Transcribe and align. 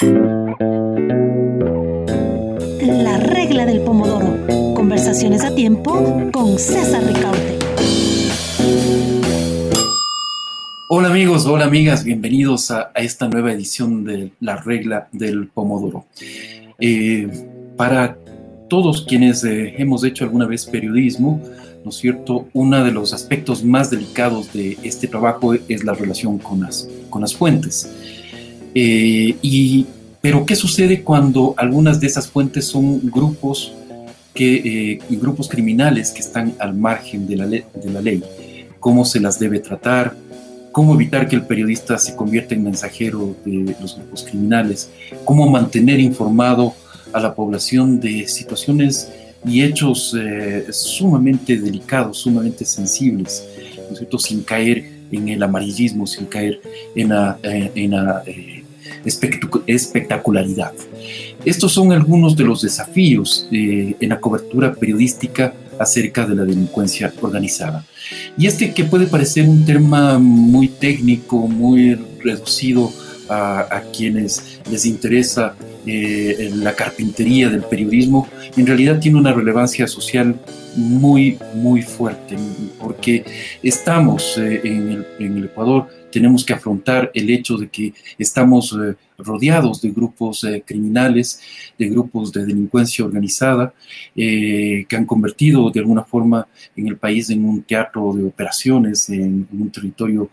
La 0.00 0.06
regla 3.18 3.66
del 3.66 3.80
pomodoro. 3.80 4.46
Conversaciones 4.74 5.42
a 5.44 5.52
tiempo 5.52 6.30
con 6.32 6.56
César 6.56 7.02
Ricaute. 7.02 7.58
Hola 10.88 11.08
amigos, 11.08 11.46
hola 11.46 11.64
amigas, 11.64 12.04
bienvenidos 12.04 12.70
a, 12.70 12.92
esta 12.94 13.28
nueva 13.28 13.52
edición 13.52 14.04
de 14.04 14.30
La 14.38 14.54
regla 14.58 15.08
del 15.10 15.48
pomodoro. 15.48 16.04
Eh, 16.78 17.28
para 17.76 18.16
todos 18.68 19.04
quienes 19.04 19.42
eh, 19.42 19.74
hemos 19.78 20.04
hecho 20.04 20.22
alguna 20.22 20.46
vez 20.46 20.64
periodismo, 20.66 21.42
¿no 21.82 21.90
es 21.90 21.96
cierto? 21.96 22.46
Uno 22.52 22.84
de 22.84 22.92
los 22.92 23.12
aspectos 23.12 23.64
más 23.64 23.90
delicados 23.90 24.52
de 24.52 24.78
este 24.84 25.08
trabajo 25.08 25.54
es 25.54 25.82
la 25.82 25.94
relación 25.94 26.38
con 26.38 26.60
las, 26.60 26.88
con 27.10 27.20
las 27.22 27.34
fuentes. 27.34 27.90
Eh, 28.74 29.36
y, 29.42 29.86
pero, 30.20 30.44
¿qué 30.44 30.56
sucede 30.56 31.02
cuando 31.02 31.54
algunas 31.56 32.00
de 32.00 32.06
esas 32.06 32.28
fuentes 32.28 32.66
son 32.66 33.00
grupos, 33.10 33.72
que, 34.34 35.00
grupos 35.10 35.48
criminales 35.48 36.10
que 36.10 36.20
están 36.20 36.54
al 36.58 36.74
margen 36.74 37.26
de 37.26 37.36
la, 37.36 37.46
de 37.46 37.90
la 37.92 38.00
ley? 38.00 38.22
¿Cómo 38.80 39.04
se 39.04 39.20
las 39.20 39.38
debe 39.38 39.60
tratar? 39.60 40.14
cómo 40.78 40.94
evitar 40.94 41.26
que 41.26 41.34
el 41.34 41.42
periodista 41.42 41.98
se 41.98 42.14
convierta 42.14 42.54
en 42.54 42.62
mensajero 42.62 43.34
de 43.44 43.74
los 43.80 43.96
grupos 43.96 44.22
criminales, 44.22 44.90
cómo 45.24 45.50
mantener 45.50 45.98
informado 45.98 46.72
a 47.12 47.18
la 47.18 47.34
población 47.34 47.98
de 47.98 48.28
situaciones 48.28 49.10
y 49.44 49.62
hechos 49.62 50.16
eh, 50.16 50.66
sumamente 50.70 51.56
delicados, 51.56 52.18
sumamente 52.18 52.64
sensibles, 52.64 53.44
¿no 53.76 53.92
es 53.92 53.98
cierto? 53.98 54.18
sin 54.18 54.42
caer 54.42 54.84
en 55.10 55.28
el 55.28 55.42
amarillismo, 55.42 56.06
sin 56.06 56.26
caer 56.26 56.60
en 56.94 57.08
la, 57.08 57.38
eh, 57.42 57.72
en 57.74 57.90
la 57.92 58.22
eh, 58.26 58.57
espectacularidad. 59.04 60.72
Estos 61.44 61.72
son 61.72 61.92
algunos 61.92 62.36
de 62.36 62.44
los 62.44 62.62
desafíos 62.62 63.48
en 63.50 64.08
la 64.08 64.20
cobertura 64.20 64.74
periodística 64.74 65.54
acerca 65.78 66.26
de 66.26 66.34
la 66.34 66.44
delincuencia 66.44 67.12
organizada. 67.20 67.84
Y 68.36 68.46
este 68.46 68.72
que 68.72 68.84
puede 68.84 69.06
parecer 69.06 69.48
un 69.48 69.64
tema 69.64 70.18
muy 70.18 70.68
técnico, 70.68 71.46
muy 71.46 71.94
reducido 72.22 72.92
a, 73.28 73.82
quienes 73.94 74.47
les 74.70 74.86
interesa 74.86 75.54
eh, 75.86 76.50
la 76.54 76.74
carpintería 76.74 77.48
del 77.48 77.62
periodismo, 77.62 78.28
en 78.56 78.66
realidad 78.66 78.98
tiene 78.98 79.18
una 79.18 79.32
relevancia 79.32 79.86
social 79.86 80.38
muy, 80.76 81.38
muy 81.54 81.82
fuerte, 81.82 82.36
porque 82.78 83.24
estamos 83.62 84.36
eh, 84.36 84.60
en, 84.64 85.06
el, 85.18 85.44
Ecuador, 85.44 85.88
tenemos 86.12 86.44
que 86.44 86.52
afrontar 86.52 87.10
el 87.14 87.30
hecho 87.30 87.56
de 87.56 87.68
que 87.68 87.94
estamos 88.18 88.76
eh, 88.78 88.96
rodeados 89.16 89.80
de 89.80 89.90
grupos 89.90 90.46
criminales, 90.64 91.40
de 91.78 91.88
grupos 91.88 92.32
de 92.32 92.44
delincuencia 92.44 93.04
organizada, 93.04 93.72
que 94.14 94.86
han 94.92 95.06
convertido 95.06 95.70
de 95.70 95.80
alguna 95.80 96.04
forma 96.04 96.46
en 96.76 96.86
el 96.86 96.96
país 96.96 97.30
en 97.30 97.44
un 97.44 97.62
teatro 97.62 98.12
de 98.12 98.24
operaciones, 98.24 99.08
en, 99.08 99.48
en 99.50 99.62
un 99.62 99.70
territorio, 99.70 100.30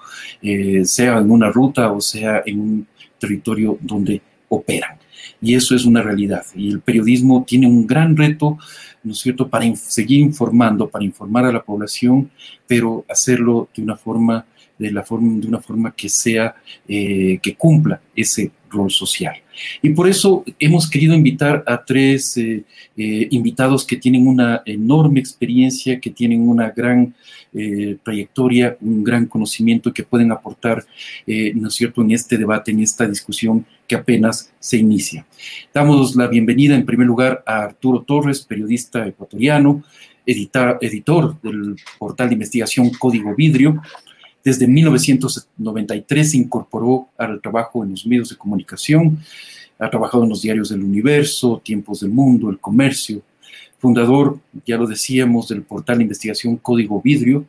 sea 0.84 1.18
en 1.18 1.32
una 1.32 1.50
ruta 1.50 1.92
o 1.92 2.00
sea 2.00 2.44
en 2.46 2.60
un 2.60 2.88
territorio 3.26 3.78
donde 3.82 4.22
operan. 4.50 4.98
Y 5.42 5.56
eso 5.56 5.76
es 5.76 5.86
una 5.86 6.02
realidad. 6.02 6.46
Y 6.56 6.70
el 6.70 6.80
periodismo 6.80 7.44
tiene 7.46 7.68
un 7.68 7.86
gran 7.86 8.16
reto, 8.16 8.58
¿no 9.04 9.12
es 9.12 9.20
cierto?, 9.20 9.50
para 9.50 9.76
seguir 9.76 10.20
informando, 10.20 10.88
para 10.90 11.04
informar 11.04 11.46
a 11.46 11.52
la 11.52 11.64
población, 11.64 12.30
pero 12.68 13.06
hacerlo 13.10 13.68
de 13.76 13.84
una 13.84 13.96
forma, 13.96 14.46
de 14.78 14.92
la 14.92 15.04
forma, 15.04 15.40
de 15.40 15.48
una 15.48 15.62
forma 15.62 15.94
que 15.96 16.10
sea, 16.10 16.56
eh, 16.88 17.40
que 17.42 17.56
cumpla 17.56 18.02
ese 18.16 18.52
rol 18.70 18.92
social. 18.92 19.36
Y 19.82 19.90
por 19.92 20.08
eso 20.10 20.44
hemos 20.60 20.90
querido 20.90 21.14
invitar 21.14 21.64
a 21.66 21.84
tres 21.84 22.36
eh, 22.38 22.64
eh, 22.98 23.28
invitados 23.32 23.86
que 23.86 23.96
tienen 23.96 24.28
una 24.28 24.62
enorme 24.66 25.20
experiencia, 25.20 26.00
que 26.00 26.10
tienen 26.10 26.48
una 26.48 26.72
gran 26.72 27.14
trayectoria, 28.04 28.76
un 28.82 29.02
gran 29.02 29.28
conocimiento 29.28 29.94
que 29.94 30.04
pueden 30.04 30.30
aportar, 30.30 30.84
¿no 31.26 31.70
es 31.70 31.74
cierto?, 31.74 32.02
en 32.02 32.12
este 32.12 32.38
debate, 32.38 32.72
en 32.72 32.82
esta 32.82 33.08
discusión 33.08 33.66
que 33.88 33.96
apenas 33.96 34.52
se 34.60 34.76
inicia. 34.76 35.26
Damos 35.74 36.18
la 36.18 36.28
bienvenida 36.28 36.76
en 36.76 36.86
primer 36.86 37.08
lugar 37.08 37.44
a 37.46 37.64
Arturo 37.64 38.02
Torres, 38.02 38.42
periodista 38.42 39.08
ecuatoriano, 39.08 39.86
editor 40.26 41.40
del 41.42 41.76
portal 41.98 42.30
de 42.30 42.34
investigación 42.34 42.90
Código 42.90 43.36
Vidrio, 43.36 43.82
desde 44.46 44.68
1993 44.68 46.32
se 46.32 46.38
incorporó 46.38 47.10
al 47.18 47.42
trabajo 47.42 47.84
en 47.84 47.92
los 47.92 48.06
medios 48.06 48.30
de 48.30 48.38
comunicación, 48.38 49.20
ha 49.80 49.90
trabajado 49.90 50.24
en 50.24 50.30
los 50.30 50.44
diarios 50.44 50.70
del 50.70 50.84
Universo, 50.84 51.60
Tiempos 51.66 52.02
del 52.02 52.12
Mundo, 52.12 52.52
El 52.52 52.60
Comercio, 52.60 53.24
fundador, 53.80 54.40
ya 54.66 54.78
lo 54.78 54.86
decíamos, 54.86 55.48
del 55.48 55.64
portal 55.64 55.98
de 55.98 56.04
investigación 56.04 56.58
Código 56.58 57.02
Vidrio, 57.02 57.46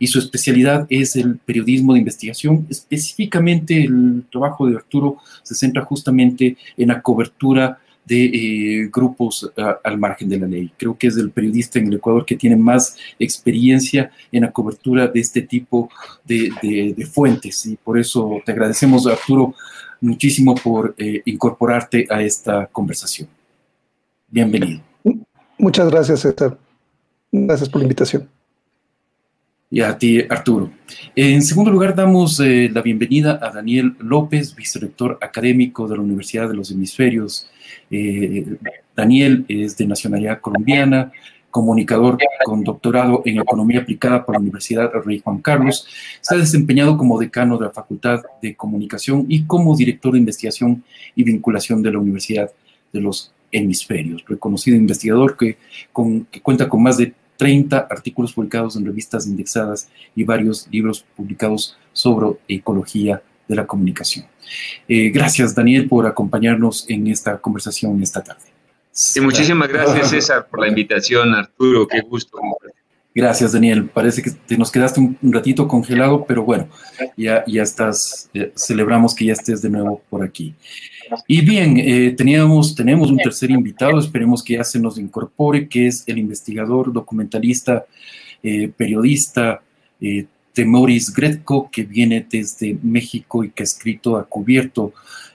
y 0.00 0.08
su 0.08 0.18
especialidad 0.18 0.84
es 0.90 1.14
el 1.14 1.38
periodismo 1.38 1.92
de 1.92 2.00
investigación. 2.00 2.66
Específicamente 2.68 3.84
el 3.84 4.24
trabajo 4.30 4.66
de 4.66 4.74
Arturo 4.74 5.18
se 5.44 5.54
centra 5.54 5.84
justamente 5.84 6.56
en 6.76 6.88
la 6.88 7.00
cobertura 7.00 7.78
de 8.04 8.24
eh, 8.24 8.90
grupos 8.92 9.50
al 9.82 9.98
margen 9.98 10.28
de 10.28 10.38
la 10.38 10.46
ley. 10.46 10.72
Creo 10.76 10.96
que 10.96 11.06
es 11.06 11.16
el 11.16 11.30
periodista 11.30 11.78
en 11.78 11.86
el 11.86 11.94
Ecuador 11.94 12.24
que 12.26 12.36
tiene 12.36 12.56
más 12.56 12.96
experiencia 13.18 14.10
en 14.30 14.42
la 14.42 14.52
cobertura 14.52 15.06
de 15.06 15.20
este 15.20 15.42
tipo 15.42 15.88
de, 16.24 16.94
fuentes 17.12 17.66
y 17.66 17.76
por 17.76 17.98
eso 17.98 18.40
te 18.44 18.52
agradecemos, 18.52 19.06
Arturo, 19.06 19.54
muchísimo 20.00 20.54
por 20.54 20.94
eh, 20.98 21.22
incorporarte 21.24 22.06
a 22.10 22.22
esta 22.22 22.66
conversación. 22.66 23.28
Bienvenido. 24.28 24.82
Muchas 25.58 25.90
gracias, 25.90 26.20
César. 26.20 26.58
Gracias 27.30 27.68
por 27.68 27.80
la 27.80 27.84
invitación. 27.84 28.28
Y 29.70 29.80
a 29.80 29.96
ti, 29.96 30.22
Arturo. 30.28 30.70
En 31.16 31.42
segundo 31.42 31.70
lugar, 31.70 31.94
damos 31.94 32.38
eh, 32.40 32.70
la 32.70 32.82
bienvenida 32.82 33.38
a 33.40 33.50
Daniel 33.50 33.96
López, 34.00 34.54
vicerrector 34.54 35.18
académico 35.22 35.88
de 35.88 35.96
la 35.96 36.02
Universidad 36.02 36.48
de 36.48 36.54
los 36.54 36.70
Hemisferios 36.70 37.48
eh, 37.90 38.46
Daniel 38.96 39.44
es 39.48 39.76
de 39.76 39.86
nacionalidad 39.86 40.40
colombiana, 40.40 41.12
comunicador 41.50 42.18
con 42.44 42.64
doctorado 42.64 43.22
en 43.26 43.38
Economía 43.38 43.80
Aplicada 43.80 44.24
por 44.24 44.34
la 44.34 44.40
Universidad 44.40 44.90
Rey 45.04 45.20
Juan 45.22 45.40
Carlos. 45.40 45.86
Se 46.20 46.34
ha 46.34 46.38
desempeñado 46.38 46.96
como 46.96 47.20
decano 47.20 47.58
de 47.58 47.66
la 47.66 47.70
Facultad 47.70 48.22
de 48.40 48.56
Comunicación 48.56 49.26
y 49.28 49.44
como 49.44 49.76
director 49.76 50.14
de 50.14 50.18
investigación 50.18 50.82
y 51.14 51.22
vinculación 51.24 51.82
de 51.82 51.92
la 51.92 51.98
Universidad 51.98 52.50
de 52.92 53.00
los 53.00 53.32
Hemisferios. 53.52 54.24
Reconocido 54.26 54.76
investigador 54.76 55.36
que, 55.36 55.58
que 56.30 56.40
cuenta 56.40 56.68
con 56.68 56.82
más 56.82 56.96
de 56.96 57.12
30 57.36 57.86
artículos 57.90 58.32
publicados 58.32 58.76
en 58.76 58.86
revistas 58.86 59.26
indexadas 59.26 59.90
y 60.14 60.24
varios 60.24 60.68
libros 60.70 61.04
publicados 61.16 61.76
sobre 61.92 62.38
ecología 62.48 63.22
de 63.48 63.56
la 63.56 63.66
comunicación. 63.66 64.26
Eh, 64.88 65.10
gracias, 65.10 65.54
Daniel, 65.54 65.88
por 65.88 66.06
acompañarnos 66.06 66.88
en 66.88 67.06
esta 67.06 67.38
conversación 67.38 68.02
esta 68.02 68.22
tarde. 68.22 68.44
muchísimas 69.20 69.68
gracias, 69.68 70.10
César, 70.10 70.46
por 70.48 70.60
la 70.60 70.68
invitación, 70.68 71.34
Arturo, 71.34 71.86
qué 71.86 72.00
gusto. 72.00 72.38
Gracias, 73.14 73.52
Daniel. 73.52 73.90
Parece 73.90 74.22
que 74.22 74.30
te 74.30 74.56
nos 74.56 74.70
quedaste 74.70 75.00
un, 75.00 75.18
ratito 75.32 75.68
congelado, 75.68 76.24
pero 76.26 76.44
bueno, 76.44 76.68
ya, 77.16 77.44
ya 77.46 77.62
estás, 77.62 78.30
celebramos 78.54 79.14
que 79.14 79.26
ya 79.26 79.34
estés 79.34 79.60
de 79.60 79.68
nuevo 79.68 80.02
por 80.08 80.22
aquí. 80.22 80.54
Y 81.26 81.42
bien, 81.42 81.76
eh, 81.76 82.14
teníamos, 82.16 82.74
tenemos 82.74 83.10
un 83.10 83.18
tercer 83.18 83.50
invitado, 83.50 83.98
esperemos 83.98 84.42
que 84.42 84.54
ya 84.54 84.64
se 84.64 84.80
nos 84.80 84.98
incorpore, 84.98 85.68
que 85.68 85.88
es 85.88 86.04
el 86.06 86.18
investigador, 86.18 86.90
documentalista, 86.90 87.84
eh, 88.42 88.70
periodista, 88.74 89.62
Temoris 90.52 91.12
Gretko, 91.12 91.70
que 91.70 91.84
viene 91.84 92.26
desde 92.28 92.78
México 92.82 93.44
y 93.44 93.50
que 93.50 93.62
ha 93.62 93.64
escrito, 93.64 94.16
ha 94.16 94.24
cubierto, 94.24 94.92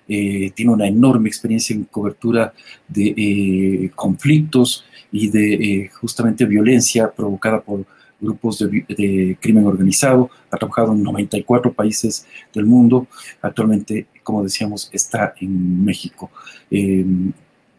eh, 0.08 0.52
tiene 0.56 0.72
una 0.72 0.88
enorme 0.88 1.28
experiencia 1.28 1.76
en 1.76 1.84
cobertura 1.84 2.54
de 2.88 3.14
eh, 3.18 3.92
conflictos 3.96 4.86
y 5.12 5.30
de 5.30 5.54
eh, 5.54 5.90
justamente 6.00 6.46
violencia 6.46 7.12
provocada 7.12 7.62
por 7.62 7.86
grupos 8.20 8.58
de, 8.60 9.38
crimen 9.40 9.66
organizado, 9.66 10.32
ha 10.50 10.58
trabajado 10.58 10.94
en 10.94 11.04
94 11.04 11.72
países 11.74 12.26
del 12.52 12.66
mundo, 12.66 13.08
actualmente, 13.42 14.08
como 14.24 14.42
decíamos, 14.44 14.90
está 14.92 15.36
en 15.40 15.86
México. 15.86 16.32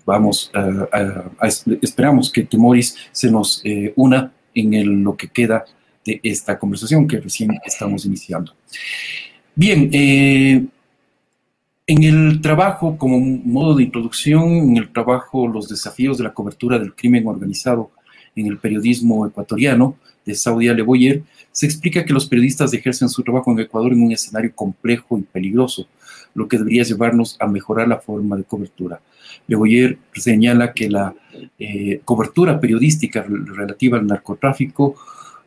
vamos, 0.06 0.52
esperamos 1.82 2.30
que 2.30 2.44
Temoris 2.44 2.96
se 3.10 3.32
nos 3.32 3.64
una 3.96 4.32
en 4.54 5.02
lo 5.02 5.16
que 5.16 5.26
queda 5.26 5.64
esta 6.04 6.58
conversación 6.58 7.06
que 7.06 7.20
recién 7.20 7.50
estamos 7.64 8.04
iniciando. 8.06 8.54
Bien, 9.54 9.90
eh, 9.92 10.64
en 11.86 12.02
el 12.02 12.40
trabajo, 12.40 12.96
como 12.98 13.18
modo 13.18 13.74
de 13.74 13.84
introducción, 13.84 14.44
en 14.52 14.76
el 14.76 14.92
trabajo, 14.92 15.48
los 15.48 15.68
desafíos 15.68 16.18
de 16.18 16.24
la 16.24 16.34
cobertura 16.34 16.78
del 16.78 16.94
crimen 16.94 17.26
organizado 17.26 17.90
en 18.36 18.46
el 18.46 18.58
periodismo 18.58 19.26
ecuatoriano 19.26 19.96
de 20.24 20.34
Saudia 20.34 20.74
Leboyer, 20.74 21.22
se 21.50 21.66
explica 21.66 22.04
que 22.04 22.12
los 22.12 22.26
periodistas 22.26 22.72
ejercen 22.74 23.08
su 23.08 23.22
trabajo 23.22 23.50
en 23.50 23.60
Ecuador 23.60 23.92
en 23.92 24.02
un 24.02 24.12
escenario 24.12 24.52
complejo 24.54 25.18
y 25.18 25.22
peligroso, 25.22 25.88
lo 26.34 26.46
que 26.46 26.58
debería 26.58 26.82
llevarnos 26.82 27.36
a 27.40 27.46
mejorar 27.46 27.88
la 27.88 27.98
forma 27.98 28.36
de 28.36 28.44
cobertura. 28.44 29.00
Leboyer 29.46 29.98
señala 30.12 30.72
que 30.72 30.90
la 30.90 31.14
eh, 31.58 32.00
cobertura 32.04 32.60
periodística 32.60 33.24
relativa 33.26 33.98
al 33.98 34.06
narcotráfico 34.06 34.96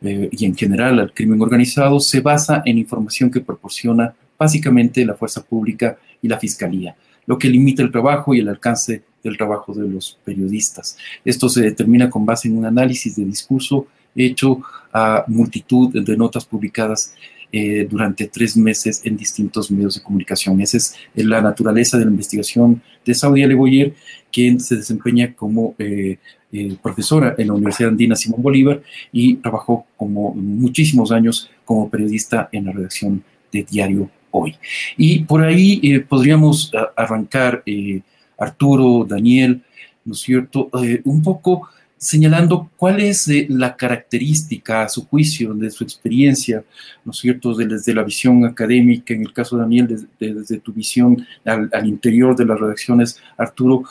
eh, 0.02 0.28
y 0.32 0.44
en 0.44 0.56
general 0.56 0.98
al 0.98 1.12
crimen 1.12 1.40
organizado 1.40 2.00
se 2.00 2.20
basa 2.20 2.62
en 2.64 2.78
información 2.78 3.30
que 3.30 3.40
proporciona 3.40 4.14
básicamente 4.38 5.04
la 5.04 5.14
fuerza 5.14 5.42
pública 5.42 5.96
y 6.20 6.28
la 6.28 6.38
fiscalía, 6.38 6.96
lo 7.26 7.38
que 7.38 7.48
limita 7.48 7.82
el 7.82 7.92
trabajo 7.92 8.34
y 8.34 8.40
el 8.40 8.48
alcance 8.48 9.02
del 9.22 9.36
trabajo 9.36 9.72
de 9.72 9.88
los 9.88 10.18
periodistas. 10.24 10.96
Esto 11.24 11.48
se 11.48 11.62
determina 11.62 12.10
con 12.10 12.26
base 12.26 12.48
en 12.48 12.58
un 12.58 12.66
análisis 12.66 13.16
de 13.16 13.24
discurso 13.24 13.86
hecho 14.14 14.60
a 14.92 15.24
multitud 15.28 15.90
de 15.92 16.16
notas 16.16 16.44
publicadas 16.44 17.14
eh, 17.54 17.86
durante 17.88 18.28
tres 18.28 18.56
meses 18.56 19.02
en 19.04 19.16
distintos 19.16 19.70
medios 19.70 19.96
de 19.96 20.02
comunicación. 20.02 20.60
Esa 20.60 20.78
es 20.78 20.96
la 21.14 21.42
naturaleza 21.42 21.98
de 21.98 22.06
la 22.06 22.10
investigación 22.10 22.82
de 23.04 23.14
Saudia 23.14 23.46
Leboyer, 23.46 23.94
quien 24.32 24.58
se 24.58 24.76
desempeña 24.76 25.34
como 25.34 25.74
eh, 25.78 26.18
eh, 26.52 26.76
profesora 26.82 27.34
en 27.38 27.46
la 27.46 27.54
Universidad 27.54 27.88
Andina 27.88 28.14
Simón 28.14 28.42
Bolívar 28.42 28.82
y 29.10 29.36
trabajó 29.36 29.86
como 29.96 30.34
muchísimos 30.34 31.10
años 31.10 31.50
como 31.64 31.88
periodista 31.88 32.50
en 32.52 32.66
la 32.66 32.72
redacción 32.72 33.24
de 33.50 33.62
Diario 33.62 34.10
Hoy. 34.30 34.56
Y 34.96 35.20
por 35.20 35.42
ahí 35.42 35.80
eh, 35.82 36.00
podríamos 36.00 36.70
arrancar, 36.96 37.62
eh, 37.66 38.02
Arturo, 38.38 39.06
Daniel, 39.08 39.62
¿no 40.04 40.12
es 40.12 40.20
cierto? 40.20 40.68
un 41.04 41.22
poco 41.22 41.68
señalando 42.02 42.68
cuál 42.76 43.00
es 43.00 43.30
la 43.48 43.76
característica, 43.76 44.82
a 44.82 44.88
su 44.88 45.06
juicio, 45.06 45.54
de 45.54 45.70
su 45.70 45.84
experiencia, 45.84 46.64
¿no 47.04 47.12
es 47.12 47.18
cierto?, 47.18 47.54
desde 47.54 47.94
la 47.94 48.02
visión 48.02 48.44
académica, 48.44 49.14
en 49.14 49.22
el 49.22 49.32
caso 49.32 49.56
de 49.56 49.62
Daniel, 49.62 50.08
desde, 50.18 50.58
tu 50.58 50.72
visión 50.72 51.24
al, 51.44 51.86
interior 51.86 52.34
de 52.34 52.44
las 52.44 52.58
redacciones, 52.58 53.22
Arturo, 53.38 53.84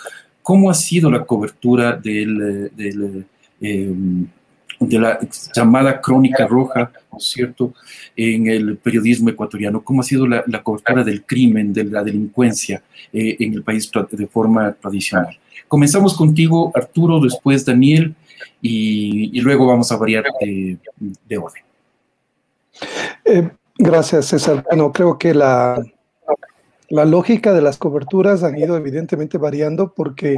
¿Cómo 0.52 0.70
ha 0.70 0.74
sido 0.74 1.10
la 1.10 1.24
cobertura 1.24 1.96
del, 1.96 2.76
em, 3.62 4.28
de 4.82 5.00
la 5.00 5.18
llamada 5.56 6.02
crónica 6.02 6.46
roja, 6.46 6.92
¿no 7.10 7.22
cierto?, 7.22 7.74
en 8.18 8.48
el 8.48 8.76
periodismo 8.76 9.30
ecuatoriano. 9.30 9.82
¿Cómo 9.82 10.02
ha 10.02 10.04
sido 10.04 10.28
la, 10.28 10.44
cobertura 10.62 11.06
del 11.06 11.24
crimen, 11.24 11.72
de 11.72 11.86
la 11.86 12.04
delincuencia 12.04 12.84
eh, 13.14 13.38
en 13.40 13.54
el 13.54 13.64
país 13.64 13.90
de 14.12 14.28
forma 14.28 14.74
tradicional? 14.74 15.40
Comenzamos 15.70 16.18
contigo, 16.18 16.70
Arturo, 16.76 17.22
después 17.22 17.64
Daniel, 17.64 18.14
y, 18.62 19.40
luego 19.40 19.66
vamos 19.68 19.90
a 19.94 19.96
variar 19.96 20.26
de, 20.42 21.38
orden. 21.38 21.64
Eh, 23.24 23.50
gracias, 23.78 24.26
César. 24.26 24.66
Bueno, 24.70 24.92
creo 24.92 25.18
que 25.18 25.34
la, 25.34 25.82
la 26.92 27.06
lógica 27.06 27.54
de 27.54 27.62
las 27.62 27.78
coberturas 27.78 28.44
han 28.44 28.58
ido 28.58 28.76
evidentemente 28.78 29.38
variando 29.38 29.94
porque 29.94 30.38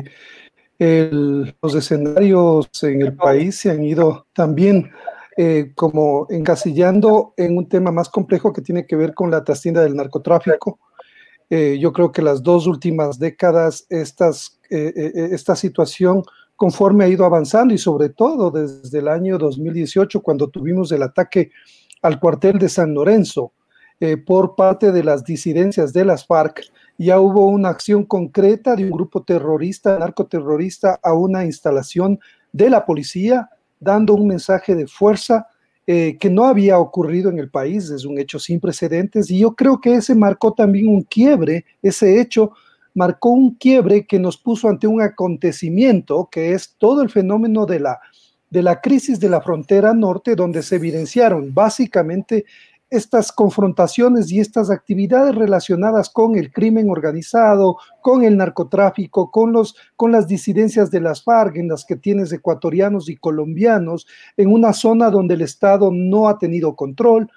los 0.79 1.75
escenarios 1.75 2.69
en 2.81 3.01
el 3.01 3.15
país 3.15 3.55
se 3.55 3.71
han 3.71 3.83
ido 3.83 4.27
también 4.33 4.91
eh, 5.35 5.71
como 5.75 6.27
encasillando 6.29 7.33
en 7.37 7.57
un 7.57 7.67
tema 7.67 7.91
más 7.91 8.09
complejo 8.09 8.53
que 8.53 8.61
tiene 8.61 8.85
que 8.85 8.95
ver 8.95 9.13
con 9.13 9.31
la 9.31 9.43
trastienda 9.43 9.81
del 9.81 9.95
narcotráfico. 9.95 10.79
Eh, 11.49 11.77
yo 11.79 11.91
creo 11.91 12.11
que 12.11 12.21
las 12.21 12.43
dos 12.43 12.67
últimas 12.67 13.17
décadas 13.17 13.87
eh, 13.89 14.03
esta 14.69 15.55
situación 15.55 16.23
conforme 16.55 17.05
ha 17.05 17.07
ido 17.07 17.25
avanzando 17.25 17.73
y 17.73 17.79
sobre 17.79 18.09
todo 18.09 18.51
desde 18.51 18.99
el 18.99 19.07
año 19.07 19.37
2018 19.39 20.21
cuando 20.21 20.49
tuvimos 20.49 20.91
el 20.91 21.01
ataque 21.01 21.49
al 22.03 22.19
cuartel 22.19 22.59
de 22.59 22.69
San 22.69 22.93
Lorenzo, 22.93 23.53
eh, 23.99 24.17
por 24.17 24.55
parte 24.55 24.91
de 24.91 25.03
las 25.03 25.23
disidencias 25.23 25.93
de 25.93 26.05
las 26.05 26.25
FARC. 26.25 26.63
Ya 26.97 27.19
hubo 27.19 27.47
una 27.47 27.69
acción 27.69 28.03
concreta 28.05 28.75
de 28.75 28.85
un 28.85 28.91
grupo 28.91 29.23
terrorista, 29.23 29.97
narcoterrorista, 29.97 30.99
a 31.01 31.13
una 31.13 31.45
instalación 31.45 32.19
de 32.51 32.69
la 32.69 32.85
policía, 32.85 33.49
dando 33.79 34.13
un 34.13 34.27
mensaje 34.27 34.75
de 34.75 34.87
fuerza 34.87 35.47
eh, 35.85 36.17
que 36.17 36.29
no 36.29 36.45
había 36.45 36.79
ocurrido 36.79 37.29
en 37.29 37.39
el 37.39 37.49
país, 37.49 37.89
es 37.89 38.05
un 38.05 38.17
hecho 38.17 38.39
sin 38.39 38.61
precedentes, 38.61 39.29
y 39.29 39.39
yo 39.39 39.53
creo 39.53 39.81
que 39.81 39.95
ese 39.95 40.15
marcó 40.15 40.53
también 40.53 40.87
un 40.87 41.01
quiebre, 41.01 41.65
ese 41.81 42.21
hecho 42.21 42.53
marcó 42.93 43.29
un 43.29 43.55
quiebre 43.55 44.05
que 44.05 44.17
nos 44.17 44.37
puso 44.37 44.69
ante 44.69 44.87
un 44.87 45.01
acontecimiento 45.01 46.29
que 46.31 46.53
es 46.53 46.75
todo 46.77 47.01
el 47.01 47.09
fenómeno 47.09 47.65
de 47.65 47.81
la, 47.81 47.99
de 48.49 48.63
la 48.63 48.79
crisis 48.79 49.19
de 49.19 49.29
la 49.29 49.41
frontera 49.41 49.93
norte, 49.93 50.35
donde 50.35 50.63
se 50.63 50.75
evidenciaron 50.75 51.53
básicamente 51.53 52.45
estas 52.93 53.31
confrontaciones 53.31 54.31
y 54.31 54.39
estas 54.39 54.69
actividades 54.69 55.33
relacionadas 55.33 56.09
con 56.09 56.35
el 56.35 56.51
crimen 56.51 56.91
organizado, 56.91 57.77
con 58.01 58.23
el 58.23 58.37
narcotráfico, 58.37 59.31
con, 59.31 59.51
los, 59.51 59.75
con 59.95 60.11
las 60.11 60.27
disidencias 60.27 60.91
de 60.91 61.01
las 61.01 61.23
FARC, 61.23 61.57
en 61.57 61.69
las 61.69 61.85
que 61.85 61.95
tienes 61.95 62.31
ecuatorianos 62.31 63.09
y 63.09 63.17
colombianos, 63.17 64.05
en 64.37 64.51
una 64.51 64.73
zona 64.73 65.09
donde 65.09 65.33
el 65.33 65.41
Estado 65.41 65.89
no 65.91 66.27
ha 66.27 66.37
tenido 66.37 66.75
control. 66.75 67.29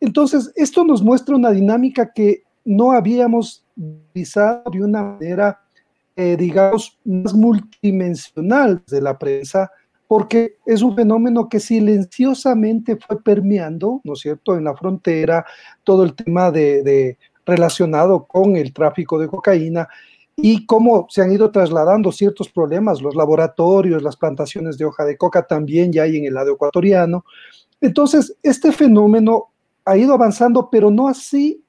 Entonces, 0.00 0.52
esto 0.54 0.84
nos 0.84 1.02
muestra 1.02 1.34
una 1.34 1.50
dinámica 1.50 2.12
que 2.12 2.42
no 2.64 2.92
habíamos 2.92 3.64
visado 4.14 4.64
de 4.70 4.82
una 4.82 5.02
manera, 5.02 5.60
eh, 6.14 6.36
digamos, 6.38 6.98
más 7.04 7.32
multidimensional 7.32 8.82
de 8.86 9.00
la 9.00 9.18
prensa, 9.18 9.70
porque 10.10 10.56
es 10.66 10.82
un 10.82 10.96
fenómeno 10.96 11.48
que 11.48 11.60
silenciosamente 11.60 12.96
fue 12.96 13.22
permeando, 13.22 14.00
¿no 14.02 14.14
es 14.14 14.18
cierto?, 14.18 14.56
en 14.56 14.64
la 14.64 14.74
frontera, 14.74 15.46
todo 15.84 16.02
el 16.02 16.16
tema 16.16 16.50
de, 16.50 17.16
relacionado 17.46 18.24
con 18.24 18.56
el 18.56 18.72
tráfico 18.72 19.20
de 19.20 19.28
cocaína 19.28 19.86
y 20.34 20.66
cómo 20.66 21.06
se 21.10 21.22
han 21.22 21.30
ido 21.30 21.52
trasladando 21.52 22.10
ciertos 22.10 22.48
problemas, 22.48 23.00
los 23.00 23.14
laboratorios, 23.14 24.02
las 24.02 24.16
plantaciones 24.16 24.76
de 24.78 24.84
hoja 24.84 25.04
de 25.04 25.16
coca 25.16 25.46
también 25.46 25.92
ya 25.92 26.02
hay 26.02 26.16
en 26.16 26.24
el 26.24 26.34
lado 26.34 26.54
ecuatoriano. 26.54 27.24
Entonces, 27.80 28.36
este 28.42 28.72
fenómeno 28.72 29.52
ha 29.84 29.96
ido 29.96 30.12
avanzando, 30.12 30.70
pero 30.72 30.90
no 30.90 31.06
así 31.06 31.62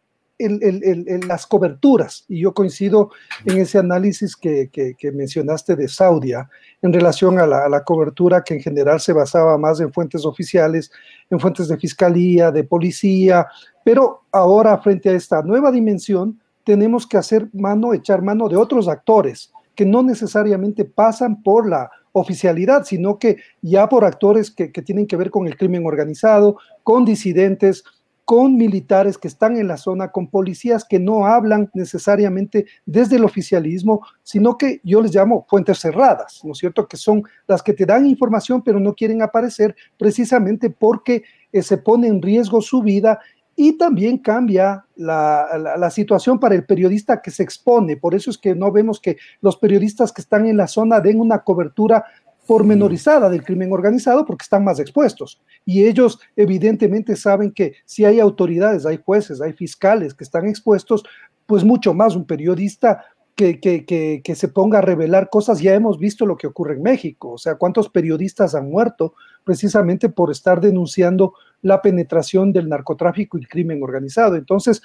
las 1.28 1.46
coberturas, 1.46 2.26
y 2.28 2.42
yo 2.42 2.54
coincido 2.54 3.12
en 3.46 3.58
ese 3.60 3.78
análisis 3.78 4.36
que, 4.36 4.70
mencionaste 5.14 5.76
de 5.76 5.88
Saudia 5.88 6.50
en 6.82 6.94
relación 6.94 7.40
a 7.40 7.46
la, 7.46 7.84
cobertura 7.84 8.44
que 8.44 8.56
en 8.56 8.62
general 8.62 9.00
se 9.00 9.14
basaba 9.14 9.58
más 9.58 9.80
en 9.80 9.92
fuentes 9.92 10.26
oficiales, 10.26 10.92
en 11.30 11.40
fuentes 11.40 11.68
de 11.68 11.78
fiscalía, 11.78 12.52
de 12.52 12.64
policía, 12.64 13.48
pero 13.84 14.24
ahora 14.32 14.78
frente 14.80 15.10
a 15.10 15.14
esta 15.14 15.42
nueva 15.42 15.72
dimensión 15.72 16.40
tenemos 16.64 17.08
que 17.08 17.18
hacer 17.18 17.48
mano, 17.54 17.94
echar 17.94 18.22
mano 18.22 18.48
de 18.48 18.56
otros 18.56 18.88
actores 18.88 19.52
que 19.76 19.86
no 19.86 20.04
necesariamente 20.04 20.86
pasan 20.86 21.42
por 21.42 21.68
la 21.68 21.90
oficialidad, 22.12 22.84
sino 22.84 23.18
que 23.18 23.38
ya 23.62 23.88
por 23.88 24.04
actores 24.04 24.52
que 24.52 24.68
tienen 24.68 25.08
que 25.08 25.16
ver 25.16 25.32
con 25.32 25.48
el 25.48 25.58
crimen 25.58 25.86
organizado, 25.86 26.58
con 26.84 27.06
disidentes, 27.06 27.84
con 28.26 28.56
militares 28.56 29.18
que 29.18 29.28
están 29.28 29.58
en 29.58 29.68
la 29.68 29.78
zona, 29.78 30.12
con 30.12 30.28
policías 30.28 30.86
que 30.86 31.00
no 31.00 31.26
hablan 31.26 31.70
necesariamente 31.74 32.66
desde 32.86 33.18
el 33.18 33.26
oficialismo, 33.26 34.06
sino 34.24 34.58
que 34.58 34.80
yo 34.84 35.02
les 35.02 35.14
llamo 35.14 35.46
fuentes 35.50 35.80
cerradas, 35.80 36.42
¿no 36.44 36.54
es 36.54 36.60
cierto? 36.60 36.88
Que 36.88 36.98
son 36.98 37.24
las 37.48 37.62
que 37.62 37.74
te 37.74 37.86
dan 37.86 38.06
información 38.06 38.62
pero 38.62 38.80
no 38.80 38.94
quieren 38.94 39.22
aparecer 39.22 39.76
precisamente 39.98 40.70
porque 40.70 41.24
eh, 41.52 41.62
se 41.62 41.78
pone 41.78 42.08
en 42.08 42.22
riesgo 42.22 42.62
su 42.62 42.82
vida 42.82 43.20
y 43.56 43.78
también 43.78 44.18
cambia 44.18 44.86
la, 44.96 45.76
la, 45.78 45.90
situación 45.92 46.40
para 46.40 46.56
el 46.56 46.66
periodista 46.66 47.22
que 47.22 47.32
se 47.32 47.44
expone. 47.44 47.98
Por 47.98 48.16
eso 48.16 48.32
es 48.32 48.38
que 48.38 48.56
no 48.56 48.72
vemos 48.72 49.00
que 49.00 49.18
los 49.42 49.58
periodistas 49.58 50.12
que 50.12 50.22
están 50.22 50.46
en 50.46 50.58
la 50.58 50.68
zona 50.68 51.02
den 51.02 51.20
una 51.20 51.40
cobertura 51.40 52.06
pormenorizada 52.48 53.30
del 53.30 53.44
crimen 53.44 53.72
organizado 53.72 54.26
porque 54.26 54.44
están 54.44 54.64
más 54.64 54.80
expuestos. 54.80 55.42
Y 55.66 55.86
ellos 55.86 56.20
evidentemente 56.36 57.16
saben 57.16 57.52
que 57.52 57.76
si 57.86 58.06
hay 58.06 58.20
autoridades, 58.20 58.86
hay 58.86 59.00
jueces, 59.04 59.42
hay 59.42 59.54
fiscales 59.54 60.14
que 60.14 60.24
están 60.24 60.48
expuestos, 60.48 61.04
pues 61.46 61.64
mucho 61.64 61.94
más 61.94 62.16
un 62.16 62.26
periodista 62.26 63.06
que, 63.36 63.60
que, 63.60 63.86
que, 63.86 64.22
que, 64.24 64.36
se 64.36 64.50
ponga 64.50 64.80
a 64.80 64.82
revelar 64.82 65.30
cosas. 65.30 65.62
Ya 65.62 65.74
hemos 65.74 65.98
visto 65.98 66.26
lo 66.26 66.38
que 66.38 66.48
ocurre 66.48 66.76
en 66.76 66.84
México, 66.84 67.32
o 67.32 67.38
sea, 67.38 67.56
cuántos 67.56 67.90
periodistas 67.90 68.56
han 68.56 68.70
muerto 68.70 69.14
precisamente 69.44 70.10
por 70.10 70.32
estar 70.32 70.62
denunciando 70.62 71.34
la 71.62 71.82
penetración 71.82 72.52
del 72.52 72.70
narcotráfico 72.70 73.38
y 73.38 73.42
el 73.42 73.48
crimen 73.48 73.82
organizado. 73.82 74.36
Entonces, 74.36 74.82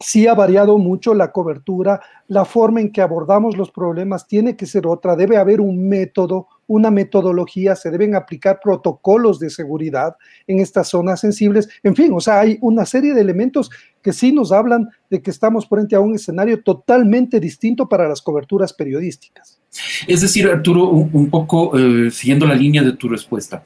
sí 0.00 0.26
ha 0.26 0.34
variado 0.34 0.78
mucho 0.78 1.14
la 1.14 1.32
cobertura, 1.32 2.00
la 2.28 2.44
forma 2.44 2.80
en 2.80 2.92
que 2.92 3.02
abordamos 3.02 3.56
los 3.56 3.70
problemas 3.70 4.26
tiene 4.26 4.56
que 4.56 4.66
ser 4.66 4.86
otra, 4.86 5.16
debe 5.16 5.36
haber 5.36 5.60
un 5.60 5.88
método, 5.88 6.48
una 6.68 6.90
metodología, 6.90 7.74
se 7.74 7.90
deben 7.90 8.14
aplicar 8.14 8.60
protocolos 8.62 9.40
de 9.40 9.50
seguridad 9.50 10.14
en 10.46 10.60
estas 10.60 10.88
zonas 10.88 11.20
sensibles, 11.20 11.68
en 11.82 11.96
fin, 11.96 12.12
o 12.14 12.20
sea, 12.20 12.40
hay 12.40 12.58
una 12.60 12.84
serie 12.84 13.14
de 13.14 13.22
elementos 13.22 13.70
que 14.02 14.12
sí 14.12 14.32
nos 14.32 14.52
hablan 14.52 14.88
de 15.10 15.20
que 15.20 15.30
estamos 15.30 15.66
frente 15.66 15.96
a 15.96 16.00
un 16.00 16.14
escenario 16.14 16.62
totalmente 16.62 17.40
distinto 17.40 17.88
para 17.88 18.08
las 18.08 18.22
coberturas 18.22 18.72
periodísticas. 18.72 19.60
Es 20.06 20.20
decir, 20.20 20.46
Arturo, 20.46 20.88
un, 20.88 21.30
poco 21.30 21.76
eh, 21.78 22.10
siguiendo 22.10 22.46
la 22.46 22.54
línea 22.54 22.82
de 22.82 22.92
tu 22.92 23.08
respuesta, 23.08 23.62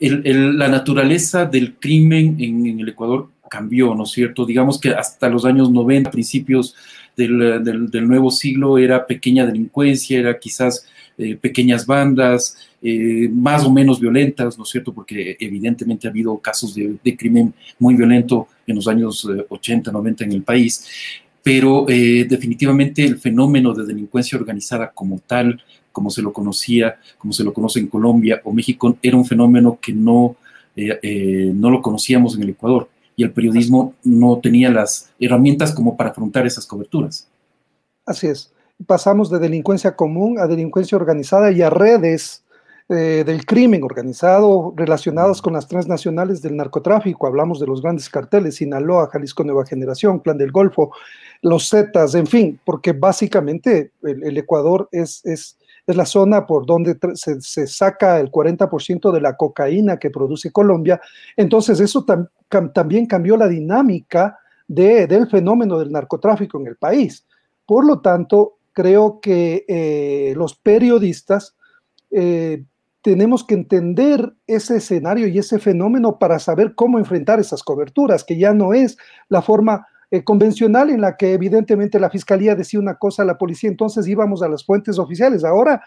la 0.00 0.68
naturaleza 0.68 1.46
del 1.46 1.74
crimen 1.74 2.36
en, 2.38 2.80
el 2.80 2.88
Ecuador 2.88 3.30
cambió, 3.50 3.94
¿no 3.94 4.04
es 4.04 4.10
cierto? 4.10 4.46
Digamos 4.46 4.80
que 4.80 4.90
hasta 4.90 5.28
los 5.28 5.44
años 5.44 5.70
90, 5.70 6.10
principios 6.10 6.74
del, 7.16 7.62
del 7.62 8.08
nuevo 8.08 8.30
siglo, 8.30 8.78
era 8.78 9.06
pequeña 9.06 9.46
delincuencia, 9.46 10.18
era 10.18 10.38
quizás 10.38 10.86
eh, 11.16 11.36
pequeñas 11.36 11.86
bandas, 11.86 12.56
eh, 12.82 13.28
más 13.32 13.64
o 13.64 13.70
menos 13.70 14.00
violentas, 14.00 14.58
¿no 14.58 14.64
es 14.64 14.70
cierto? 14.70 14.92
Porque 14.92 15.36
evidentemente 15.38 16.08
ha 16.08 16.10
habido 16.10 16.36
casos 16.38 16.74
de, 16.74 17.16
crimen 17.16 17.54
muy 17.78 17.94
violento 17.94 18.48
en 18.66 18.74
los 18.74 18.88
años 18.88 19.24
80, 19.48 19.90
eh, 19.90 19.92
90 19.92 20.24
en 20.24 20.32
el 20.32 20.42
país, 20.42 20.84
pero 21.40 21.84
definitivamente 21.86 23.04
el 23.04 23.18
fenómeno 23.18 23.74
de 23.74 23.84
delincuencia 23.84 24.38
organizada 24.38 24.90
como 24.90 25.20
tal, 25.24 25.62
como 25.92 26.10
se 26.10 26.22
lo 26.22 26.32
conocía, 26.32 26.96
como 27.18 27.32
se 27.32 27.44
lo 27.44 27.52
conoce 27.52 27.78
en 27.78 27.86
Colombia 27.86 28.40
o 28.44 28.52
México, 28.52 28.96
era 29.02 29.16
un 29.16 29.26
fenómeno 29.26 29.78
que 29.80 29.92
no, 29.92 30.36
no 30.74 31.70
lo 31.70 31.82
conocíamos 31.82 32.34
en 32.34 32.44
el 32.44 32.48
Ecuador 32.48 32.88
y 33.14 33.24
el 33.24 33.32
periodismo 33.32 33.94
no 34.04 34.40
tenía 34.42 34.70
las 34.70 35.12
herramientas 35.20 35.72
como 35.72 35.98
para 35.98 36.10
afrontar 36.10 36.46
esas 36.46 36.66
coberturas. 36.66 37.28
Así 38.06 38.26
es 38.26 38.53
pasamos 38.86 39.30
de 39.30 39.38
delincuencia 39.38 39.96
común 39.96 40.38
a 40.38 40.46
delincuencia 40.46 40.96
organizada 40.96 41.50
y 41.50 41.62
a 41.62 41.70
redes 41.70 42.44
eh, 42.90 43.24
del 43.24 43.46
crimen 43.46 43.82
organizado 43.82 44.74
relacionadas 44.76 45.40
con 45.40 45.54
las 45.54 45.66
transnacionales 45.66 46.42
del 46.42 46.54
narcotráfico. 46.54 47.26
Hablamos 47.26 47.58
de 47.58 47.66
los 47.66 47.80
grandes 47.80 48.10
carteles, 48.10 48.56
Sinaloa, 48.56 49.08
Jalisco 49.10 49.42
Nueva 49.42 49.64
Generación, 49.64 50.20
Plan 50.20 50.36
del 50.36 50.52
Golfo, 50.52 50.92
los 51.40 51.70
Zetas, 51.70 52.14
en 52.14 52.26
fin, 52.26 52.60
porque 52.62 52.92
básicamente 52.92 53.92
el, 54.02 54.36
Ecuador 54.36 54.86
es, 54.92 55.24
es, 55.24 55.56
es, 55.86 55.96
la 55.96 56.04
zona 56.04 56.46
por 56.46 56.66
donde 56.66 56.98
se, 57.14 57.66
saca 57.66 58.20
el 58.20 58.30
40% 58.30 59.12
de 59.12 59.20
la 59.22 59.34
cocaína 59.34 59.98
que 59.98 60.10
produce 60.10 60.52
Colombia. 60.52 61.00
Entonces 61.38 61.80
eso 61.80 62.04
también 62.74 63.06
cambió 63.06 63.38
la 63.38 63.48
dinámica 63.48 64.38
de, 64.68 65.06
del 65.06 65.26
fenómeno 65.28 65.78
del 65.78 65.90
narcotráfico 65.90 66.60
en 66.60 66.66
el 66.66 66.76
país. 66.76 67.24
Por 67.64 67.86
lo 67.86 68.00
tanto, 68.00 68.58
creo 68.74 69.20
que 69.20 69.64
eh, 69.68 70.34
los 70.36 70.56
periodistas 70.56 71.56
eh, 72.10 72.64
tenemos 73.00 73.44
que 73.44 73.54
entender 73.54 74.34
ese 74.46 74.76
escenario 74.76 75.28
y 75.28 75.38
ese 75.38 75.58
fenómeno 75.58 76.18
para 76.18 76.38
saber 76.38 76.74
cómo 76.74 76.98
enfrentar 76.98 77.40
esas 77.40 77.62
coberturas, 77.62 78.24
que 78.24 78.38
ya 78.38 78.52
no 78.52 78.74
es 78.74 78.98
la 79.28 79.42
forma 79.42 79.86
eh, 80.10 80.24
convencional 80.24 80.90
en 80.90 81.00
la 81.00 81.16
que 81.16 81.32
evidentemente 81.32 82.00
la 82.00 82.10
fiscalía 82.10 82.54
decía 82.54 82.80
una 82.80 82.96
cosa 82.96 83.22
a 83.22 83.26
la 83.26 83.38
policía, 83.38 83.70
entonces 83.70 84.06
íbamos 84.06 84.42
a 84.42 84.48
las 84.48 84.64
fuentes 84.64 84.98
oficiales. 84.98 85.44
Ahora 85.44 85.82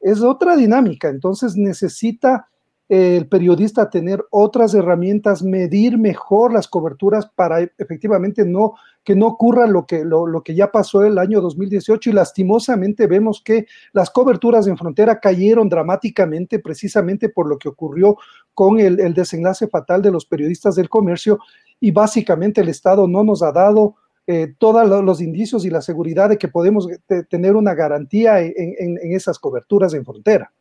es 0.00 0.22
otra 0.22 0.56
dinámica, 0.56 1.08
entonces 1.08 1.56
necesita 1.56 2.48
el 2.90 3.28
periodista 3.28 3.88
tener 3.88 4.24
otras 4.30 4.74
herramientas, 4.74 5.44
medir 5.44 5.96
mejor 5.96 6.52
las 6.52 6.66
coberturas 6.66 7.24
para 7.24 7.60
efectivamente 7.78 8.44
no 8.44 8.74
que 9.04 9.14
no 9.14 9.28
ocurra 9.28 9.68
lo 9.68 9.86
que, 9.86 10.04
lo, 10.04 10.42
que 10.42 10.56
ya 10.56 10.72
pasó 10.72 11.04
el 11.04 11.16
año 11.18 11.40
2018 11.40 12.10
y 12.10 12.12
lastimosamente 12.12 13.06
vemos 13.06 13.42
que 13.44 13.66
las 13.92 14.10
coberturas 14.10 14.66
en 14.66 14.76
frontera 14.76 15.20
cayeron 15.20 15.68
dramáticamente 15.68 16.58
precisamente 16.58 17.28
por 17.28 17.48
lo 17.48 17.58
que 17.58 17.68
ocurrió 17.68 18.18
con 18.54 18.80
el, 18.80 19.14
desenlace 19.14 19.68
fatal 19.68 20.02
de 20.02 20.10
los 20.10 20.26
periodistas 20.26 20.74
del 20.74 20.88
comercio 20.88 21.38
y 21.78 21.92
básicamente 21.92 22.60
el 22.60 22.68
Estado 22.68 23.06
no 23.06 23.22
nos 23.22 23.44
ha 23.44 23.52
dado 23.52 23.94
eh, 24.26 24.52
todos 24.58 25.04
los 25.04 25.20
indicios 25.20 25.64
y 25.64 25.70
la 25.70 25.80
seguridad 25.80 26.28
de 26.28 26.38
que 26.38 26.48
podemos 26.48 26.88
tener 27.28 27.54
una 27.54 27.74
garantía 27.74 28.40
en 28.40 29.12
esas 29.14 29.38
coberturas 29.38 29.94
en 29.94 30.04
frontera. 30.04 30.52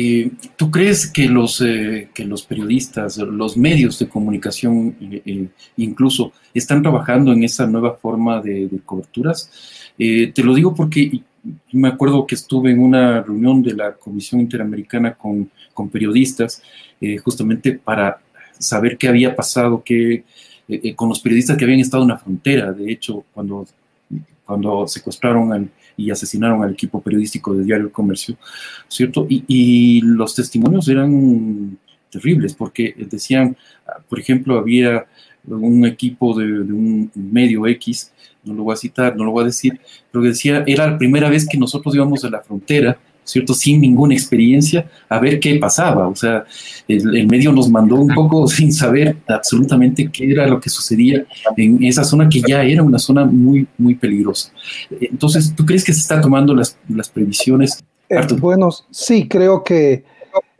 Eh, 0.00 0.30
¿Tú 0.54 0.70
crees 0.70 1.10
que 1.10 1.28
los, 1.28 1.60
eh, 1.60 2.10
que 2.14 2.24
los 2.24 2.44
periodistas, 2.44 3.18
los 3.18 3.56
medios 3.56 3.98
de 3.98 4.08
comunicación 4.08 4.94
eh, 5.00 5.48
incluso, 5.76 6.30
están 6.54 6.82
trabajando 6.82 7.32
en 7.32 7.42
esa 7.42 7.66
nueva 7.66 7.96
forma 7.96 8.40
de, 8.40 8.70
coberturas? 8.84 9.50
te 9.96 10.44
lo 10.44 10.54
digo 10.54 10.72
porque 10.72 11.20
me 11.72 11.88
acuerdo 11.88 12.24
que 12.24 12.36
estuve 12.36 12.70
en 12.70 12.78
una 12.78 13.20
reunión 13.22 13.60
de 13.60 13.74
la 13.74 13.94
Comisión 13.94 14.40
Interamericana 14.40 15.14
con, 15.14 15.50
con 15.74 15.88
periodistas, 15.88 16.62
justamente 17.24 17.72
para 17.72 18.20
saber 18.56 18.96
qué 18.96 19.08
había 19.08 19.34
pasado 19.34 19.82
que, 19.82 20.22
con 20.94 21.08
los 21.08 21.18
periodistas 21.18 21.56
que 21.56 21.64
habían 21.64 21.80
estado 21.80 22.04
en 22.04 22.10
la 22.10 22.18
frontera. 22.18 22.70
De 22.72 22.92
hecho, 22.92 23.24
cuando, 23.34 23.66
cuando 24.46 24.86
secuestraron 24.86 25.52
al 25.52 25.68
y 25.98 26.10
asesinaron 26.10 26.62
al 26.62 26.72
equipo 26.72 27.02
periodístico 27.02 27.52
de 27.52 27.64
Diario 27.64 27.86
El 27.86 27.92
Comercio, 27.92 28.36
¿cierto? 28.86 29.26
Y, 29.28 30.00
los 30.00 30.34
testimonios 30.34 30.88
eran 30.88 31.76
terribles 32.10 32.54
porque 32.54 32.94
decían, 33.10 33.56
por 34.08 34.18
ejemplo, 34.18 34.58
había 34.58 35.06
un 35.46 35.84
equipo 35.84 36.38
de, 36.38 36.46
de, 36.46 36.72
un 36.72 37.10
medio 37.14 37.66
X, 37.66 38.12
no 38.44 38.54
lo 38.54 38.62
voy 38.62 38.74
a 38.74 38.76
citar, 38.76 39.16
no 39.16 39.24
lo 39.24 39.32
voy 39.32 39.42
a 39.42 39.46
decir, 39.46 39.80
pero 40.10 40.24
decía, 40.24 40.62
era 40.66 40.90
la 40.90 40.98
primera 40.98 41.28
vez 41.28 41.46
que 41.46 41.58
nosotros 41.58 41.94
íbamos 41.94 42.24
a 42.24 42.30
la 42.30 42.40
frontera 42.40 42.98
¿cierto? 43.28 43.54
Sin 43.54 43.80
ninguna 43.80 44.14
experiencia, 44.14 44.88
a 45.08 45.18
ver 45.18 45.38
qué 45.38 45.56
pasaba. 45.56 46.08
O 46.08 46.16
sea, 46.16 46.44
el, 46.86 47.26
medio 47.26 47.52
nos 47.52 47.68
mandó 47.68 47.96
un 47.96 48.14
poco 48.14 48.48
sin 48.48 48.72
saber 48.72 49.16
absolutamente 49.28 50.10
qué 50.10 50.30
era 50.30 50.46
lo 50.46 50.60
que 50.60 50.70
sucedía 50.70 51.24
en 51.56 51.82
esa 51.84 52.04
zona 52.04 52.28
que 52.28 52.40
ya 52.46 52.62
era 52.62 52.82
una 52.82 52.98
zona 52.98 53.24
muy, 53.24 53.66
muy 53.76 53.94
peligrosa. 53.94 54.50
Entonces, 55.00 55.54
¿tú 55.54 55.64
crees 55.66 55.84
que 55.84 55.92
se 55.92 56.00
están 56.00 56.22
tomando 56.22 56.54
las, 56.54 56.76
las 56.88 57.08
previsiones? 57.08 57.84
Eh, 58.08 58.26
bueno, 58.38 58.70
sí, 58.90 59.28
creo 59.28 59.62
que 59.62 60.04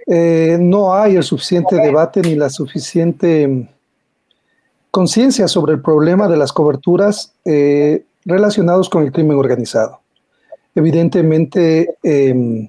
eh, 0.06 0.58
no 0.60 0.94
hay 0.94 1.16
el 1.16 1.22
suficiente 1.22 1.76
debate 1.76 2.20
ni 2.20 2.34
la 2.34 2.50
suficiente 2.50 3.68
conciencia 4.90 5.48
sobre 5.48 5.74
el 5.74 5.80
problema 5.80 6.28
de 6.28 6.36
las 6.36 6.52
coberturas 6.52 7.34
eh, 7.44 8.04
relacionados 8.24 8.88
con 8.88 9.04
el 9.04 9.12
crimen 9.12 9.38
organizado. 9.38 10.00
Evidentemente, 10.74 11.96
em, 12.02 12.68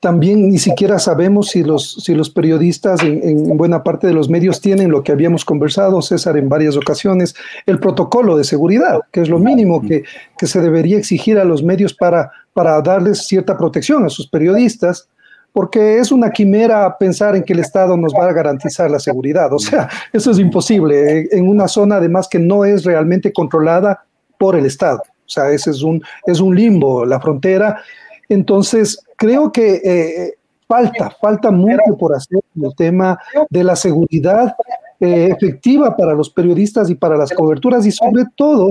también 0.00 0.48
ni 0.48 0.58
siquiera 0.58 0.98
sabemos 0.98 1.48
si 1.48 1.64
los, 1.64 1.94
si 2.04 2.14
los 2.14 2.30
periodistas 2.30 3.02
en, 3.02 3.56
buena 3.56 3.82
parte 3.82 4.06
de 4.06 4.12
los 4.12 4.28
medios 4.28 4.60
tienen 4.60 4.90
lo 4.90 5.02
que 5.02 5.12
habíamos 5.12 5.44
conversado, 5.44 6.00
César, 6.02 6.36
en 6.36 6.48
varias 6.48 6.76
ocasiones, 6.76 7.34
el 7.66 7.80
protocolo 7.80 8.36
de 8.36 8.44
seguridad, 8.44 9.00
que 9.10 9.20
es 9.22 9.28
lo 9.28 9.38
mínimo 9.38 9.82
que, 9.82 10.04
que 10.38 10.46
se 10.46 10.60
debería 10.60 10.98
exigir 10.98 11.38
a 11.38 11.44
los 11.44 11.62
medios 11.62 11.94
para, 11.94 12.30
para 12.52 12.80
darles 12.80 13.26
cierta 13.26 13.56
protección 13.56 14.04
a 14.04 14.08
sus 14.08 14.28
periodistas, 14.28 15.08
porque 15.52 15.98
es 15.98 16.12
una 16.12 16.30
quimera 16.30 16.96
pensar 16.98 17.34
en 17.34 17.42
que 17.42 17.52
el 17.52 17.58
Estado 17.58 17.96
nos 17.96 18.12
va 18.12 18.28
a 18.28 18.32
garantizar 18.32 18.88
la 18.90 19.00
seguridad. 19.00 19.52
O 19.52 19.58
sea, 19.58 19.88
eso 20.12 20.30
es 20.30 20.38
imposible 20.38 21.26
en 21.32 21.48
una 21.48 21.66
zona 21.66 21.96
además 21.96 22.28
que 22.28 22.38
no 22.38 22.64
es 22.64 22.84
realmente 22.84 23.32
controlada 23.32 24.04
por 24.38 24.54
el 24.54 24.66
Estado. 24.66 25.02
O 25.28 25.30
sea, 25.30 25.50
ese 25.50 25.70
es 25.70 25.82
un, 25.82 26.02
es 26.26 26.40
un 26.40 26.56
limbo, 26.56 27.04
la 27.04 27.20
frontera. 27.20 27.82
Entonces, 28.30 28.98
creo 29.14 29.52
que 29.52 29.74
eh, 29.84 30.34
falta, 30.66 31.10
falta 31.20 31.50
mucho 31.50 31.96
por 31.98 32.14
hacer 32.14 32.40
en 32.56 32.64
el 32.64 32.74
tema 32.74 33.18
de 33.50 33.62
la 33.62 33.76
seguridad 33.76 34.56
eh, 35.00 35.28
efectiva 35.30 35.94
para 35.94 36.14
los 36.14 36.30
periodistas 36.30 36.88
y 36.88 36.94
para 36.94 37.16
las 37.16 37.30
coberturas 37.32 37.84
y 37.84 37.92
sobre 37.92 38.24
todo 38.36 38.70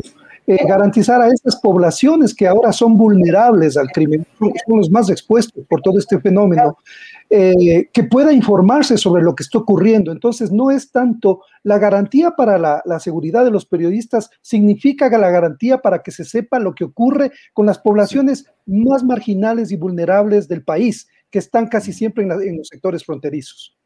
eh, 0.50 0.66
garantizar 0.66 1.22
a 1.22 1.28
estas 1.28 1.58
poblaciones 1.58 2.34
que 2.34 2.48
ahora 2.48 2.72
son 2.72 2.98
vulnerables 2.98 3.76
al 3.76 3.90
crimen, 3.90 4.26
son 4.40 4.78
los 4.78 4.90
más 4.90 5.10
expuestos 5.10 5.66
por 5.68 5.82
todo 5.82 6.00
este 6.00 6.22
fenómeno, 6.22 6.78
eh, 7.30 7.90
que 7.92 8.04
pueda 8.06 8.32
informarse 8.32 8.98
sobre 8.98 9.24
lo 9.24 9.36
que 9.36 9.44
está 9.44 9.58
ocurriendo. 9.58 10.10
Entonces, 10.10 10.50
no 10.50 10.72
es 10.72 10.90
tanto 10.90 11.42
la 11.64 11.78
garantía 11.80 12.32
para 12.32 12.58
la, 12.58 13.00
seguridad 13.02 13.44
de 13.44 13.52
los 13.52 13.66
periodistas, 13.66 14.30
significa 14.42 15.10
la 15.10 15.30
garantía 15.32 15.80
para 15.80 16.02
que 16.02 16.12
se 16.12 16.24
sepa 16.24 16.60
lo 16.60 16.74
que 16.74 16.86
ocurre 16.86 17.34
con 17.52 17.66
las 17.66 17.80
poblaciones 17.80 18.46
más 18.66 19.04
marginales 19.04 19.74
y 19.74 19.76
vulnerables 19.76 20.48
del 20.48 20.64
país, 20.64 21.10
que 21.30 21.40
están 21.40 21.68
casi 21.68 21.92
siempre 21.92 22.24
en 22.24 22.58
los 22.58 22.70
sectores 22.70 23.04
fronterizos. 23.04 23.78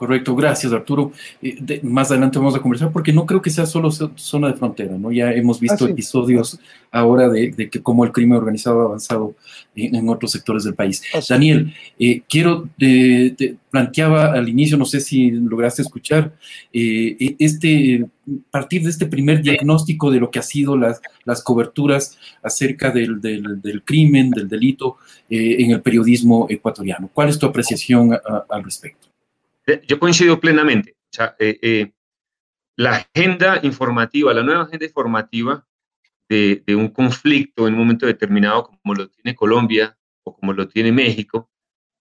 Correcto, 0.00 0.34
gracias 0.34 0.72
Arturo. 0.72 1.12
Eh, 1.42 1.80
más 1.82 2.10
adelante 2.10 2.38
vamos 2.38 2.54
a 2.54 2.62
conversar 2.62 2.90
porque 2.90 3.12
no 3.12 3.26
creo 3.26 3.42
que 3.42 3.50
sea 3.50 3.66
solo 3.66 3.90
zona 3.90 4.48
de 4.48 4.54
frontera, 4.54 4.96
¿no? 4.96 5.12
Ya 5.12 5.30
hemos 5.30 5.60
visto 5.60 5.86
episodios 5.86 6.58
ahora 6.90 7.28
de, 7.28 7.68
que 7.68 7.82
cómo 7.82 8.02
el 8.06 8.10
crimen 8.10 8.38
organizado 8.38 8.80
ha 8.80 8.84
avanzado 8.86 9.34
en, 9.76 10.08
otros 10.08 10.32
sectores 10.32 10.64
del 10.64 10.74
país. 10.74 11.02
Daniel, 11.28 11.74
eh, 11.98 12.22
quiero, 12.26 12.66
te 12.78 13.58
planteaba 13.70 14.32
al 14.32 14.48
inicio, 14.48 14.78
no 14.78 14.86
sé 14.86 15.00
si 15.00 15.32
lograste 15.32 15.82
escuchar, 15.82 16.32
eh, 16.72 17.18
e, 17.20 17.36
este, 17.38 18.06
partir 18.50 18.82
de 18.82 18.88
este 18.88 19.04
primer 19.04 19.42
diagnóstico 19.42 20.10
de 20.10 20.18
lo 20.18 20.30
que 20.30 20.38
ha 20.38 20.42
sido 20.42 20.78
las, 20.78 21.02
las 21.26 21.42
coberturas 21.42 22.16
acerca 22.42 22.90
del, 22.90 23.20
del, 23.20 23.82
crimen, 23.84 24.30
del 24.30 24.48
delito 24.48 24.96
en 25.28 25.72
el 25.72 25.82
periodismo 25.82 26.46
ecuatoriano. 26.48 27.10
¿Cuál 27.12 27.28
es 27.28 27.38
tu 27.38 27.44
apreciación 27.44 28.18
al 28.48 28.64
respecto? 28.64 29.09
Yo 29.86 29.98
coincido 29.98 30.40
plenamente. 30.40 30.96
O 31.12 31.12
sea, 31.12 31.36
eh, 31.38 31.58
eh, 31.62 31.92
la 32.76 32.96
agenda 32.96 33.60
informativa, 33.62 34.32
la 34.32 34.42
nueva 34.42 34.62
agenda 34.62 34.86
informativa 34.86 35.66
de, 36.28 36.62
un 36.68 36.88
conflicto 36.88 37.66
en 37.66 37.74
un 37.74 37.80
momento 37.80 38.06
determinado 38.06 38.64
como 38.64 38.94
lo 38.94 39.08
tiene 39.08 39.34
Colombia 39.34 39.98
o 40.22 40.34
como 40.34 40.52
lo 40.52 40.68
tiene 40.68 40.92
México, 40.92 41.50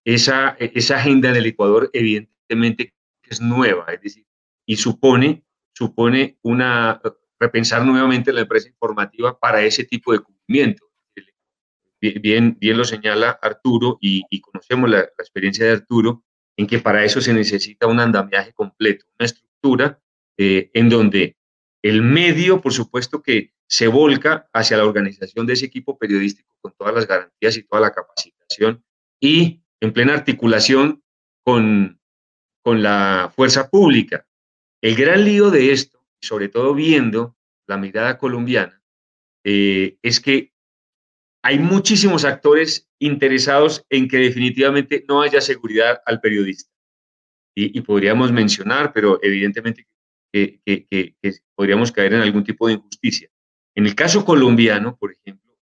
esa, 0.05 0.55
esa 0.59 0.97
agenda 0.97 1.31
del 1.31 1.47
Ecuador 1.47 1.89
evidentemente 1.93 2.93
es 3.23 3.41
nueva, 3.41 3.85
es 3.91 4.01
decir, 4.01 4.25
y 4.65 4.77
supone, 4.77 5.43
supone 5.73 6.37
una, 6.43 7.01
repensar 7.39 7.83
nuevamente 7.85 8.31
la 8.31 8.41
empresa 8.41 8.69
informativa 8.69 9.37
para 9.39 9.61
ese 9.63 9.83
tipo 9.83 10.13
de 10.13 10.19
cumplimiento. 10.19 10.85
Bien, 12.01 12.55
bien 12.57 12.77
lo 12.77 12.85
señala 12.85 13.37
Arturo 13.41 13.97
y, 13.99 14.39
conocemos 14.39 14.89
la, 14.89 14.99
la, 14.99 15.03
experiencia 15.19 15.65
de 15.65 15.73
Arturo 15.73 16.23
en 16.59 16.67
que 16.67 16.79
para 16.79 17.05
eso 17.05 17.21
se 17.21 17.33
necesita 17.33 17.87
un 17.87 18.01
andamiaje 18.01 18.51
completo, 18.51 19.05
una 19.17 19.27
estructura 19.27 20.01
eh, 20.37 20.69
en 20.73 20.89
donde 20.89 21.37
el 21.81 22.01
medio, 22.01 22.59
por 22.59 22.73
supuesto, 22.73 23.23
que 23.23 23.53
se 23.65 23.87
volca 23.87 24.49
hacia 24.51 24.75
la 24.75 24.85
organización 24.85 25.45
de 25.45 25.53
ese 25.53 25.67
equipo 25.67 25.97
periodístico 25.97 26.53
con 26.59 26.73
todas 26.77 26.93
las 26.93 27.07
garantías 27.07 27.55
y 27.55 27.63
toda 27.63 27.81
la 27.81 27.93
capacitación 27.93 28.83
y 29.21 29.63
en 29.79 29.93
plena 29.93 30.13
articulación 30.13 31.01
con, 31.45 32.01
con 32.61 32.83
la 32.83 33.31
fuerza 33.33 33.69
pública. 33.69 34.27
El 34.81 34.97
gran 34.97 35.23
lío 35.23 35.51
de 35.51 35.71
esto, 35.71 36.05
sobre 36.19 36.49
todo 36.49 36.73
viendo 36.73 37.37
la 37.67 37.77
mirada 37.77 38.17
colombiana, 38.17 38.83
eh, 39.45 39.97
es 40.01 40.19
que 40.19 40.51
hay 41.41 41.57
muchísimos 41.57 42.25
actores 42.25 42.88
interesados 42.99 43.85
en 43.89 44.07
que 44.07 44.17
definitivamente 44.17 45.05
no 45.07 45.21
haya 45.21 45.41
seguridad 45.41 46.01
al 46.05 46.19
periodista. 46.21 46.71
Y, 47.55 47.77
y 47.77 47.81
podríamos 47.81 48.31
mencionar, 48.31 48.93
pero 48.93 49.19
evidentemente 49.21 49.87
que, 50.31 51.15
podríamos 51.55 51.91
caer 51.91 52.13
en 52.13 52.21
algún 52.21 52.43
tipo 52.43 52.67
de 52.67 52.73
injusticia. 52.73 53.29
En 53.75 53.85
el 53.85 53.95
caso 53.95 54.25
colombiano, 54.25 54.97
por 54.97 55.13
ejemplo, 55.13 55.57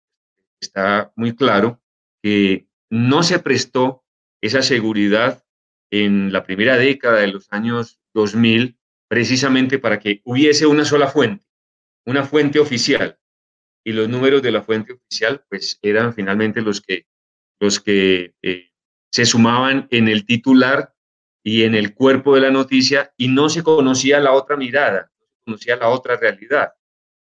está 0.60 1.12
muy 1.16 1.34
claro 1.34 1.80
que 2.22 2.66
no 2.90 3.22
se 3.22 3.38
prestó 3.38 4.04
esa 4.40 4.62
seguridad 4.62 5.44
en 5.90 6.32
la 6.32 6.44
primera 6.44 6.76
década 6.76 7.20
de 7.20 7.28
los 7.28 7.46
años 7.50 8.00
2000 8.14 8.78
precisamente 9.08 9.78
para 9.78 9.98
que 9.98 10.22
hubiese 10.24 10.66
una 10.66 10.84
sola 10.84 11.08
fuente, 11.08 11.46
una 12.06 12.24
fuente 12.24 12.58
oficial. 12.58 13.18
Y 13.86 13.92
los 13.92 14.08
números 14.08 14.42
de 14.42 14.50
la 14.50 14.62
fuente 14.62 14.94
oficial 14.94 15.44
pues 15.48 15.78
eran 15.82 16.14
finalmente 16.14 16.62
los 16.62 16.80
que, 16.80 17.06
los 17.64 17.80
que 17.80 18.34
eh, 18.42 18.70
se 19.10 19.24
sumaban 19.24 19.88
en 19.90 20.08
el 20.08 20.26
titular 20.26 20.94
y 21.42 21.62
en 21.62 21.74
el 21.74 21.94
cuerpo 21.94 22.34
de 22.34 22.42
la 22.42 22.50
noticia 22.50 23.12
y 23.16 23.28
no 23.28 23.48
se 23.48 23.62
conocía 23.62 24.20
la 24.20 24.32
otra 24.32 24.56
mirada, 24.56 25.10
no 25.16 25.26
se 25.26 25.44
conocía 25.44 25.76
la 25.76 25.88
otra 25.88 26.16
realidad. 26.16 26.74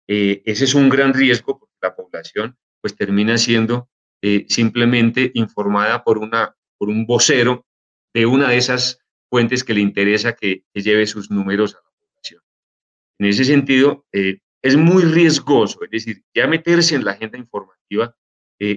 Eh, 0.08 0.42
ese 0.46 0.66
es 0.66 0.74
un 0.74 0.90
gran 0.90 1.14
riesgo 1.14 1.60
porque 1.60 1.76
la 1.80 1.96
población 1.96 2.58
pues 2.82 2.96
termina 2.96 3.38
siendo 3.38 3.88
eh, 4.24 4.46
simplemente 4.50 5.32
informada 5.36 6.04
por, 6.04 6.18
una, 6.18 6.56
por 6.78 6.90
un 6.90 7.06
vocero 7.06 7.68
de 8.16 8.26
una 8.26 8.50
de 8.50 8.58
esas 8.58 9.00
fuentes 9.30 9.64
que 9.64 9.76
le 9.76 9.82
interesa 9.82 10.34
que, 10.34 10.64
lleve 10.74 11.06
sus 11.06 11.30
números 11.30 11.76
a 11.76 11.78
la 11.78 11.92
población. 12.00 12.42
En 13.20 13.28
ese 13.28 13.46
sentido, 13.46 14.08
eh, 14.12 14.40
es 14.64 14.76
muy 14.76 15.04
riesgoso, 15.04 15.84
es 15.84 15.92
decir, 15.92 16.24
ya 16.34 16.48
meterse 16.48 16.96
en 16.96 17.06
la 17.06 17.12
agenda 17.12 17.38
informativa 17.38 18.16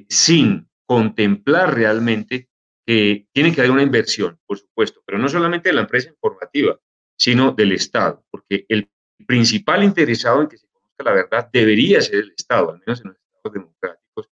sin 0.08 0.67
contemplar 0.88 1.74
realmente 1.74 2.48
tiene 2.86 3.54
que 3.54 3.60
haber 3.60 3.70
una 3.70 3.82
inversión, 3.82 4.40
por 4.46 4.58
supuesto, 4.58 5.02
pero 5.04 5.18
no 5.18 5.28
solamente 5.28 5.68
de 5.68 5.74
la 5.74 5.82
empresa 5.82 6.08
informativa, 6.08 6.80
sino 7.18 7.52
del 7.52 7.72
Estado, 7.72 8.24
porque 8.30 8.64
el 8.66 8.88
principal 9.26 9.84
interesado 9.84 10.40
en 10.40 10.48
que 10.48 10.56
se 10.56 10.66
conozca 10.68 11.04
la 11.04 11.12
verdad 11.12 11.50
debería 11.52 12.00
ser 12.00 12.14
el 12.14 12.32
Estado, 12.34 12.70
al 12.70 12.78
menos 12.86 13.02
en 13.02 13.08
los 13.08 13.16
estados 13.18 13.52
democráticos, 13.52 14.30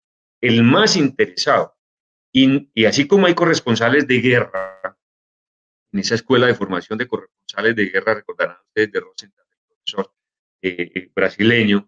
el 0.41 0.63
más 0.63 0.95
interesado. 0.95 1.75
Y, 2.33 2.85
así 2.85 3.07
como 3.07 3.27
hay 3.27 3.35
corresponsales 3.35 4.07
de 4.07 4.19
guerra, 4.19 4.97
en 5.91 5.99
esa 5.99 6.15
escuela 6.15 6.47
de 6.47 6.55
formación 6.55 6.97
de 6.97 7.07
corresponsales 7.07 7.75
de 7.75 7.85
guerra, 7.85 8.15
recordarán 8.15 8.57
ustedes 8.67 8.91
de 8.91 8.99
Rosenthal, 8.99 9.45
el 9.51 9.67
profesor 9.67 10.13
eh, 10.63 10.91
eh, 10.95 11.11
brasileño, 11.13 11.87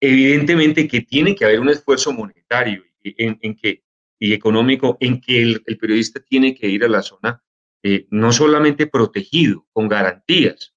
evidentemente 0.00 0.88
que 0.88 1.02
tiene 1.02 1.36
que 1.36 1.44
haber 1.44 1.60
un 1.60 1.68
esfuerzo 1.68 2.12
monetario 2.12 2.85
en, 3.18 3.38
en 3.42 3.56
que 3.56 3.84
y 4.18 4.32
económico 4.32 4.96
en 5.00 5.20
que 5.20 5.42
el, 5.42 5.62
periodista 5.78 6.20
tiene 6.20 6.54
que 6.54 6.68
ir 6.68 6.84
a 6.84 6.88
la 6.88 7.02
zona 7.02 7.42
eh, 7.82 8.06
no 8.10 8.32
solamente 8.32 8.86
protegido, 8.86 9.66
con 9.72 9.88
garantías. 9.88 10.74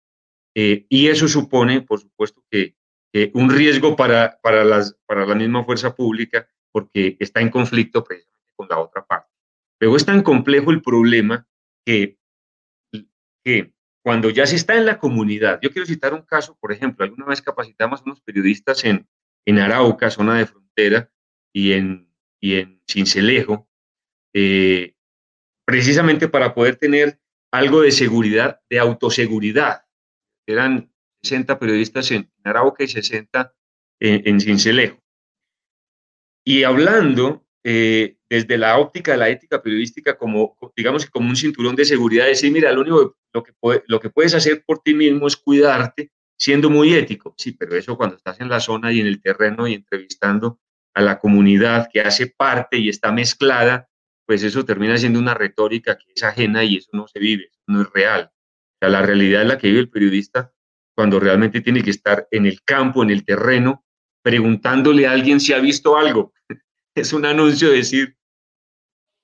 Eh, 0.54 0.86
y 0.90 1.08
eso 1.08 1.28
supone, 1.28 1.82
por 1.82 2.02
supuesto, 2.02 2.44
que 2.52 2.76
un 3.34 3.50
riesgo 3.50 3.96
para, 3.96 4.40
para, 4.44 4.64
las, 4.64 4.96
para 5.08 5.26
la 5.26 5.34
misma 5.34 5.64
fuerza 5.64 5.96
pública 5.96 6.48
porque 6.72 7.18
está 7.20 7.42
en 7.42 7.50
conflicto 7.50 8.04
precisamente 8.04 8.54
con 8.56 8.68
la 8.68 8.80
otra 8.80 9.06
parte. 9.06 9.30
Luego 9.80 9.96
es 9.96 10.06
tan 10.06 10.22
complejo 10.22 10.72
el 10.72 10.82
problema 10.82 11.48
que, 11.86 12.20
que 13.44 13.74
cuando 14.04 14.30
ya 14.30 14.46
se 14.46 14.56
está 14.56 14.78
en 14.78 14.86
la 14.86 15.00
comunidad, 15.00 15.60
yo 15.62 15.72
quiero 15.72 15.86
citar 15.86 16.14
un 16.14 16.22
caso, 16.22 16.58
por 16.60 16.72
ejemplo, 16.72 17.04
alguna 17.04 17.26
vez 17.26 17.42
capacitamos 17.42 18.02
a 18.02 18.04
unos 18.04 18.22
periodistas 18.22 18.84
en, 18.84 19.08
en 19.46 19.60
Arauca, 19.60 20.10
zona 20.10 20.38
de 20.38 20.46
frontera, 20.46 21.12
y 21.54 21.74
en 21.74 22.09
y 22.40 22.56
en 22.56 22.82
Cincelejo, 22.90 23.68
eh, 24.34 24.96
precisamente 25.66 26.28
para 26.28 26.54
poder 26.54 26.76
tener 26.78 27.20
algo 27.52 27.82
de 27.82 27.92
seguridad, 27.92 28.62
de 28.70 28.80
autoseguridad. 28.80 29.86
Eran 30.48 30.92
60 31.24 31.60
periodistas 31.60 32.12
en 32.12 32.32
Arauca 32.44 32.84
y 32.84 32.88
60 32.88 33.54
en, 34.00 34.22
en 34.26 34.40
Cincelejo. 34.40 35.00
Y 36.46 36.64
hablando 36.64 37.46
eh, 37.64 38.18
desde 38.30 38.58
la 38.58 38.78
óptica 38.78 39.12
de 39.12 39.18
la 39.18 39.30
ética 39.30 39.62
periodística 39.62 40.18
como, 40.18 40.58
digamos, 40.76 41.06
como 41.08 41.30
un 41.30 41.36
cinturón 41.36 41.76
de 41.76 41.86
seguridad, 41.86 42.26
decir, 42.26 42.52
mira, 42.52 42.72
lo 42.72 42.82
único 42.82 43.18
lo 43.34 43.44
que, 43.44 43.54
lo 43.88 44.00
que 44.00 44.10
puedes 44.10 44.34
hacer 44.34 44.64
por 44.66 44.80
ti 44.80 44.94
mismo 44.94 45.28
es 45.28 45.36
cuidarte 45.36 46.12
siendo 46.38 46.70
muy 46.70 46.94
ético. 46.94 47.36
Sí, 47.38 47.52
pero 47.52 47.76
eso 47.76 47.98
cuando 47.98 48.16
estás 48.16 48.40
en 48.40 48.50
la 48.50 48.60
zona 48.60 48.92
y 48.92 49.02
en 49.02 49.08
el 49.08 49.22
terreno 49.22 49.68
y 49.68 49.74
entrevistando 49.74 50.60
a 51.00 51.02
la 51.02 51.18
comunidad 51.18 51.88
que 51.92 52.02
hace 52.02 52.28
parte 52.28 52.78
y 52.78 52.90
está 52.90 53.10
mezclada, 53.14 53.88
pues 54.28 54.44
eso 54.44 54.66
termina 54.66 54.98
siendo 54.98 55.18
una 55.18 55.34
retórica 55.34 55.98
que 55.98 56.12
es 56.14 56.24
ajena 56.24 56.66
y 56.66 56.76
eso 56.76 56.90
no 56.92 57.08
se 57.08 57.20
vive, 57.20 57.52
no 57.68 57.84
es 57.84 57.90
real. 57.94 58.32
O 58.82 58.88
la 58.88 59.02
realidad 59.02 59.44
es 59.44 59.48
la 59.48 59.58
que 59.58 59.70
vive 59.70 59.80
el 59.80 59.90
periodista 59.90 60.54
cuando 60.94 61.18
realmente 61.22 61.62
tiene 61.62 61.82
que 61.82 61.92
estar 61.92 62.28
en 62.32 62.46
el 62.46 62.62
campo, 62.64 63.02
en 63.02 63.12
el 63.12 63.24
terreno, 63.24 63.86
preguntándole 64.22 65.08
a 65.08 65.12
alguien 65.14 65.40
si 65.40 65.54
ha 65.54 65.60
visto 65.60 65.98
algo. 65.98 66.34
es 66.96 67.14
un 67.14 67.26
anuncio 67.26 67.72
decir, 67.72 68.18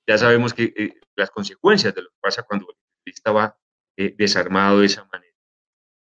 ya 0.07 0.17
sabemos 0.17 0.53
que 0.53 0.73
eh, 0.77 0.93
las 1.17 1.29
consecuencias 1.29 1.93
de 1.93 2.03
lo 2.03 2.09
que 2.09 2.19
pasa 2.21 2.43
cuando 2.43 2.67
el 2.69 2.77
periodista 3.03 3.31
va 3.33 3.57
eh, 3.97 4.15
desarmado 4.17 4.79
de 4.79 4.85
esa 4.85 5.03
manera. 5.11 5.35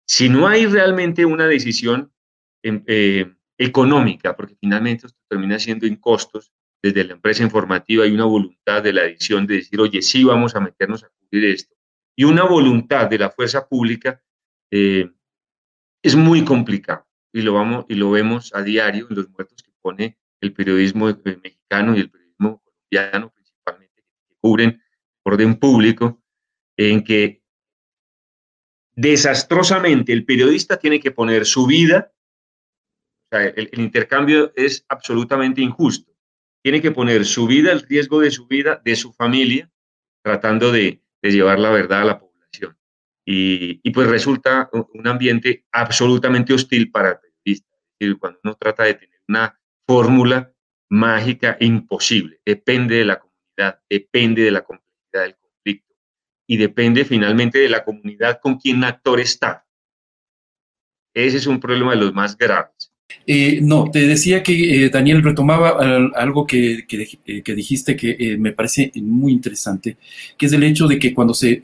Si 0.05 0.27
no 0.27 0.49
hay 0.49 0.65
realmente 0.65 1.23
una 1.23 1.47
decisión 1.47 2.13
em, 2.61 2.83
eh, 2.87 3.33
económica, 3.61 4.35
porque 4.35 4.55
finalmente 4.59 5.05
esto 5.05 5.19
termina 5.29 5.59
siendo 5.59 5.85
en 5.85 5.95
costos, 5.97 6.51
desde 6.81 7.03
la 7.03 7.13
empresa 7.13 7.43
informativa 7.43 8.03
hay 8.03 8.11
una 8.11 8.25
voluntad 8.25 8.81
de 8.81 8.91
la 8.91 9.05
edición 9.05 9.45
de 9.45 9.57
decir, 9.57 9.79
oye, 9.79 10.01
sí 10.01 10.23
vamos 10.23 10.55
a 10.55 10.59
meternos 10.59 11.03
a 11.03 11.09
cubrir 11.09 11.45
esto, 11.45 11.75
y 12.15 12.23
una 12.23 12.43
voluntad 12.43 13.07
de 13.07 13.19
la 13.19 13.29
fuerza 13.29 13.67
pública, 13.67 14.19
eh, 14.71 15.11
es 16.03 16.15
muy 16.15 16.43
complicado, 16.43 17.05
y 17.31 17.43
lo, 17.43 17.53
vamos, 17.53 17.85
y 17.87 17.93
lo 17.93 18.09
vemos 18.09 18.51
a 18.55 18.63
diario 18.63 19.05
en 19.09 19.15
los 19.15 19.29
muertos 19.29 19.61
que 19.61 19.71
pone 19.79 20.17
el 20.41 20.53
periodismo 20.53 21.05
mexicano 21.23 21.95
y 21.95 21.99
el 21.99 22.09
periodismo 22.09 22.63
colombiano, 22.63 23.31
principalmente, 23.31 24.03
que 24.27 24.35
cubren 24.41 24.81
orden 25.23 25.55
público, 25.59 26.19
en 26.77 27.03
que 27.03 27.43
desastrosamente 28.95 30.13
el 30.13 30.25
periodista 30.25 30.77
tiene 30.77 30.99
que 30.99 31.11
poner 31.11 31.45
su 31.45 31.67
vida 31.67 32.11
el, 33.31 33.69
intercambio 33.79 34.51
es 34.55 34.85
absolutamente 34.89 35.61
injusto. 35.61 36.11
Tiene 36.63 36.81
que 36.81 36.91
poner 36.91 37.25
su 37.25 37.47
vida, 37.47 37.71
el 37.71 37.81
riesgo 37.81 38.19
de 38.19 38.31
su 38.31 38.47
vida, 38.47 38.81
de 38.83 38.95
su 38.95 39.13
familia, 39.13 39.71
tratando 40.23 40.71
de, 40.71 41.01
llevar 41.21 41.59
la 41.59 41.69
verdad 41.69 42.01
a 42.01 42.05
la 42.05 42.19
población. 42.19 42.77
Y, 43.25 43.89
pues 43.91 44.07
resulta 44.07 44.69
un 44.71 45.07
ambiente 45.07 45.65
absolutamente 45.71 46.53
hostil 46.53 46.91
para 46.91 47.09
el 47.09 47.17
periodista. 47.19 47.77
cuando 48.19 48.39
uno 48.43 48.55
trata 48.55 48.83
de 48.83 48.95
tener 48.95 49.21
una 49.27 49.59
fórmula 49.87 50.51
mágica 50.89 51.57
imposible, 51.59 52.41
depende 52.45 52.97
de 52.97 53.05
la 53.05 53.19
comunidad, 53.19 53.79
depende 53.89 54.43
de 54.43 54.51
la 54.51 54.61
complejidad 54.61 55.23
del 55.23 55.35
conflicto 55.35 55.95
y 56.47 56.57
depende 56.57 57.05
finalmente 57.05 57.59
de 57.59 57.69
la 57.69 57.83
comunidad 57.83 58.39
con 58.41 58.57
quien 58.57 58.83
actor 58.83 59.19
está. 59.19 59.65
Ese 61.13 61.37
es 61.37 61.47
un 61.47 61.59
problema 61.59 61.91
de 61.91 61.97
los 61.97 62.13
más 62.13 62.37
graves. 62.37 62.90
Eh, 63.25 63.59
no, 63.61 63.89
te 63.91 64.07
decía 64.07 64.43
que 64.43 64.85
eh, 64.85 64.89
Daniel 64.89 65.23
retomaba 65.23 65.77
algo 66.15 66.45
que, 66.45 66.85
eh, 66.89 67.41
que, 67.41 67.55
dijiste 67.55 67.95
que 67.95 68.37
me 68.37 68.51
parece 68.51 68.91
muy 68.95 69.31
interesante, 69.31 69.97
que 70.37 70.45
es 70.45 70.53
el 70.53 70.63
hecho 70.63 70.87
de 70.87 70.99
que 70.99 71.13
cuando 71.13 71.33
se, 71.33 71.61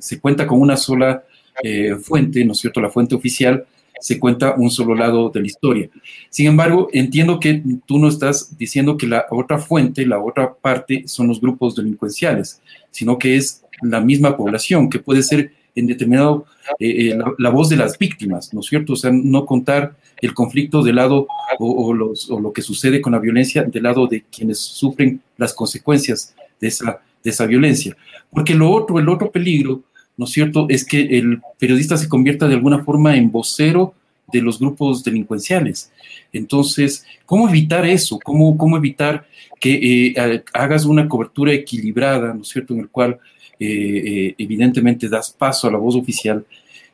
se 0.00 0.20
cuenta 0.20 0.46
con 0.46 0.60
una 0.60 0.76
sola 0.76 1.24
eh, 1.62 1.94
fuente, 1.96 2.44
¿no 2.44 2.52
es 2.52 2.58
cierto?, 2.58 2.80
la 2.80 2.90
fuente 2.90 3.14
oficial, 3.14 3.64
se 4.00 4.18
cuenta 4.18 4.54
un 4.56 4.70
solo 4.70 4.94
lado 4.94 5.30
de 5.30 5.40
la 5.40 5.46
historia. 5.46 5.88
Sin 6.28 6.46
embargo, 6.46 6.88
entiendo 6.92 7.38
que 7.38 7.62
tú 7.86 7.98
no 7.98 8.08
estás 8.08 8.56
diciendo 8.58 8.96
que 8.96 9.06
la 9.06 9.26
otra 9.30 9.58
fuente, 9.58 10.04
la 10.04 10.20
otra 10.20 10.52
parte 10.52 11.04
son 11.06 11.28
los 11.28 11.40
grupos 11.40 11.76
delincuenciales, 11.76 12.60
sino 12.90 13.18
que 13.18 13.36
es 13.36 13.62
la 13.82 14.00
misma 14.00 14.36
población, 14.36 14.90
que 14.90 14.98
puede 14.98 15.22
ser 15.22 15.52
en 15.74 15.86
determinado 15.86 16.46
eh, 16.78 17.10
eh, 17.10 17.18
la, 17.38 17.50
voz 17.50 17.68
de 17.68 17.76
las 17.76 17.98
víctimas, 17.98 18.52
¿no 18.54 18.60
es 18.60 18.66
cierto? 18.66 18.92
O 18.92 18.96
sea, 18.96 19.10
no 19.12 19.44
contar 19.44 19.96
el 20.20 20.32
conflicto 20.32 20.82
del 20.82 20.96
lado 20.96 21.26
o, 21.58 21.92
lo 21.92 22.52
que 22.52 22.62
sucede 22.62 23.00
con 23.00 23.12
la 23.12 23.18
violencia 23.18 23.64
del 23.64 23.82
lado 23.82 24.06
de 24.06 24.22
quienes 24.22 24.58
sufren 24.58 25.20
las 25.36 25.52
consecuencias 25.52 26.34
de 26.60 26.68
esa, 26.68 27.00
de 27.22 27.30
esa 27.30 27.46
violencia. 27.46 27.96
Porque 28.30 28.54
lo 28.54 28.70
otro, 28.70 28.98
el 28.98 29.08
otro 29.08 29.30
peligro, 29.30 29.82
¿no 30.16 30.24
es 30.26 30.30
cierto?, 30.30 30.66
es 30.68 30.84
que 30.84 31.00
el 31.18 31.40
periodista 31.58 31.96
se 31.96 32.08
convierta 32.08 32.48
de 32.48 32.54
alguna 32.54 32.84
forma 32.84 33.16
en 33.16 33.30
vocero 33.30 33.94
de 34.32 34.40
los 34.40 34.58
grupos 34.58 35.04
delincuenciales. 35.04 35.92
Entonces, 36.32 37.04
¿cómo 37.26 37.48
evitar 37.48 37.84
eso? 37.84 38.18
¿Cómo, 38.22 38.56
cómo 38.56 38.76
evitar 38.76 39.26
que 39.60 40.14
eh, 40.16 40.44
hagas 40.52 40.84
una 40.84 41.08
cobertura 41.08 41.52
equilibrada, 41.52 42.32
¿no 42.32 42.42
es 42.42 42.48
cierto?, 42.48 42.74
en 42.74 42.80
el 42.80 42.88
cual 42.88 43.18
eh, 43.64 44.02
eh, 44.28 44.34
evidentemente 44.38 45.08
das 45.08 45.30
paso 45.30 45.66
a 45.66 45.72
la 45.72 45.78
voz 45.78 45.96
oficial, 45.96 46.44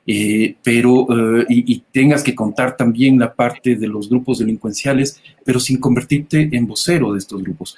eh, 0.06 0.54
pero 0.62 1.06
y, 1.48 1.82
tengas 1.92 2.22
que 2.22 2.34
contar 2.34 2.76
también 2.76 3.18
la 3.18 3.34
parte 3.34 3.76
de 3.76 3.86
los 3.88 4.08
grupos 4.08 4.38
delincuenciales, 4.38 5.20
pero 5.44 5.58
sin 5.60 5.78
convertirte 5.78 6.48
en 6.52 6.66
vocero 6.66 7.12
de 7.12 7.18
estos 7.18 7.42
grupos. 7.42 7.76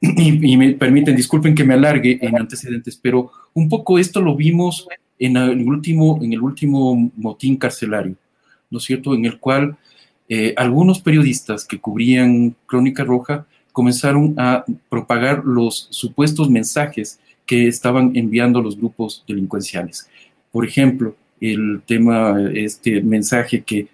Y, 0.00 0.56
me 0.56 0.72
permiten, 0.74 1.16
disculpen 1.16 1.54
que 1.54 1.64
me 1.64 1.74
alargue 1.74 2.18
en 2.20 2.36
antecedentes, 2.36 2.98
pero 3.00 3.30
un 3.54 3.68
poco 3.68 3.98
esto 3.98 4.20
lo 4.20 4.36
vimos 4.36 4.86
en 5.18 5.36
el 5.36 5.66
último, 5.66 6.18
en 6.22 6.32
el 6.32 6.40
último 6.40 7.10
motín 7.16 7.56
carcelario, 7.56 8.16
¿no 8.70 8.78
es 8.78 8.84
cierto? 8.84 9.14
En 9.14 9.24
el 9.24 9.38
cual 9.38 9.76
algunos 10.56 11.00
periodistas 11.00 11.64
que 11.64 11.78
cubrían 11.78 12.54
Crónica 12.66 13.04
Roja 13.04 13.46
comenzaron 13.72 14.34
a 14.38 14.64
propagar 14.88 15.44
los 15.44 15.88
supuestos 15.90 16.50
mensajes 16.50 17.18
que 17.46 17.68
estaban 17.68 18.12
enviando 18.14 18.60
los 18.62 18.76
grupos 18.76 19.24
delincuenciales. 19.26 20.08
Por 20.50 20.64
ejemplo, 20.64 21.16
el 21.40 21.82
tema, 21.86 22.36
este 22.52 23.02
mensaje 23.02 23.62
que 23.62 23.88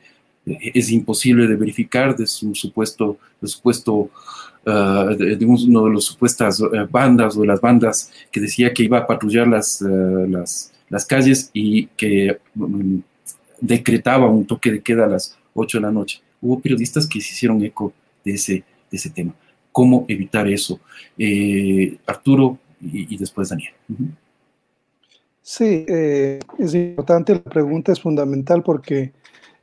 es 0.47 0.91
imposible 0.91 1.47
de 1.47 1.57
verificar 1.57 2.17
de 2.17 2.25
un 2.43 2.55
supuesto, 2.55 3.19
de 3.41 3.49
supuesto 3.49 4.11
ah, 4.67 5.15
de, 5.17 5.45
uno 5.45 5.85
de 5.85 5.95
las 5.95 6.05
supuestas 6.05 6.61
eh, 6.61 6.67
bandas 6.91 7.37
o 7.37 7.43
de 7.43 7.47
las 7.47 7.61
bandas 7.61 8.11
que 8.31 8.41
decía 8.41 8.73
que 8.73 8.85
iba 8.85 8.99
a 8.99 9.07
patrullar 9.07 9.47
las, 9.47 9.83
eh, 9.83 9.87
las, 10.29 10.73
las, 10.89 11.05
calles 11.05 11.51
y 11.53 11.87
que 11.89 12.39
mm, 12.55 12.99
decretaba 13.61 14.29
un 14.29 14.47
toque 14.47 14.73
de 14.73 14.81
queda 14.81 15.05
a 15.05 15.09
las 15.09 15.37
8 15.55 15.79
de 15.79 15.83
la 15.83 15.93
noche. 15.93 16.21
Hubo 16.41 16.61
periodistas 16.61 17.07
que 17.07 17.21
se 17.21 17.33
hicieron 17.33 17.63
eco 17.63 17.93
de 18.25 18.33
ese, 18.33 18.65
de 18.91 18.97
ese 18.97 19.11
tema. 19.11 19.35
¿Cómo 19.73 20.05
evitar 20.09 20.49
eso? 20.49 20.81
Eh, 21.19 21.97
Arturo, 22.07 22.59
y, 22.81 23.17
después 23.17 23.49
Daniel. 23.49 23.73
Sí, 25.43 25.85
eh, 25.89 26.41
es 26.59 26.75
importante, 26.75 27.35
la 27.35 27.43
pregunta 27.43 27.93
es 27.93 28.01
fundamental 28.01 28.63
porque 28.63 29.13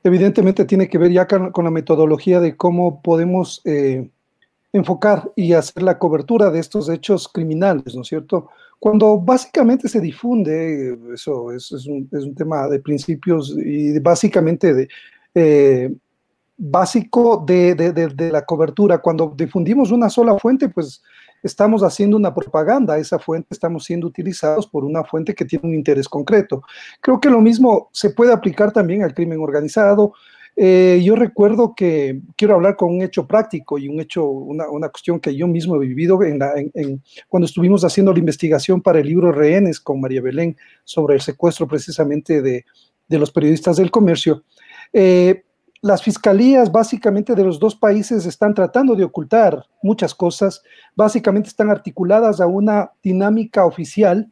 evidentemente 0.04 0.66
tiene 0.66 0.90
que 0.90 0.98
ver 0.98 1.12
ya 1.12 1.28
con, 1.28 1.64
la 1.64 1.72
metodología 1.72 2.40
de 2.40 2.56
cómo 2.56 3.02
podemos 3.02 3.62
eh, 3.66 4.10
enfocar 4.74 5.32
y 5.36 5.54
hacer 5.54 5.84
la 5.84 5.98
cobertura 5.98 6.50
de 6.50 6.60
estos 6.60 6.90
hechos 6.90 7.28
criminales, 7.28 7.96
¿no 7.96 8.02
es 8.02 8.08
cierto? 8.08 8.50
Cuando 8.80 9.20
básicamente 9.20 9.88
se 9.88 10.00
difunde, 10.00 10.98
eso 11.14 11.52
es, 11.52 11.72
un, 11.88 12.08
tema 12.36 12.68
de 12.68 12.80
principios 12.80 13.56
y 13.58 14.00
básicamente 14.00 14.74
de... 14.74 14.88
Eh, 15.34 15.94
básico 16.58 17.44
de, 17.46 17.76
de, 17.76 18.32
la 18.32 18.44
cobertura. 18.44 18.98
Cuando 18.98 19.34
difundimos 19.38 19.92
una 19.92 20.10
sola 20.10 20.38
fuente, 20.40 20.70
pues 20.70 21.04
estamos 21.48 21.82
haciendo 21.82 22.16
una 22.16 22.34
propaganda, 22.34 22.98
esa 22.98 23.20
fuente 23.20 23.50
estamos 23.52 23.86
siendo 23.86 24.08
utilizados 24.08 24.68
por 24.68 24.86
una 24.86 25.04
fuente 25.04 25.34
que 25.34 25.46
tiene 25.46 25.68
un 25.68 25.76
interés 25.76 26.08
concreto. 26.08 26.62
Creo 27.02 27.20
que 27.20 27.30
lo 27.30 27.42
mismo 27.42 27.90
se 27.92 28.12
puede 28.12 28.32
aplicar 28.32 28.72
también 28.72 29.04
al 29.04 29.14
crimen 29.14 29.40
organizado. 29.40 30.14
Eh, 30.56 31.02
yo 31.04 31.16
recuerdo 31.16 31.74
que 31.76 32.22
quiero 32.36 32.56
hablar 32.56 32.76
con 32.76 32.90
un 32.90 33.02
hecho 33.02 33.28
práctico 33.28 33.78
y 33.78 33.88
un 33.88 34.00
hecho, 34.00 34.26
una, 34.26 34.70
una 34.70 34.90
cuestión 34.90 35.20
que 35.20 35.36
yo 35.36 35.48
mismo 35.48 35.76
he 35.76 35.88
vivido 35.88 36.22
en, 36.24 36.40
cuando 37.28 37.46
estuvimos 37.46 37.84
haciendo 37.84 38.12
la 38.12 38.20
investigación 38.20 38.82
para 38.82 39.00
el 39.00 39.08
libro 39.08 39.32
Rehenes 39.32 39.80
con 39.80 40.02
María 40.02 40.22
Belén 40.22 40.58
sobre 40.84 41.16
el 41.16 41.22
secuestro 41.22 41.68
precisamente 41.68 42.42
de, 42.42 42.66
de 43.08 43.20
los 43.20 43.32
periodistas 43.32 43.78
del 43.78 43.92
comercio. 43.92 44.44
Eh, 44.94 45.44
las 45.82 46.02
fiscalías 46.02 46.72
básicamente 46.72 47.36
de 47.36 47.44
los 47.44 47.60
dos 47.60 47.76
países 47.76 48.26
están 48.26 48.54
tratando 48.54 48.96
de 48.96 49.04
ocultar 49.04 49.64
muchas 49.84 50.16
cosas, 50.16 50.64
básicamente 50.96 51.50
están 51.50 51.70
articuladas 51.70 52.42
a 52.42 52.48
una 52.48 52.92
dinámica 53.04 53.66
oficial 53.66 54.32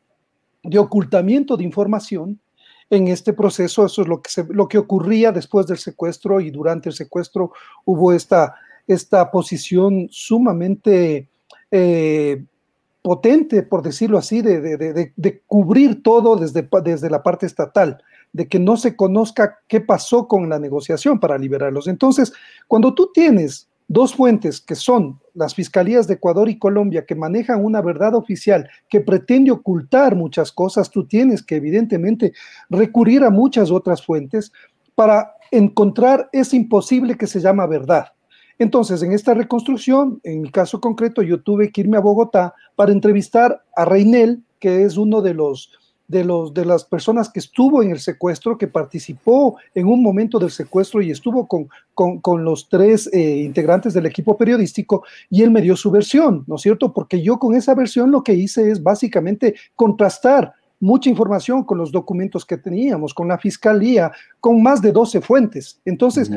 de 0.63 0.79
ocultamiento 0.79 1.55
de 1.55 1.63
información. 1.63 2.39
En 2.89 3.07
este 3.07 3.33
proceso, 3.33 3.85
eso 3.85 4.01
es 4.03 4.07
lo 4.07 4.21
que, 4.21 4.29
lo 4.49 4.67
que 4.67 4.77
ocurría 4.77 5.31
después 5.31 5.65
del 5.67 5.77
secuestro 5.77 6.39
y 6.39 6.51
durante 6.51 6.89
el 6.89 6.95
secuestro 6.95 7.51
hubo 7.83 8.13
esta, 8.13 8.55
esta 8.87 9.31
posición 9.31 10.07
sumamente 10.11 11.27
eh, 11.71 12.43
potente, 13.01 13.63
por 13.63 13.83
decirlo 13.83 14.17
así, 14.17 14.41
de, 14.41 15.41
cubrir 15.45 16.01
todo 16.01 16.35
desde, 16.35 16.67
desde 16.83 17.09
la 17.09 17.21
parte 17.21 17.45
estatal 17.45 18.01
de 18.35 18.49
que 18.49 18.59
no 18.59 18.75
se 18.75 18.97
conozca 18.97 19.59
qué 19.69 19.79
pasó 19.79 20.27
con 20.27 20.49
la 20.49 20.59
negociación 20.59 21.21
para 21.21 21.37
liberarlos. 21.37 21.87
Entonces, 21.87 22.33
cuando 22.67 22.93
tú 22.93 23.09
tienes 23.13 23.69
dos 23.87 24.13
fuentes 24.13 24.59
que 24.59 24.75
son 24.75 25.21
las 25.33 25.55
fiscalías 25.55 26.05
de 26.05 26.15
Ecuador 26.15 26.49
y 26.49 26.59
Colombia 26.59 27.05
que 27.05 27.15
manejan 27.15 27.63
una 27.63 27.81
verdad 27.81 28.13
oficial 28.13 28.69
que 28.89 28.99
pretende 28.99 29.51
ocultar 29.51 30.17
muchas 30.17 30.51
cosas, 30.51 30.91
tú 30.91 31.07
tienes 31.07 31.41
que 31.41 31.55
evidentemente 31.55 32.33
recurrir 32.69 33.23
a 33.23 33.29
muchas 33.29 33.71
otras 33.71 34.05
fuentes 34.05 34.51
para 34.95 35.31
encontrar 35.49 36.27
ese 36.33 36.57
imposible 36.57 37.15
que 37.15 37.27
se 37.27 37.39
llama 37.39 37.65
verdad. 37.67 38.07
Entonces, 38.59 39.01
en 39.01 39.13
esta 39.13 39.33
reconstrucción, 39.33 40.19
en 40.23 40.41
mi 40.41 40.51
caso 40.51 40.81
concreto, 40.81 41.21
yo 41.21 41.41
tuve 41.41 41.71
que 41.71 41.81
irme 41.81 41.95
a 41.95 42.01
Bogotá 42.01 42.53
para 42.75 42.91
entrevistar 42.91 43.63
a 43.77 43.85
Reinel, 43.85 44.43
que 44.59 44.83
es 44.83 44.97
uno 44.97 45.21
de 45.21 45.35
los 45.35 45.71
de, 46.07 46.23
los, 46.23 46.53
de 46.53 46.65
las 46.65 46.85
personas 46.85 47.29
que 47.29 47.39
estuvo 47.39 47.81
en 47.81 47.91
el 47.91 47.99
secuestro, 47.99 48.57
que 48.57 48.67
participó 48.67 49.57
en 49.73 49.87
un 49.87 50.03
momento 50.03 50.39
del 50.39 50.51
secuestro 50.51 51.01
y 51.01 51.11
estuvo 51.11 51.47
con, 51.47 51.67
con, 51.93 52.43
los 52.43 52.69
tres 52.69 53.09
eh, 53.11 53.37
integrantes 53.37 53.93
del 53.93 54.05
equipo 54.05 54.37
periodístico 54.37 55.03
y 55.29 55.41
él 55.41 55.51
me 55.51 55.61
dio 55.61 55.75
su 55.75 55.89
versión, 55.91 56.43
¿no 56.47 56.55
es 56.55 56.61
cierto? 56.61 56.93
Porque 56.93 57.21
yo 57.21 57.39
con 57.39 57.55
esa 57.55 57.73
versión 57.73 58.11
lo 58.11 58.23
que 58.23 58.33
hice 58.33 58.69
es 58.69 58.83
básicamente 58.83 59.55
contrastar 59.75 60.53
mucha 60.79 61.09
información 61.09 61.63
con 61.63 61.77
los 61.77 61.91
documentos 61.91 62.45
que 62.45 62.57
teníamos, 62.57 63.13
con 63.13 63.27
la 63.27 63.37
fiscalía, 63.37 64.11
con 64.39 64.61
más 64.61 64.81
de 64.81 64.91
12 64.91 65.21
fuentes. 65.21 65.79
Entonces, 65.85 66.29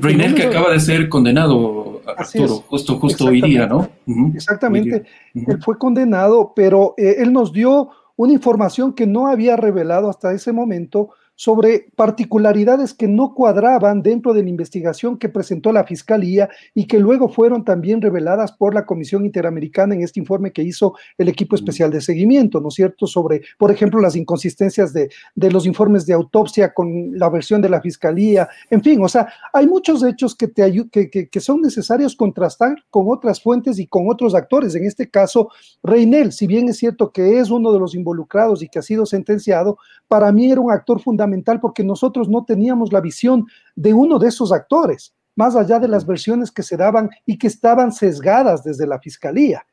Reinel 0.00 0.34
que 0.34 0.44
acaba 0.44 0.72
de 0.72 0.80
ser 0.80 1.08
condenado, 1.08 2.02
Arturo, 2.06 2.64
justo, 2.68 2.98
justo 2.98 3.26
hoy 3.26 3.40
día, 3.40 3.66
¿no? 3.66 3.88
Exactamente. 4.34 5.04
Él 5.34 5.62
fue 5.62 5.78
condenado, 5.78 6.52
pero 6.54 6.94
eh, 6.96 7.16
él 7.18 7.32
nos 7.32 7.52
dio 7.52 7.90
una 8.18 8.32
información 8.32 8.94
que 8.94 9.06
no 9.06 9.28
había 9.28 9.56
revelado 9.56 10.10
hasta 10.10 10.32
ese 10.32 10.52
momento 10.52 11.10
sobre 11.38 11.86
particularidades 11.94 12.92
que 12.92 13.06
no 13.06 13.32
cuadraban 13.32 14.02
dentro 14.02 14.34
de 14.34 14.42
la 14.42 14.48
investigación 14.48 15.16
que 15.16 15.28
presentó 15.28 15.72
la 15.72 15.84
Fiscalía 15.84 16.48
y 16.74 16.88
que 16.88 16.98
luego 16.98 17.28
fueron 17.28 17.64
también 17.64 18.02
reveladas 18.02 18.50
por 18.50 18.74
la 18.74 18.84
Comisión 18.84 19.24
Interamericana 19.24 19.94
en 19.94 20.02
este 20.02 20.18
informe 20.18 20.52
que 20.52 20.64
hizo 20.64 20.94
el 21.16 21.28
equipo 21.28 21.54
especial 21.54 21.92
de 21.92 22.00
seguimiento, 22.00 22.60
¿no 22.60 22.70
es 22.70 22.74
cierto? 22.74 23.06
Sobre, 23.06 23.42
por 23.56 23.70
ejemplo, 23.70 24.00
las 24.00 24.16
inconsistencias 24.16 24.92
de, 24.92 25.10
los 25.36 25.64
informes 25.64 26.06
de 26.06 26.14
autopsia 26.14 26.74
con 26.74 27.16
la 27.16 27.28
versión 27.28 27.62
de 27.62 27.68
la 27.68 27.80
Fiscalía, 27.80 28.48
en 28.68 28.82
fin, 28.82 29.00
o 29.00 29.08
sea, 29.08 29.28
hay 29.52 29.68
muchos 29.68 30.02
hechos 30.02 30.34
que, 30.34 30.48
te 30.48 30.88
que, 30.90 31.08
que, 31.08 31.28
que 31.28 31.40
son 31.40 31.62
necesarios 31.62 32.16
contrastar 32.16 32.74
con 32.90 33.04
otras 33.06 33.40
fuentes 33.40 33.78
y 33.78 33.86
con 33.86 34.10
otros 34.10 34.34
actores. 34.34 34.74
En 34.74 34.84
este 34.84 35.08
caso, 35.08 35.50
Reinel, 35.84 36.32
si 36.32 36.48
bien 36.48 36.68
es 36.68 36.78
cierto 36.78 37.12
que 37.12 37.38
es 37.38 37.48
uno 37.50 37.72
de 37.72 37.78
los 37.78 37.94
involucrados 37.94 38.60
y 38.60 38.68
que 38.68 38.80
ha 38.80 38.82
sido 38.82 39.06
sentenciado, 39.06 39.78
para 40.08 40.32
mí 40.32 40.50
era 40.50 40.60
un 40.60 40.72
actor 40.72 41.00
fundamental 41.00 41.27
porque 41.60 41.84
nosotros 41.84 42.28
no 42.28 42.44
teníamos 42.44 42.92
la 42.92 43.00
visión 43.00 43.46
de 43.76 43.92
uno 43.94 44.18
de 44.18 44.28
esos 44.28 44.52
actores, 44.52 45.14
más 45.36 45.56
allá 45.56 45.78
de 45.78 45.88
las 45.88 46.06
versiones 46.06 46.50
que 46.50 46.62
se 46.62 46.76
daban 46.76 47.10
y 47.26 47.38
que 47.38 47.46
estaban 47.46 47.92
sesgadas 47.92 48.64
desde 48.64 48.86
la 48.86 48.98
fiscalía. 48.98 49.64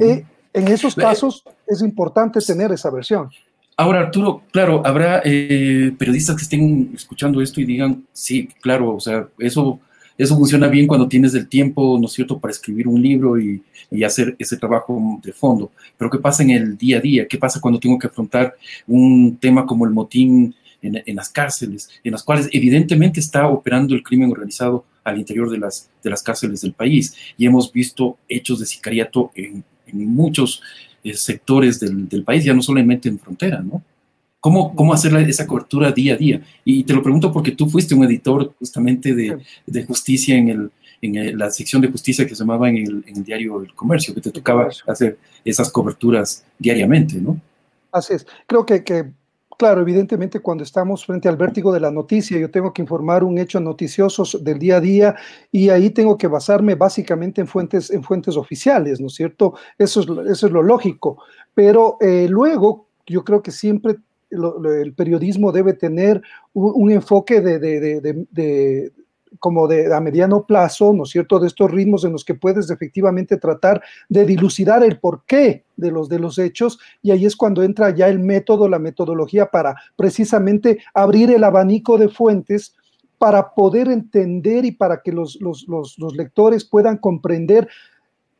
Eh, 0.00 0.24
en 0.52 0.68
esos 0.68 0.94
casos 0.94 1.44
es 1.66 1.82
importante 1.82 2.40
tener 2.40 2.72
esa 2.72 2.90
versión. 2.90 3.30
Ahora, 3.76 4.00
Arturo, 4.00 4.42
claro, 4.50 4.82
habrá 4.84 5.22
eh, 5.24 5.94
periodistas 5.96 6.36
que 6.36 6.42
estén 6.42 6.90
escuchando 6.94 7.40
esto 7.40 7.60
y 7.60 7.64
digan, 7.64 8.04
sí, 8.12 8.48
claro, 8.60 8.96
o 8.96 9.00
sea, 9.00 9.28
eso 9.38 9.80
eso 10.18 10.34
funciona 10.34 10.66
bien 10.66 10.88
cuando 10.88 11.06
tienes 11.06 11.32
el 11.34 11.48
tiempo, 11.48 11.96
¿no 11.98 12.06
es 12.06 12.12
cierto?, 12.12 12.40
para 12.40 12.50
escribir 12.50 12.88
un 12.88 13.00
libro 13.00 13.38
y, 13.38 13.62
y, 13.88 14.02
hacer 14.02 14.34
ese 14.40 14.56
trabajo 14.56 15.20
de 15.22 15.32
fondo. 15.32 15.70
Pero 15.96 16.10
¿qué 16.10 16.18
pasa 16.18 16.42
en 16.42 16.50
el 16.50 16.76
día 16.76 16.98
a 16.98 17.00
día? 17.00 17.28
¿Qué 17.28 17.38
pasa 17.38 17.60
cuando 17.60 17.78
tengo 17.78 17.96
que 17.96 18.08
afrontar 18.08 18.56
un 18.88 19.38
tema 19.40 19.64
como 19.64 19.84
el 19.84 19.92
motín 19.92 20.56
en, 20.82 21.02
en 21.04 21.16
las 21.16 21.30
cárceles, 21.30 21.88
en 22.04 22.12
las 22.12 22.22
cuales 22.22 22.48
evidentemente 22.52 23.20
está 23.20 23.48
operando 23.48 23.94
el 23.94 24.02
crimen 24.02 24.30
organizado 24.30 24.84
al 25.04 25.18
interior 25.18 25.50
de 25.50 25.58
las, 25.58 25.88
de 26.02 26.10
las 26.10 26.22
cárceles 26.22 26.60
del 26.60 26.72
país? 26.72 27.14
Y 27.36 27.46
hemos 27.46 27.72
visto 27.72 28.18
hechos 28.28 28.60
de 28.60 28.66
sicariato 28.66 29.30
en, 29.34 29.64
en 29.86 30.06
muchos 30.06 30.62
eh, 31.02 31.14
sectores 31.14 31.80
del, 31.80 32.08
del 32.08 32.24
país, 32.24 32.44
ya 32.44 32.54
no 32.54 32.62
solamente 32.62 33.08
en 33.08 33.18
frontera, 33.18 33.60
¿no? 33.60 33.82
¿Cómo, 34.40 34.74
cómo 34.74 34.94
hacer 34.94 35.12
esa 35.28 35.46
cobertura 35.46 35.90
día 35.90 36.14
a 36.14 36.16
día? 36.16 36.42
Y 36.64 36.84
te 36.84 36.92
lo 36.92 37.02
pregunto 37.02 37.32
porque 37.32 37.52
tú 37.52 37.68
fuiste 37.68 37.94
un 37.94 38.04
editor 38.04 38.54
justamente 38.58 39.12
de, 39.14 39.38
de 39.66 39.84
justicia 39.84 40.36
en, 40.36 40.48
el, 40.48 40.70
en 41.02 41.38
la 41.38 41.50
sección 41.50 41.82
de 41.82 41.88
justicia 41.88 42.24
que 42.24 42.36
se 42.36 42.44
llamaba 42.44 42.68
en 42.68 42.76
el, 42.76 43.04
en 43.06 43.16
el, 43.16 43.24
diario 43.24 43.62
El 43.62 43.74
Comercio, 43.74 44.14
que 44.14 44.20
te 44.20 44.30
tocaba 44.30 44.68
hacer 44.86 45.18
esas 45.44 45.70
coberturas 45.72 46.44
diariamente, 46.58 47.16
¿no? 47.16 47.40
Así 47.90 48.14
es. 48.14 48.26
Creo 48.46 48.64
que, 48.64 48.84
que, 48.84 49.10
claro, 49.58 49.82
evidentemente 49.82 50.40
cuando 50.40 50.64
estamos 50.64 51.04
frente 51.04 51.28
al 51.28 51.36
vértigo 51.36 51.72
de 51.72 51.80
la 51.80 51.90
noticia, 51.90 52.38
yo 52.38 52.50
tengo 52.50 52.72
que 52.72 52.80
informar 52.80 53.24
un 53.24 53.36
hecho 53.38 53.60
noticioso 53.60 54.24
del 54.38 54.58
día 54.58 54.76
a 54.76 54.80
día 54.80 55.16
y 55.52 55.68
ahí 55.68 55.90
tengo 55.90 56.16
que 56.16 56.28
basarme 56.28 56.76
básicamente 56.76 57.42
en 57.42 57.48
fuentes, 57.48 57.90
en 57.90 58.02
fuentes 58.02 58.36
oficiales, 58.36 59.00
¿no 59.00 59.08
es 59.08 59.14
cierto? 59.14 59.54
Eso 59.76 60.00
es, 60.00 60.06
eso 60.30 60.46
es 60.46 60.52
lo 60.52 60.62
lógico. 60.62 61.22
Pero 61.52 61.98
eh, 62.00 62.26
luego 62.30 62.88
yo 63.06 63.24
creo 63.24 63.42
que 63.42 63.50
siempre 63.50 63.96
el 64.30 64.94
periodismo 64.94 65.52
debe 65.52 65.72
tener 65.72 66.22
un, 66.52 66.90
enfoque 66.90 67.40
de, 67.40 67.58
de, 67.58 68.92
como 69.38 69.68
de 69.68 69.94
a 69.94 70.00
mediano 70.00 70.44
plazo, 70.44 70.92
¿no 70.92 71.04
es 71.04 71.10
cierto?, 71.10 71.38
de 71.38 71.46
estos 71.46 71.70
ritmos 71.70 72.04
en 72.04 72.12
los 72.12 72.24
que 72.24 72.34
puedes 72.34 72.70
efectivamente 72.70 73.36
tratar 73.36 73.82
de 74.08 74.24
dilucidar 74.24 74.82
el 74.82 74.98
porqué 74.98 75.64
de 75.76 75.90
los, 75.90 76.08
de 76.08 76.18
los 76.18 76.38
hechos 76.38 76.78
y 77.02 77.10
ahí 77.10 77.24
es 77.24 77.36
cuando 77.36 77.62
entra 77.62 77.90
ya 77.90 78.08
el 78.08 78.18
método, 78.18 78.68
la 78.68 78.78
metodología 78.78 79.46
para 79.46 79.76
precisamente 79.96 80.78
abrir 80.94 81.30
el 81.30 81.44
abanico 81.44 81.98
de 81.98 82.08
fuentes 82.08 82.74
para 83.18 83.54
poder 83.54 83.88
entender 83.88 84.64
y 84.64 84.72
para 84.72 85.02
que 85.02 85.12
los, 85.12 85.40
los, 85.40 85.66
los, 85.68 86.16
lectores 86.16 86.64
puedan 86.64 86.98
comprender 86.98 87.68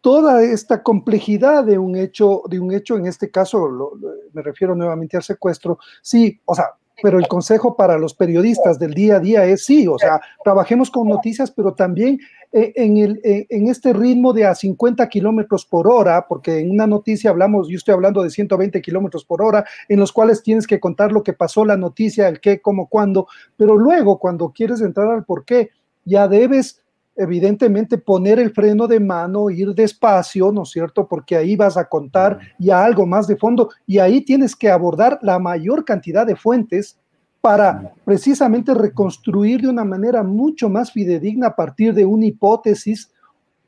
toda 0.00 0.42
esta 0.42 0.82
complejidad 0.82 1.64
de 1.64 1.78
un 1.78 1.96
hecho, 1.96 2.42
de 2.48 2.60
un 2.60 2.72
hecho, 2.72 2.96
en 2.96 3.06
este 3.06 3.30
caso 3.30 3.68
lo, 3.68 3.92
me 4.32 4.42
refiero 4.42 4.74
nuevamente 4.76 5.16
al 5.16 5.24
secuestro, 5.24 5.78
sí, 6.00 6.40
o 6.44 6.54
sea, 6.54 6.66
pero 7.02 7.18
el 7.18 7.28
consejo 7.28 7.76
para 7.76 7.98
los 7.98 8.14
periodistas 8.14 8.78
del 8.78 8.94
día 8.94 9.16
a 9.16 9.20
día 9.20 9.44
es 9.44 9.64
sí, 9.64 9.86
o 9.86 9.98
sea, 9.98 10.20
trabajemos 10.42 10.90
con 10.90 11.08
noticias, 11.08 11.50
pero 11.50 11.74
también 11.74 12.18
eh, 12.52 12.72
en, 12.76 12.96
el, 12.96 13.20
eh, 13.24 13.46
en 13.50 13.68
este 13.68 13.92
ritmo 13.92 14.32
de 14.32 14.46
a 14.46 14.54
50 14.54 15.08
kilómetros 15.08 15.66
por 15.66 15.86
hora, 15.86 16.26
porque 16.28 16.60
en 16.60 16.70
una 16.70 16.86
noticia 16.86 17.30
hablamos, 17.30 17.68
yo 17.68 17.76
estoy 17.76 17.94
hablando 17.94 18.22
de 18.22 18.30
120 18.30 18.80
kilómetros 18.80 19.24
por 19.24 19.42
hora, 19.42 19.64
en 19.88 20.00
los 20.00 20.12
cuales 20.12 20.42
tienes 20.42 20.66
que 20.66 20.80
contar 20.80 21.12
lo 21.12 21.22
que 21.22 21.34
pasó, 21.34 21.64
la 21.64 21.76
noticia, 21.76 22.26
el 22.28 22.40
qué, 22.40 22.60
cómo, 22.60 22.88
cuándo, 22.88 23.28
pero 23.56 23.76
luego 23.76 24.18
cuando 24.18 24.50
quieres 24.50 24.80
entrar 24.80 25.08
al 25.08 25.24
por 25.24 25.44
qué, 25.44 25.70
ya 26.04 26.26
debes 26.26 26.82
evidentemente 27.18 27.98
poner 27.98 28.38
el 28.38 28.52
freno 28.52 28.86
de 28.86 29.00
mano, 29.00 29.50
ir 29.50 29.74
despacio, 29.74 30.52
¿no 30.52 30.62
es 30.62 30.70
cierto? 30.70 31.06
Porque 31.08 31.36
ahí 31.36 31.56
vas 31.56 31.76
a 31.76 31.88
contar 31.88 32.38
ya 32.58 32.84
algo 32.84 33.06
más 33.06 33.26
de 33.26 33.36
fondo 33.36 33.70
y 33.86 33.98
ahí 33.98 34.20
tienes 34.20 34.54
que 34.54 34.70
abordar 34.70 35.18
la 35.20 35.40
mayor 35.40 35.84
cantidad 35.84 36.24
de 36.24 36.36
fuentes 36.36 36.96
para 37.40 37.92
precisamente 38.04 38.72
reconstruir 38.72 39.62
de 39.62 39.68
una 39.68 39.84
manera 39.84 40.22
mucho 40.22 40.68
más 40.68 40.92
fidedigna 40.92 41.48
a 41.48 41.56
partir 41.56 41.92
de 41.92 42.04
una 42.04 42.26
hipótesis 42.26 43.10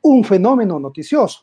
un 0.00 0.22
fenómeno 0.24 0.78
noticioso. 0.78 1.40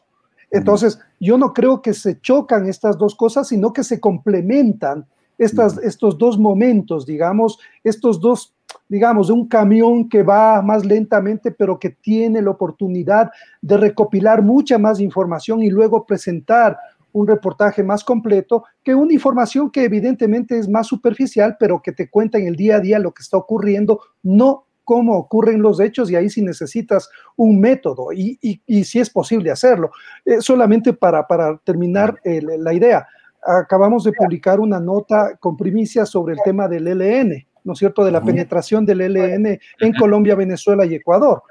Entonces, 0.50 0.98
yo 1.20 1.38
no 1.38 1.54
creo 1.54 1.82
que 1.82 1.93
se 1.93 2.22
chocan 2.22 2.67
estas 2.70 2.98
dos 2.98 3.15
cosas, 3.15 3.50
sino 3.50 3.74
que 3.74 3.84
se 3.84 4.00
complementan 4.00 5.06
estas, 5.38 5.78
estos 5.80 6.17
dos 6.17 6.39
momentos, 6.39 7.06
digamos, 7.06 7.60
estos 7.84 8.22
dos 8.22 8.54
digamos, 8.89 9.28
de 9.28 9.34
un 9.34 9.47
camión 9.47 10.08
que 10.08 10.23
va 10.23 10.62
más 10.62 10.86
lentamente, 10.86 11.52
pero 11.52 11.80
que 11.80 11.89
tiene 11.89 12.41
la 12.41 12.52
oportunidad 12.52 13.32
de 13.62 13.78
recopilar 13.78 14.41
mucha 14.41 14.78
más 14.78 15.00
información 15.00 15.62
y 15.62 15.69
luego 15.69 16.06
presentar 16.06 16.78
un 17.12 17.28
reportaje 17.28 17.84
más 17.84 18.04
completo 18.04 18.63
que 18.84 18.93
una 18.93 19.13
información 19.13 19.71
que 19.71 19.84
evidentemente 19.84 20.58
es 20.58 20.69
más 20.69 20.88
superficial, 20.88 21.58
pero 21.60 21.82
que 21.82 21.91
te 21.91 22.10
cuenta 22.10 22.38
en 22.38 22.47
el 22.47 22.56
día 22.56 22.78
a 22.78 22.80
día 22.80 23.00
lo 23.00 23.12
que 23.12 23.23
está 23.23 23.38
ocurriendo, 23.38 24.02
no 24.23 24.65
cómo 24.84 25.17
ocurren 25.17 25.62
los 25.62 25.82
hechos 25.82 26.10
y 26.10 26.15
ahí 26.15 26.30
sí 26.30 26.41
necesitas 26.41 27.10
un 27.36 27.60
método 27.60 28.13
y, 28.13 28.39
y, 28.41 28.84
si 28.86 29.00
es 29.00 29.10
posible 29.10 29.52
hacerlo. 29.52 29.91
Eh, 30.23 30.39
solamente 30.39 30.93
para, 30.93 31.28
para 31.28 31.58
terminar 31.58 32.17
eh, 32.23 32.39
la 32.41 32.73
idea, 32.73 33.06
acabamos 33.45 34.04
de 34.04 34.13
publicar 34.13 34.60
una 34.60 34.80
nota 34.80 35.36
con 35.39 35.58
primicias 35.58 36.10
sobre 36.10 36.36
el 36.36 36.39
tema 36.43 36.67
del 36.67 36.86
LN 36.86 37.46
¿no 37.67 37.73
es 37.73 37.80
cierto?, 37.80 38.03
de 38.06 38.12
la 38.12 38.23
penetración 38.23 38.86
del 38.86 39.01
ELN 39.01 39.60
en 39.80 39.93
Colombia, 39.99 40.36
Venezuela 40.36 40.86
y 40.86 40.95
Ecuador. 40.95 41.43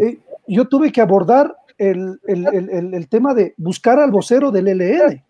Eh, 0.00 0.18
yo 0.48 0.66
tuve 0.66 0.90
que 0.90 1.02
abordar 1.02 1.54
el, 1.76 2.18
el, 2.26 2.46
el, 2.48 2.94
el, 2.94 3.08
tema 3.08 3.34
de 3.34 3.54
buscar 3.58 4.00
al 4.00 4.10
vocero 4.10 4.50
del 4.50 4.68
ELN. 4.68 5.22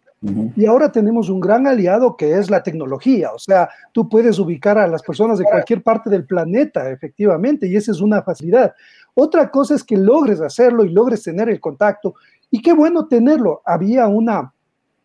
Y 0.57 0.67
ahora 0.67 0.91
tenemos 0.91 1.29
un 1.29 1.41
gran 1.41 1.67
aliado 1.67 2.17
que 2.17 2.39
es 2.39 2.51
la 2.51 2.63
tecnología, 2.63 3.31
o 3.33 3.39
sea, 3.39 3.69
tú 3.93 4.09
puedes 4.09 4.41
ubicar 4.41 4.77
a 4.77 4.89
las 4.89 5.01
personas 5.01 5.39
de 5.39 5.45
cualquier 5.45 5.81
parte 5.81 6.11
del 6.11 6.25
planeta, 6.25 6.91
efectivamente, 6.91 7.69
y 7.69 7.77
esa 7.77 7.93
es 7.93 8.01
una 8.01 8.23
facilidad. 8.23 8.75
Otra 9.15 9.49
cosa 9.49 9.77
es 9.77 9.85
que 9.85 9.97
logres 9.97 10.41
hacerlo 10.41 10.85
y 10.85 10.89
logres 10.89 11.23
tener 11.23 11.49
el 11.49 11.61
contacto, 11.61 12.15
y 12.51 12.61
qué 12.61 12.73
bueno 12.73 13.07
tenerlo. 13.07 13.63
Había 13.65 14.09
una, 14.09 14.53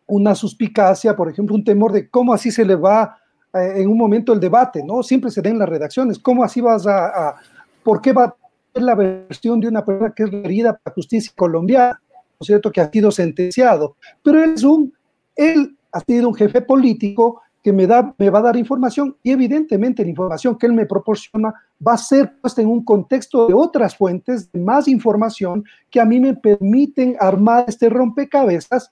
una 0.06 0.34
suspicacia, 0.34 1.14
por 1.14 1.30
ejemplo, 1.30 1.54
un 1.54 1.62
temor 1.62 1.92
de 1.92 2.08
cómo 2.08 2.34
así 2.34 2.50
se 2.50 2.64
le 2.64 2.74
va 2.74 3.16
eh, 3.54 3.82
en 3.82 3.88
un 3.88 3.96
momento 3.96 4.32
el 4.32 4.40
debate, 4.40 4.82
¿no? 4.84 5.02
Siempre 5.02 5.30
se 5.30 5.40
den 5.40 5.58
las 5.58 5.68
redacciones. 5.68 6.18
¿Cómo 6.18 6.42
así 6.42 6.60
vas 6.60 6.86
a, 6.86 7.06
a 7.06 7.36
por 7.82 8.00
qué 8.00 8.12
va 8.12 8.24
a 8.24 8.36
ser 8.72 8.82
la 8.82 8.94
versión 8.94 9.60
de 9.60 9.68
una 9.68 9.84
persona 9.84 10.12
que 10.14 10.24
es 10.24 10.32
herida 10.32 10.76
para 10.76 10.94
justicia 10.94 11.32
colombiana, 11.36 12.00
¿no 12.10 12.36
es 12.40 12.46
cierto? 12.46 12.72
Que 12.72 12.80
ha 12.80 12.90
sido 12.90 13.10
sentenciado. 13.10 13.96
Pero 14.22 14.42
él 14.42 14.54
es 14.54 14.64
un, 14.64 14.92
él 15.36 15.76
ha 15.92 16.00
sido 16.00 16.28
un 16.28 16.34
jefe 16.34 16.60
político 16.62 17.42
que 17.64 17.72
me, 17.72 17.86
da, 17.86 18.14
me 18.18 18.28
va 18.28 18.40
a 18.40 18.42
dar 18.42 18.56
información 18.56 19.16
y 19.22 19.30
evidentemente 19.30 20.02
la 20.02 20.10
información 20.10 20.58
que 20.58 20.66
él 20.66 20.74
me 20.74 20.84
proporciona 20.84 21.54
va 21.86 21.94
a 21.94 21.98
ser 21.98 22.36
puesta 22.38 22.60
en 22.60 22.68
un 22.68 22.84
contexto 22.84 23.46
de 23.46 23.54
otras 23.54 23.96
fuentes, 23.96 24.52
de 24.52 24.60
más 24.60 24.86
información 24.86 25.64
que 25.90 25.98
a 25.98 26.04
mí 26.04 26.20
me 26.20 26.34
permiten 26.34 27.16
armar 27.18 27.64
este 27.66 27.88
rompecabezas 27.88 28.90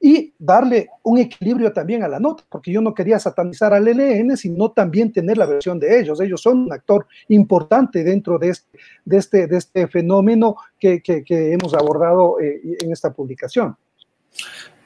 y 0.00 0.34
darle 0.38 0.88
un 1.02 1.18
equilibrio 1.18 1.72
también 1.72 2.02
a 2.02 2.08
la 2.08 2.20
nota, 2.20 2.44
porque 2.48 2.70
yo 2.70 2.80
no 2.80 2.92
quería 2.92 3.18
satanizar 3.18 3.72
al 3.72 3.84
LN, 3.84 4.36
sino 4.36 4.70
también 4.70 5.12
tener 5.12 5.38
la 5.38 5.46
versión 5.46 5.78
de 5.78 5.98
ellos. 5.98 6.20
Ellos 6.20 6.42
son 6.42 6.64
un 6.64 6.72
actor 6.72 7.06
importante 7.28 8.04
dentro 8.04 8.38
de 8.38 8.50
este, 8.50 8.78
de 9.04 9.16
este, 9.16 9.46
de 9.46 9.56
este 9.56 9.88
fenómeno 9.88 10.56
que, 10.78 11.00
que, 11.00 11.24
hemos 11.26 11.72
abordado 11.74 12.38
eh, 12.40 12.60
en 12.80 12.92
esta 12.92 13.12
publicación. 13.12 13.76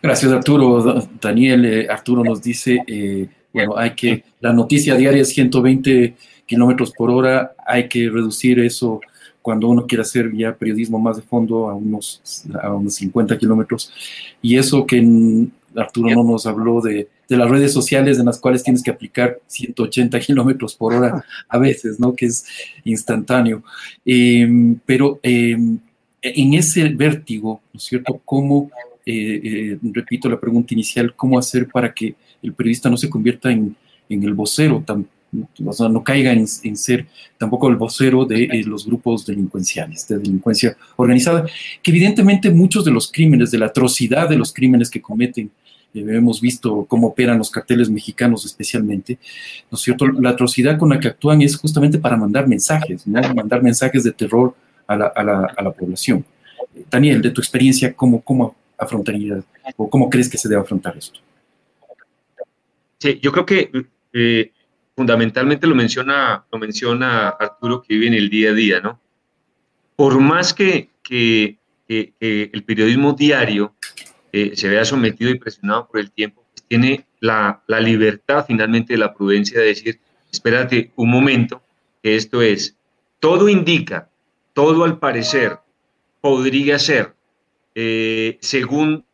Gracias, 0.01 0.31
Arturo. 0.31 1.03
Daniel, 1.21 1.64
eh, 1.64 1.88
Arturo 1.90 2.23
nos 2.23 2.40
dice, 2.40 2.79
eh, 2.87 3.29
bueno, 3.53 3.77
hay 3.77 3.94
que, 3.97 4.23
la 4.40 4.53
noticia 4.53 4.94
diaria 4.94 5.23
es 5.23 5.31
120 5.31 6.14
kilómetros 6.47 6.92
por 6.92 7.11
hora, 7.11 7.55
hay 7.66 7.88
que 7.88 8.09
reducir 8.09 8.61
eso 8.61 9.01
cuando 9.49 9.67
uno 9.69 9.87
quiere 9.87 10.03
hacer 10.03 10.31
ya 10.37 10.55
periodismo 10.55 10.99
más 10.99 11.17
de 11.17 11.23
fondo 11.23 11.71
a 11.71 11.75
unos, 11.75 12.21
a 12.63 12.71
unos 12.75 12.97
50 12.97 13.39
kilómetros. 13.39 13.91
Y 14.43 14.59
eso 14.59 14.85
que 14.85 14.99
Arturo 15.75 16.11
no 16.11 16.23
nos 16.23 16.45
habló 16.45 16.83
de, 16.83 17.09
de, 17.27 17.37
las 17.39 17.49
redes 17.49 17.73
sociales 17.73 18.19
en 18.19 18.27
las 18.27 18.39
cuales 18.39 18.63
tienes 18.63 18.83
que 18.83 18.91
aplicar 18.91 19.41
180 19.47 20.21
kilómetros 20.21 20.75
por 20.75 20.93
hora 20.93 21.25
a 21.49 21.57
veces, 21.57 21.99
¿no? 21.99 22.15
Que 22.15 22.27
es 22.27 22.45
instantáneo. 22.85 23.63
Eh, 24.05 24.77
pero 24.85 25.19
eh, 25.23 25.57
en 26.21 26.53
ese 26.53 26.87
vértigo, 26.91 27.63
¿no 27.73 27.79
es 27.79 27.85
cierto? 27.85 28.21
¿Cómo, 28.27 28.71
eh, 29.07 29.41
eh, 29.43 29.79
repito 29.81 30.29
la 30.29 30.39
pregunta 30.39 30.75
inicial, 30.75 31.15
cómo 31.17 31.39
hacer 31.39 31.69
para 31.69 31.95
que 31.95 32.17
el 32.43 32.53
periodista 32.53 32.91
no 32.91 32.99
se 32.99 33.09
convierta 33.09 33.51
en, 33.51 33.75
en 34.11 34.23
el 34.25 34.35
vocero 34.35 34.85
tan 34.87 35.09
no 35.33 36.05
caiga 36.05 36.33
en, 36.33 36.47
ser 36.47 37.07
tampoco 37.37 37.69
el 37.69 37.77
vocero 37.77 38.25
de 38.25 38.45
eh, 38.45 38.64
los 38.64 38.87
grupos 38.87 39.27
delincuenciales, 39.27 40.09
de 40.09 40.19
delincuencia 40.19 40.77
organizada, 40.97 41.47
que 41.83 41.91
evidentemente 41.91 42.51
muchos 42.51 42.85
de 42.85 42.91
los 42.91 43.11
crímenes, 43.12 43.51
de 43.51 43.59
la 43.59 43.67
atrocidad 43.67 44.29
de 44.29 44.37
los 44.37 44.53
crímenes 44.53 44.91
que 44.91 45.03
cometen, 45.03 45.51
eh, 45.95 46.05
hemos 46.09 46.41
visto 46.41 46.85
cómo 46.87 47.09
operan 47.09 47.38
los 47.38 47.51
carteles 47.51 47.91
mexicanos 47.91 48.45
especialmente, 48.45 49.19
¿no 49.71 49.77
es 49.77 49.83
cierto? 49.83 50.07
La 50.07 50.31
atrocidad 50.31 50.79
con 50.79 50.91
la 50.91 51.01
que 51.01 51.09
actúan 51.09 51.43
es 51.43 51.57
justamente 51.57 51.99
para 51.99 52.17
mandar 52.17 52.49
mensajes, 52.49 53.07
mandar 53.07 53.62
mensajes 53.62 54.05
de 54.05 54.12
terror 54.12 54.55
a 54.87 54.97
la, 54.97 55.07
a 55.07 55.23
la, 55.23 55.55
a 55.57 55.62
la 55.62 55.71
población. 55.71 56.25
Daniel, 56.91 57.21
de 57.23 57.31
tu 57.31 57.41
experiencia, 57.41 57.93
¿cómo, 57.93 58.21
cómo 58.21 58.55
afrontarías 58.77 59.45
o 59.77 59.91
cómo 59.91 60.09
crees 60.09 60.29
que 60.29 60.38
se 60.38 60.49
debe 60.49 60.62
afrontar 60.62 60.97
esto? 60.97 61.21
Sí, 62.99 63.19
yo 63.23 63.33
creo 63.33 63.47
que 63.47 63.71
eh, 64.12 64.51
fundamentalmente 64.99 65.69
lo 65.69 65.77
menciona, 65.77 66.45
lo 66.51 66.59
menciona 66.59 67.29
Arturo, 67.29 67.81
que 67.81 67.95
vive 67.95 68.09
en 68.09 68.15
el 68.15 68.29
día 68.29 68.51
a 68.51 68.53
día, 68.53 68.81
¿no? 68.81 68.99
por 69.99 70.21
más 70.21 70.55
que, 70.55 70.91
que, 71.03 71.59
el 71.89 72.65
periodismo 72.65 73.13
diario 73.13 73.75
eh, 74.33 74.53
se 74.55 74.69
vea 74.69 74.85
sometido 74.85 75.31
y 75.31 75.39
presionado 75.39 75.87
por 75.87 76.01
el 76.01 76.11
tiempo, 76.11 76.45
pues 76.53 76.65
tiene 76.69 77.07
la, 77.19 77.63
la 77.67 77.81
libertad 77.81 78.45
finalmente 78.47 78.93
de 78.93 78.99
la 78.99 79.15
prudencia 79.15 79.61
de 79.61 79.67
decir, 79.67 80.01
espérate 80.33 80.93
un 80.97 81.11
momento, 81.11 81.63
que 82.03 82.17
esto 82.17 82.43
es, 82.43 82.77
todo 83.21 83.49
indica, 83.49 84.09
todo 84.53 84.85
al 84.85 84.99
parecer 84.99 85.59
podría 86.21 86.79
ser, 86.79 87.15
eh, 87.75 88.39
según, 88.41 89.05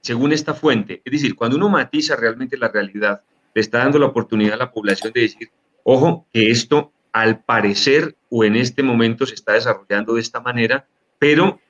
según 0.00 0.32
esta 0.32 0.54
fuente. 0.54 1.02
Es 1.04 1.12
decir, 1.12 1.34
cuando 1.34 1.56
uno 1.56 1.68
matiza 1.68 2.16
realmente 2.16 2.56
la 2.56 2.68
realidad, 2.68 3.22
le 3.54 3.60
está 3.60 3.78
dando 3.78 3.98
la 3.98 4.06
oportunidad 4.06 4.54
a 4.54 4.64
la 4.64 4.72
población 4.72 5.12
de 5.12 5.22
decir, 5.22 5.50
ojo, 5.82 6.26
que 6.32 6.50
esto 6.50 6.92
al 7.12 7.42
parecer 7.42 8.16
o 8.28 8.44
en 8.44 8.56
este 8.56 8.82
momento 8.82 9.26
se 9.26 9.34
está 9.34 9.54
desarrollando 9.54 10.14
de 10.14 10.20
esta 10.20 10.40
manera, 10.40 10.86
pero 11.18 11.60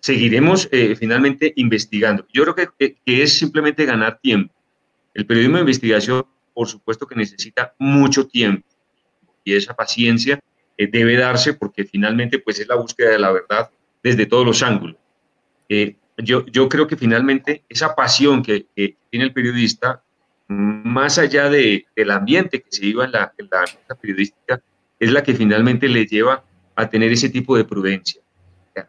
seguiremos 0.00 0.68
eh, 0.72 0.96
finalmente 0.96 1.52
investigando. 1.56 2.26
Yo 2.32 2.44
creo 2.44 2.74
que, 2.76 2.96
es 3.04 3.38
simplemente 3.38 3.84
ganar 3.84 4.18
tiempo. 4.20 4.54
El 5.14 5.26
periodismo 5.26 5.56
de 5.56 5.62
investigación, 5.62 6.24
por 6.54 6.68
supuesto 6.68 7.06
que 7.06 7.16
necesita 7.16 7.74
mucho 7.78 8.26
tiempo 8.26 8.66
y 9.44 9.54
esa 9.54 9.74
paciencia 9.74 10.40
eh, 10.76 10.86
debe 10.86 11.16
darse 11.16 11.54
porque 11.54 11.84
finalmente 11.84 12.38
pues 12.38 12.60
es 12.60 12.68
la 12.68 12.76
búsqueda 12.76 13.10
de 13.10 13.18
la 13.18 13.32
verdad 13.32 13.70
desde 14.02 14.26
todos 14.26 14.46
los 14.46 14.62
ángulos. 14.62 14.96
Eh, 15.68 15.96
yo, 16.16 16.46
yo 16.46 16.68
creo 16.68 16.86
que 16.86 16.96
finalmente 16.96 17.64
esa 17.68 17.94
pasión 17.94 18.42
que, 18.42 18.66
tiene 18.74 19.26
el 19.26 19.32
periodista, 19.32 20.02
más 20.50 21.18
allá 21.18 21.48
de, 21.48 21.86
del 21.94 22.10
ambiente 22.10 22.60
que 22.60 22.70
se 22.70 22.82
viva 22.82 23.04
en 23.04 23.12
la, 23.12 23.32
en 23.38 23.48
la 23.88 23.94
periodística, 23.94 24.60
es 24.98 25.12
la 25.12 25.22
que 25.22 25.34
finalmente 25.34 25.88
le 25.88 26.06
lleva 26.06 26.44
a 26.74 26.88
tener 26.88 27.12
ese 27.12 27.28
tipo 27.28 27.56
de 27.56 27.64
prudencia, 27.64 28.20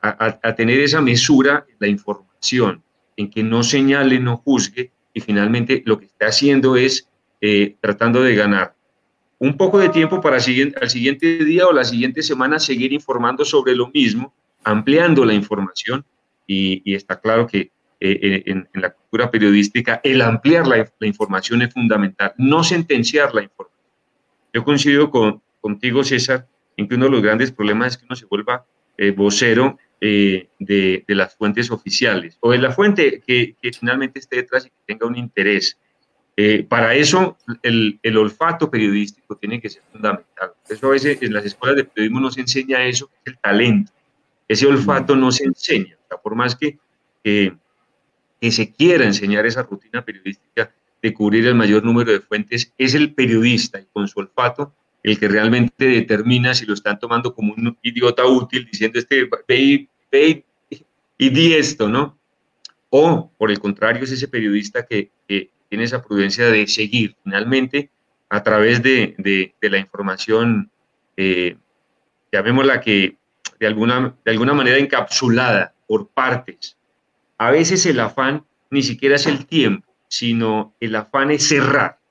a, 0.01 0.39
a, 0.41 0.55
tener 0.55 0.79
esa 0.79 1.01
mesura 1.01 1.65
en 1.69 1.75
la 1.79 1.87
información, 1.87 2.83
en 3.15 3.29
que 3.29 3.43
no 3.43 3.63
señale, 3.63 4.19
no 4.19 4.37
juzgue, 4.37 4.91
y 5.13 5.21
finalmente 5.21 5.83
lo 5.85 5.99
que 5.99 6.05
está 6.05 6.27
haciendo 6.27 6.75
es 6.75 7.07
eh, 7.41 7.75
tratando 7.79 8.21
de 8.23 8.35
ganar. 8.35 8.75
Un 9.39 9.57
poco 9.57 9.79
de 9.79 9.89
tiempo 9.89 10.21
para 10.21 10.37
al 10.37 10.41
siguiente 10.89 11.45
día 11.45 11.67
o 11.67 11.73
la 11.73 11.83
siguiente 11.83 12.21
semana 12.21 12.59
seguir 12.59 12.93
informando 12.93 13.45
sobre 13.45 13.75
lo 13.75 13.89
mismo, 13.89 14.33
ampliando 14.63 15.25
la 15.25 15.33
información, 15.33 16.05
y, 16.47 16.93
está 16.93 17.19
claro 17.19 17.47
que 17.47 17.71
eh, 18.01 18.43
en, 18.47 18.67
la 18.73 18.89
cultura 18.89 19.31
periodística 19.31 20.01
el 20.03 20.21
ampliar 20.21 20.67
la, 20.67 20.91
la 20.99 21.07
información 21.07 21.61
es 21.61 21.73
fundamental, 21.73 22.33
no 22.37 22.63
sentenciar 22.63 23.33
la 23.33 23.43
información. 23.43 23.71
Yo 24.53 24.63
coincido 24.65 25.09
con, 25.09 25.41
contigo, 25.61 26.03
César, 26.03 26.47
en 26.75 26.87
que 26.87 26.95
uno 26.95 27.05
de 27.05 27.11
los 27.11 27.21
grandes 27.21 27.51
problemas 27.51 27.93
es 27.93 27.97
que 27.97 28.05
uno 28.05 28.15
se 28.15 28.25
vuelva 28.25 28.65
eh, 28.97 29.11
vocero 29.11 29.77
eh, 30.01 30.49
de, 30.59 31.03
las 31.07 31.35
fuentes 31.35 31.71
oficiales 31.71 32.37
o 32.41 32.51
de 32.51 32.57
la 32.57 32.71
fuente 32.71 33.21
que, 33.25 33.55
finalmente 33.79 34.19
esté 34.19 34.37
detrás 34.37 34.65
y 34.65 34.69
que 34.69 34.75
tenga 34.85 35.07
un 35.07 35.17
interés. 35.17 35.77
Eh, 36.35 36.63
para 36.63 36.95
eso, 36.95 37.37
el, 37.61 37.99
olfato 38.17 38.69
periodístico 38.71 39.35
tiene 39.35 39.61
que 39.61 39.69
ser 39.69 39.83
fundamental. 39.91 40.53
Eso 40.67 40.87
a 40.87 40.91
veces 40.91 41.21
en 41.21 41.33
las 41.33 41.45
escuelas 41.45 41.77
de 41.77 41.83
periodismo 41.85 42.19
no 42.19 42.31
se 42.31 42.41
enseña 42.41 42.83
eso, 42.83 43.07
que 43.07 43.13
es 43.25 43.33
el 43.33 43.37
talento. 43.39 43.91
Ese 44.47 44.65
olfato 44.65 45.15
no 45.15 45.31
se 45.31 45.45
enseña. 45.45 45.97
por 46.23 46.35
más 46.35 46.55
que, 46.55 46.77
que 47.23 47.53
se 48.49 48.73
quiera 48.73 49.05
enseñar 49.05 49.45
esa 49.45 49.61
rutina 49.61 50.03
periodística 50.03 50.71
de 51.01 51.13
cubrir 51.13 51.45
el 51.45 51.55
mayor 51.55 51.83
número 51.83 52.11
de 52.11 52.21
fuentes, 52.21 52.73
es 52.77 52.95
el 52.95 53.13
periodista 53.13 53.79
y 53.79 53.85
con 53.93 54.07
su 54.07 54.19
olfato 54.19 54.73
el 55.03 55.19
que 55.19 55.27
realmente 55.27 55.85
determina 55.85 56.53
si 56.53 56.65
lo 56.65 56.73
están 56.73 56.99
tomando 56.99 57.33
como 57.33 57.53
un 57.53 57.77
idiota 57.81 58.25
útil, 58.25 58.67
diciendo 58.71 58.99
este, 58.99 59.29
ve, 59.47 60.45
y, 60.69 60.85
y 61.17 61.29
di 61.29 61.53
esto, 61.53 61.89
¿no? 61.89 62.17
O, 62.89 63.31
por 63.37 63.51
el 63.51 63.59
contrario, 63.59 64.03
es 64.03 64.11
ese 64.11 64.27
periodista 64.27 64.85
que, 64.85 65.09
tiene 65.69 65.85
esa 65.85 66.01
prudencia 66.01 66.47
de 66.47 66.67
seguir 66.67 67.15
finalmente 67.23 67.89
a 68.29 68.43
través 68.43 68.83
de, 68.83 69.15
de, 69.17 69.69
la 69.69 69.77
información, 69.77 70.69
eh, 71.15 71.55
llamémosla 72.29 72.81
que 72.81 73.15
de 73.57 73.67
alguna, 73.67 74.13
de 74.25 74.31
alguna 74.31 74.53
manera 74.53 74.77
encapsulada 74.77 75.73
por 75.87 76.09
partes. 76.09 76.75
A 77.41 77.51
veces 77.51 77.85
el 77.85 77.99
afán 77.99 78.45
ni 78.69 78.83
siquiera 78.83 79.15
es 79.15 79.25
el 79.25 79.45
tiempo, 79.45 79.93
sino 80.07 80.75
el 80.79 80.95
afán 80.95 81.31
es 81.31 81.47
cerrar 81.47 82.01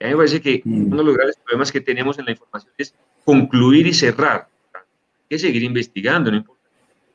a 0.00 0.06
mí 0.06 0.10
me 0.12 0.16
parece 0.16 0.40
que 0.40 0.62
mm. 0.64 0.86
uno 0.86 0.96
de 0.96 1.04
los 1.04 1.14
grandes 1.14 1.36
problemas 1.36 1.70
que 1.70 1.80
tenemos 1.80 2.18
en 2.18 2.24
la 2.24 2.30
información 2.30 2.72
es 2.78 2.94
concluir 3.24 3.86
y 3.86 3.92
cerrar. 3.92 4.48
Hay 4.74 4.80
que 5.28 5.38
seguir 5.38 5.62
investigando, 5.62 6.30
no 6.30 6.38
importa 6.38 6.60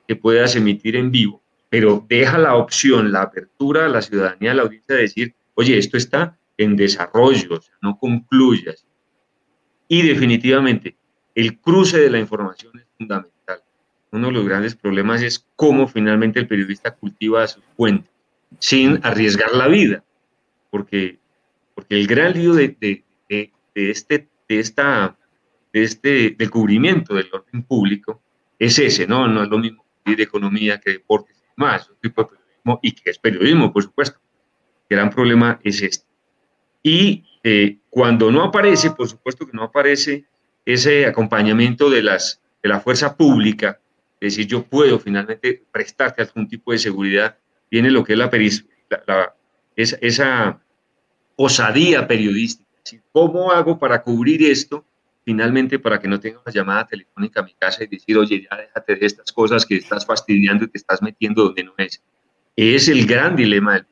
que 0.07 0.15
puedas 0.15 0.55
emitir 0.55 0.95
en 0.95 1.11
vivo, 1.11 1.41
pero 1.67 2.05
deja 2.07 2.37
la 2.37 2.55
opción, 2.55 3.11
la 3.11 3.23
apertura 3.23 3.87
a 3.87 3.89
la 3.89 4.03
ciudadanía, 4.03 4.51
a 4.51 4.53
la 4.53 4.61
audiencia 4.61 4.95
de 4.95 5.01
decir, 5.01 5.33
oye, 5.55 5.77
esto 5.79 5.97
está 5.97 6.37
en 6.57 6.75
desarrollo, 6.75 7.55
o 7.55 7.61
sea, 7.61 7.73
no 7.81 7.97
concluyas. 7.97 8.85
Y 9.87 10.03
definitivamente, 10.03 10.95
el 11.33 11.59
cruce 11.59 11.99
de 11.99 12.11
la 12.11 12.19
información 12.19 12.77
es 12.77 12.85
fundamental. 12.95 13.34
Uno 14.11 14.27
de 14.27 14.33
los 14.33 14.45
grandes 14.45 14.75
problemas 14.75 15.21
es 15.21 15.45
cómo 15.55 15.87
finalmente 15.87 16.39
el 16.39 16.47
periodista 16.47 16.91
cultiva 16.91 17.47
sus 17.47 17.63
fuentes 17.75 18.11
sin 18.59 18.99
arriesgar 19.03 19.51
la 19.53 19.67
vida, 19.67 20.03
porque 20.69 21.19
porque 21.75 21.99
el 21.99 22.07
gran 22.07 22.33
lío 22.33 22.53
de, 22.53 22.75
de, 22.79 23.03
de, 23.29 23.51
este, 23.91 24.29
de, 24.47 24.59
esta, 24.59 25.15
de 25.73 25.83
este 25.83 26.29
del 26.31 26.49
cubrimiento 26.49 27.13
del 27.13 27.29
orden 27.31 27.63
público 27.63 28.21
es 28.57 28.79
ese, 28.79 29.05
¿no? 29.05 29.27
No 29.27 29.43
es 29.43 29.49
lo 29.49 29.59
mismo 29.59 29.85
de 30.05 30.23
economía 30.23 30.79
que 30.79 30.91
deportes 30.91 31.35
y 31.37 31.59
más, 31.61 31.91
tipo 32.01 32.23
de 32.23 32.29
periodismo, 32.29 32.79
y 32.81 32.91
que 32.93 33.09
es 33.09 33.19
periodismo, 33.19 33.73
por 33.73 33.83
supuesto. 33.83 34.19
El 34.87 34.97
gran 34.97 35.09
problema 35.09 35.59
es 35.63 35.81
este. 35.81 36.05
Y 36.81 37.25
eh, 37.43 37.77
cuando 37.89 38.31
no 38.31 38.43
aparece, 38.43 38.91
por 38.91 39.09
supuesto 39.09 39.45
que 39.45 39.57
no 39.57 39.63
aparece 39.63 40.25
ese 40.63 41.05
acompañamiento 41.05 41.89
de, 41.89 42.03
las, 42.03 42.39
de 42.63 42.69
la 42.69 42.79
fuerza 42.79 43.17
pública, 43.17 43.79
es 44.25 44.35
decir, 44.35 44.47
yo 44.47 44.63
puedo 44.63 44.99
finalmente 44.99 45.63
prestarte 45.71 46.21
algún 46.21 46.47
tipo 46.47 46.71
de 46.71 46.77
seguridad, 46.77 47.37
viene 47.69 47.91
lo 47.91 48.03
que 48.03 48.13
es 48.13 48.19
la, 48.19 48.29
la, 48.89 49.03
la 49.05 49.35
esa, 49.75 49.97
esa 50.01 50.61
osadía 51.35 52.07
periodística. 52.07 52.65
¿Cómo 53.11 53.51
hago 53.51 53.77
para 53.77 54.01
cubrir 54.01 54.43
esto? 54.43 54.85
Finalmente, 55.23 55.79
para 55.79 55.99
que 55.99 56.07
no 56.07 56.19
tenga 56.19 56.39
una 56.45 56.53
llamada 56.53 56.85
telefónica 56.85 57.39
a 57.39 57.43
mi 57.43 57.53
casa 57.53 57.83
y 57.83 57.87
decir, 57.87 58.17
oye, 58.17 58.47
ya 58.49 58.57
déjate 58.57 58.95
de 58.95 59.05
estas 59.05 59.31
cosas 59.31 59.65
que 59.65 59.77
estás 59.77 60.05
fastidiando 60.05 60.65
y 60.65 60.67
te 60.67 60.77
estás 60.77 61.01
metiendo 61.01 61.43
donde 61.43 61.63
no 61.63 61.73
es. 61.77 62.01
Es 62.55 62.87
el 62.87 63.05
gran 63.05 63.35
dilema 63.35 63.73
del 63.73 63.87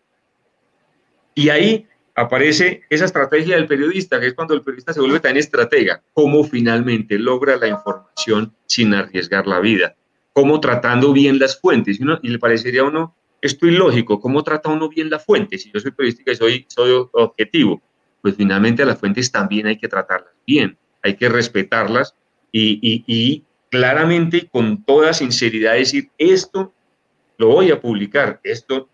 Y 1.34 1.50
ahí 1.50 1.88
aparece 2.16 2.84
esa 2.90 3.06
estrategia 3.06 3.56
del 3.56 3.66
periodista, 3.66 4.20
que 4.20 4.28
es 4.28 4.34
cuando 4.36 4.54
el 4.54 4.62
periodista 4.62 4.94
se 4.94 5.00
vuelve 5.00 5.20
tan 5.20 5.36
estratega, 5.36 6.04
cómo 6.14 6.44
finalmente 6.44 7.18
logra 7.18 7.58
la 7.58 7.68
información 7.68 8.56
sin 8.68 8.94
arriesgar 8.94 9.48
la 9.48 9.60
vida, 9.60 9.96
cómo 10.34 10.60
tratando 10.60 11.14
bien 11.14 11.40
las 11.40 11.60
fuentes. 11.60 12.00
Y, 12.00 12.04
uno, 12.04 12.20
y 12.22 12.30
le 12.30 12.40
parecería 12.40 12.82
a 12.82 12.86
uno 12.86 13.16
esto 13.42 13.68
ilógico. 13.68 14.20
¿Cómo 14.20 14.44
trata 14.44 14.70
uno 14.70 14.90
bien 14.90 15.10
la 15.10 15.20
fuente? 15.20 15.58
Si 15.58 15.72
yo 15.72 15.80
soy 15.80 15.92
periodística 15.92 16.32
y 16.32 16.36
soy, 16.36 16.66
soy 16.68 17.08
objetivo, 17.12 17.82
pues 18.22 18.36
finalmente 18.36 18.84
a 18.84 18.86
las 18.86 19.00
fuentes 19.00 19.32
también 19.32 19.68
hay 19.68 19.78
que 19.78 19.88
tratarlas 19.88 20.34
bien, 20.48 20.78
hay 21.02 21.16
que 21.16 21.30
respetarlas 21.30 22.16
y, 22.52 22.80
y, 22.82 23.04
y 23.06 23.44
claramente 23.70 24.48
con 24.48 24.84
toda 24.84 25.14
sinceridad 25.14 25.74
decir, 25.74 26.10
esto 26.18 26.74
lo 27.38 27.48
voy 27.48 27.72
a 27.72 27.82
publicar, 27.82 28.40
esto, 28.44 28.88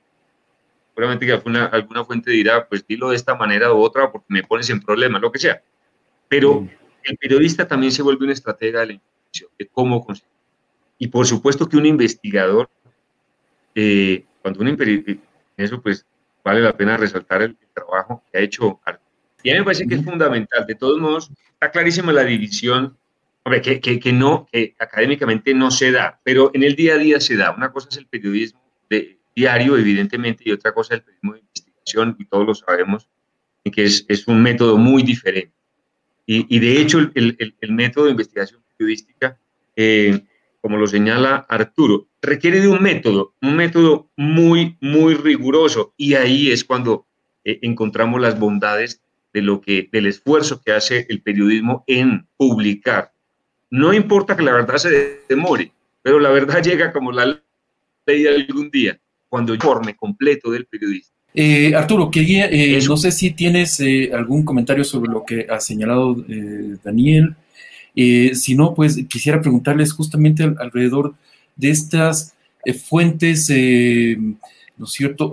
seguramente 0.90 1.26
que 1.26 1.34
alguna, 1.34 1.66
alguna 1.66 2.04
fuente 2.06 2.32
dirá, 2.32 2.68
pues 2.68 2.88
dilo 2.88 3.10
de 3.10 3.18
esta 3.18 3.36
manera 3.36 3.72
u 3.74 3.82
otra 3.82 4.12
porque 4.12 4.26
me 4.30 4.44
pones 4.44 4.70
en 4.70 4.82
problemas, 4.82 5.22
lo 5.22 5.32
que 5.32 5.40
sea. 5.40 5.62
Pero 6.28 6.68
el 7.04 7.18
periodista 7.18 7.68
también 7.68 7.92
se 7.92 8.02
vuelve 8.02 8.24
una 8.24 8.34
estratega 8.34 8.80
de 8.82 8.88
la 8.88 8.94
información, 8.94 9.50
de 9.60 9.68
cómo 9.68 10.04
conseguir. 10.04 10.39
Y 11.00 11.08
por 11.08 11.26
supuesto 11.26 11.68
que 11.68 11.78
un 11.78 11.88
investigador 11.88 12.70
eh, 13.74 14.26
cuando 14.42 14.62
uno 14.62 14.76
eso 15.58 15.82
pues 15.82 16.06
vale 16.44 16.62
la 16.62 16.76
pena 16.76 16.98
resaltar 16.98 17.42
el, 17.42 17.58
trabajo 17.74 18.24
que 18.30 18.38
ha 18.38 18.42
hecho 18.42 18.80
Y 19.42 19.50
a 19.50 19.54
mí 19.54 19.60
me 19.60 19.66
parece 19.66 19.88
que 19.88 19.96
es 19.96 20.04
fundamental. 20.04 20.66
De 20.68 20.76
todos 20.76 21.00
modos, 21.00 21.32
está 21.54 21.72
clarísima 21.72 22.12
la 22.12 22.26
división, 22.26 22.98
hombre, 23.44 23.62
que, 23.62 23.80
que, 23.80 24.12
no, 24.12 24.48
que 24.52 24.76
académicamente 24.80 25.54
no 25.54 25.72
se 25.72 25.92
da, 25.92 26.20
pero 26.24 26.52
en 26.54 26.64
el 26.64 26.76
día 26.76 26.96
a 26.96 26.98
día 26.98 27.22
se 27.22 27.38
da. 27.38 27.52
Una 27.52 27.72
cosa 27.72 27.88
es 27.90 27.98
el 27.98 28.08
periodismo 28.08 28.62
de, 28.90 29.18
diario, 29.34 29.78
evidentemente, 29.78 30.44
y 30.46 30.52
otra 30.52 30.74
cosa 30.74 30.96
es 30.96 31.00
el 31.00 31.06
periodismo 31.06 31.34
de 31.34 31.40
investigación, 31.40 32.16
y 32.20 32.26
todos 32.26 32.46
lo 32.46 32.56
sabemos, 32.56 33.08
que 33.64 33.86
es, 33.86 34.06
es 34.10 34.28
un 34.28 34.42
método 34.42 34.78
muy 34.78 35.04
diferente. 35.04 35.54
Y, 36.26 36.54
y 36.54 36.60
de 36.60 36.82
hecho, 36.82 37.00
el, 37.00 37.12
el, 37.16 37.56
el, 37.62 37.72
método 37.72 38.06
de 38.06 38.12
investigación 38.12 38.62
periodística 38.78 39.38
eh, 39.76 40.22
como 40.62 40.78
lo 40.78 40.88
señala 40.88 41.46
Arturo, 41.50 42.08
requiere 42.22 42.60
de 42.60 42.68
un 42.68 42.82
método, 42.82 43.34
un 43.42 43.56
método 43.56 44.10
muy, 44.16 44.78
muy 44.82 45.14
riguroso. 45.14 45.94
Y 45.98 46.16
ahí 46.16 46.52
es 46.52 46.64
cuando 46.64 47.06
eh, 47.44 47.60
encontramos 47.62 48.20
las 48.22 48.40
bondades 48.40 49.02
de 49.34 49.42
lo 49.42 49.62
que, 49.62 49.88
del 49.92 50.08
esfuerzo 50.08 50.62
que 50.64 50.74
hace 50.74 51.06
el 51.10 51.22
periodismo 51.22 51.84
en 51.88 52.28
publicar. 52.38 53.12
No 53.70 53.94
importa 53.94 54.36
que 54.36 54.44
la 54.44 54.54
verdad 54.54 54.78
se 54.78 55.22
demore, 55.30 55.72
pero 56.02 56.20
la 56.20 56.30
verdad 56.30 56.64
llega 56.64 56.92
como 56.92 57.12
la 57.12 57.40
ley 58.06 58.28
algún 58.28 58.72
día, 58.72 59.00
cuando 59.28 59.54
informe 59.54 59.96
completo 59.96 60.50
del 60.52 60.66
periodista. 60.66 61.14
Eh, 61.34 61.76
Arturo, 61.76 62.10
quería, 62.10 62.48
eh, 62.50 62.80
no 62.88 62.98
sé 62.98 63.12
si 63.12 63.32
tienes 63.32 63.80
eh, 63.80 64.10
algún 64.14 64.44
comentario 64.44 64.84
sobre 64.84 65.12
lo 65.12 65.24
que 65.24 65.46
ha 65.50 65.60
señalado 65.60 66.16
Daniel. 66.84 67.36
Si 67.96 68.56
no, 68.56 68.74
pues 68.74 68.98
quisiera 69.10 69.42
preguntarles 69.42 69.94
justamente 69.94 70.44
alrededor 70.44 71.16
de 71.56 71.70
estas 71.70 72.34
fuentes, 72.88 73.50
¿no 73.50 74.86
es 74.86 74.92
cierto? 74.92 75.32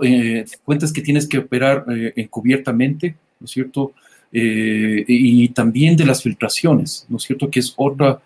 fuentes 0.65 0.91
que 0.91 1.01
tienes 1.01 1.27
que 1.27 1.37
operar 1.39 1.85
encubiertamente, 2.15 3.15
¿no 3.39 3.45
es 3.45 3.51
cierto? 3.51 3.93
y 4.31 5.47
también 5.49 5.95
de 5.95 6.05
las 6.05 6.21
filtraciones, 6.21 7.05
¿no 7.07 7.17
es 7.17 7.23
cierto? 7.23 7.49
Que 7.49 7.61
es 7.61 7.73
otra, 7.77 8.19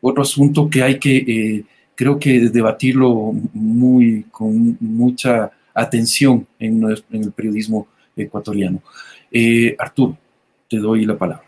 otro 0.00 0.22
asunto 0.22 0.68
que 0.68 0.82
hay 0.82 0.98
que, 0.98 1.64
creo 1.96 2.18
que 2.18 2.40
debatirlo 2.50 3.32
muy, 3.54 4.26
con 4.30 4.76
mucha 4.80 5.50
atención 5.74 6.46
en, 6.58 6.84
el 7.10 7.32
periodismo 7.32 7.88
ecuatoriano. 8.16 8.82
Eh, 9.32 9.74
Arturo, 9.78 10.16
te 10.68 10.78
doy 10.78 11.04
la 11.04 11.16
palabra. 11.18 11.45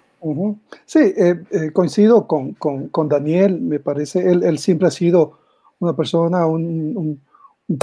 Sí, 0.85 0.99
eh, 0.99 1.43
eh, 1.51 1.71
coincido 1.73 2.27
con, 2.27 2.53
con, 2.55 3.09
Daniel, 3.09 3.61
me 3.61 3.79
parece, 3.79 4.31
él, 4.31 4.59
siempre 4.59 4.89
ha 4.89 4.91
sido 4.91 5.39
una 5.79 5.95
persona, 5.95 6.47
un, 6.47 7.21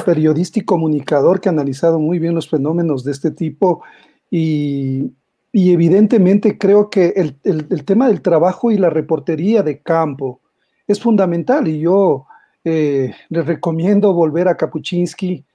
periodista 0.04 0.60
y 0.60 0.64
comunicador 0.64 1.40
que 1.40 1.48
ha 1.48 1.52
analizado 1.52 2.00
muy 2.00 2.18
bien 2.18 2.34
los 2.34 2.50
fenómenos 2.50 3.04
de 3.04 3.12
este 3.12 3.30
tipo 3.30 3.84
y, 4.32 5.12
y 5.52 5.74
evidentemente 5.74 6.58
creo 6.58 6.90
que 6.90 7.14
el, 7.16 7.36
el, 7.44 7.86
tema 7.86 8.08
del 8.08 8.22
trabajo 8.22 8.72
y 8.72 8.78
la 8.78 8.90
reportería 8.90 9.62
de 9.62 9.82
campo 9.82 10.40
es 10.88 11.00
fundamental 11.00 11.68
y 11.68 11.82
yo 11.82 12.26
les 12.64 13.46
recomiendo 13.46 14.12
volver 14.12 14.48
a 14.48 14.58
Kapuczynski, 14.58 15.46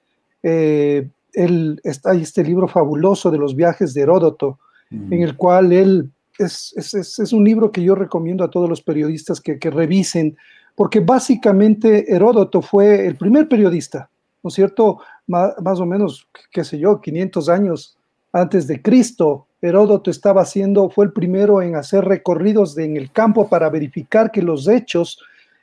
eh, 0.42 1.08
él, 1.32 1.80
está, 1.84 2.10
hay 2.10 2.22
este 2.22 2.42
libro 2.42 2.66
fabuloso 2.68 3.30
de 3.30 3.38
los 3.38 3.54
viajes 3.54 3.94
de 3.94 4.02
Heródoto, 4.02 4.58
en 4.90 5.22
el 5.22 5.36
cual 5.36 5.72
él 5.72 6.10
es, 6.38 6.74
es, 6.94 7.32
un 7.32 7.44
libro 7.44 7.70
que 7.70 7.82
yo 7.82 7.94
recomiendo 7.94 8.44
a 8.44 8.50
todos 8.50 8.68
los 8.68 8.82
periodistas 8.82 9.40
que, 9.40 9.58
que, 9.58 9.70
revisen, 9.70 10.36
porque 10.74 11.00
básicamente 11.00 12.12
Heródoto 12.14 12.62
fue 12.62 13.06
el 13.06 13.16
primer 13.16 13.48
periodista, 13.48 14.08
¿no 14.42 14.48
es 14.48 14.54
cierto? 14.54 15.00
Más, 15.26 15.52
más, 15.62 15.80
o 15.80 15.86
menos, 15.86 16.28
qué 16.50 16.64
sé 16.64 16.78
yo, 16.78 17.00
500 17.00 17.48
años 17.48 17.96
antes 18.32 18.66
de 18.66 18.80
Cristo. 18.80 19.46
Heródoto 19.60 20.10
estaba 20.10 20.42
haciendo, 20.42 20.88
fue 20.88 21.04
el 21.04 21.12
primero 21.12 21.60
en 21.60 21.76
hacer 21.76 22.04
recorridos 22.04 22.78
en 22.78 22.96
el 22.96 23.12
campo 23.12 23.48
para 23.48 23.68
verificar 23.68 24.30
que 24.30 24.40
los 24.40 24.66
hechos 24.66 25.18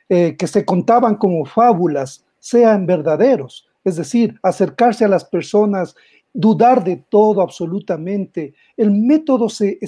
eh, 0.08 0.36
que 0.38 0.46
se 0.46 0.64
contaban 0.64 1.16
como 1.16 1.44
fábulas 1.44 2.24
sean 2.38 2.86
verdaderos 2.86 3.68
es 3.88 3.96
decir, 3.96 4.38
acercarse 4.42 5.04
a 5.04 5.08
las 5.08 5.24
personas, 5.24 5.96
dudar 6.32 6.84
de 6.84 6.96
todo 7.08 7.40
absolutamente. 7.40 8.54
El 8.76 8.90
método 8.92 9.48
se, 9.48 9.78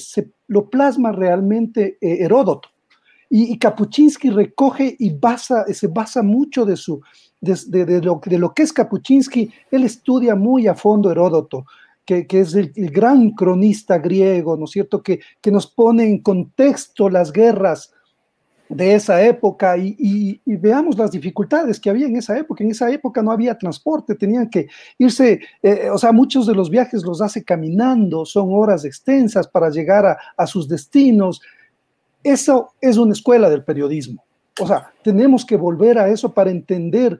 lo 0.49 0.69
plasma 0.69 1.13
realmente 1.13 1.99
eh, 2.01 2.19
Heródoto. 2.21 2.69
Y, 3.33 3.57
Kapuczynski 3.59 4.31
recoge 4.31 4.97
y 4.99 5.17
se 5.73 5.87
basa 5.87 6.23
mucho 6.23 6.65
de, 6.65 6.77
su, 6.77 7.01
de, 7.41 8.03
lo, 8.03 8.21
de 8.25 8.39
lo 8.39 8.53
que 8.53 8.63
es 8.65 8.73
Kapuczynski. 8.73 9.51
Él 9.71 9.85
estudia 9.85 10.35
muy 10.35 10.67
a 10.67 10.75
fondo 10.75 11.11
Heródoto. 11.11 11.65
Que, 12.05 12.27
es 12.29 12.55
el, 12.57 12.73
gran 12.75 13.31
cronista 13.31 13.99
griego, 13.99 14.57
¿no 14.57 14.65
es 14.65 14.73
cierto?, 14.73 15.01
que, 15.01 15.21
que 15.41 15.53
nos 15.53 15.69
pone 15.69 16.09
en 16.09 16.19
contexto 16.19 17.09
las 17.09 17.31
guerras 17.33 17.93
de 18.71 18.95
esa 18.95 19.21
época 19.21 19.77
y, 19.77 20.41
veamos 20.47 20.97
las 20.97 21.11
dificultades 21.11 21.81
que 21.81 21.91
había 21.91 22.07
en 22.07 22.17
esa 22.17 22.39
época. 22.39 22.63
En 22.63 22.71
esa 22.71 22.89
época 22.89 23.21
no 23.21 23.33
había 23.33 23.59
transporte, 23.59 24.15
tenían 24.15 24.49
que 24.49 24.69
irse, 24.97 25.41
eh, 25.63 25.91
o 25.91 25.99
sea, 25.99 26.13
muchos 26.13 26.47
de 26.47 26.55
los 26.55 26.71
viajes 26.71 27.03
los 27.03 27.21
hace 27.21 27.45
caminando, 27.45 28.25
son 28.25 28.49
horas 28.53 28.85
extensas 28.85 29.49
para 29.49 29.71
llegar 29.71 30.17
a, 30.37 30.47
sus 30.47 30.69
destinos. 30.69 31.43
Eso 32.23 32.71
es 32.81 32.97
una 32.97 33.13
escuela 33.13 33.51
del 33.51 33.65
periodismo. 33.65 34.25
O 34.61 34.67
sea, 34.67 34.93
tenemos 35.03 35.45
que 35.45 35.57
volver 35.57 35.99
a 35.99 36.09
eso 36.09 36.33
para 36.33 36.51
entender 36.51 37.19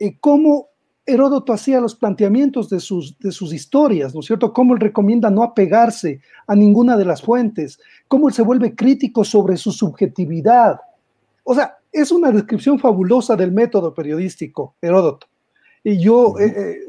eh, 0.00 0.16
cómo 0.18 0.68
Heródoto 1.06 1.52
hacía 1.52 1.80
los 1.80 1.94
planteamientos 1.94 2.68
de 2.68 2.80
sus, 2.80 3.18
de 3.20 3.30
sus 3.30 3.52
historias, 3.54 4.14
¿no 4.14 4.20
es 4.20 4.26
cierto? 4.26 4.52
Cómo 4.52 4.74
él 4.74 4.80
recomienda 4.80 5.30
no 5.30 5.42
apegarse 5.42 6.20
a 6.46 6.54
ninguna 6.56 6.96
de 6.96 7.04
las 7.04 7.22
fuentes, 7.22 7.78
cómo 8.08 8.28
él 8.28 8.34
se 8.34 8.42
vuelve 8.42 8.74
crítico 8.74 9.24
sobre 9.24 9.56
su 9.56 9.72
subjetividad, 9.72 10.78
o 11.50 11.54
sea, 11.54 11.78
es 11.90 12.12
una 12.12 12.30
descripción 12.30 12.78
fabulosa 12.78 13.34
del 13.34 13.52
método 13.52 13.94
periodístico, 13.94 14.74
Heródoto. 14.82 15.28
Y 15.82 15.98
yo 15.98 16.34
he 16.38 16.82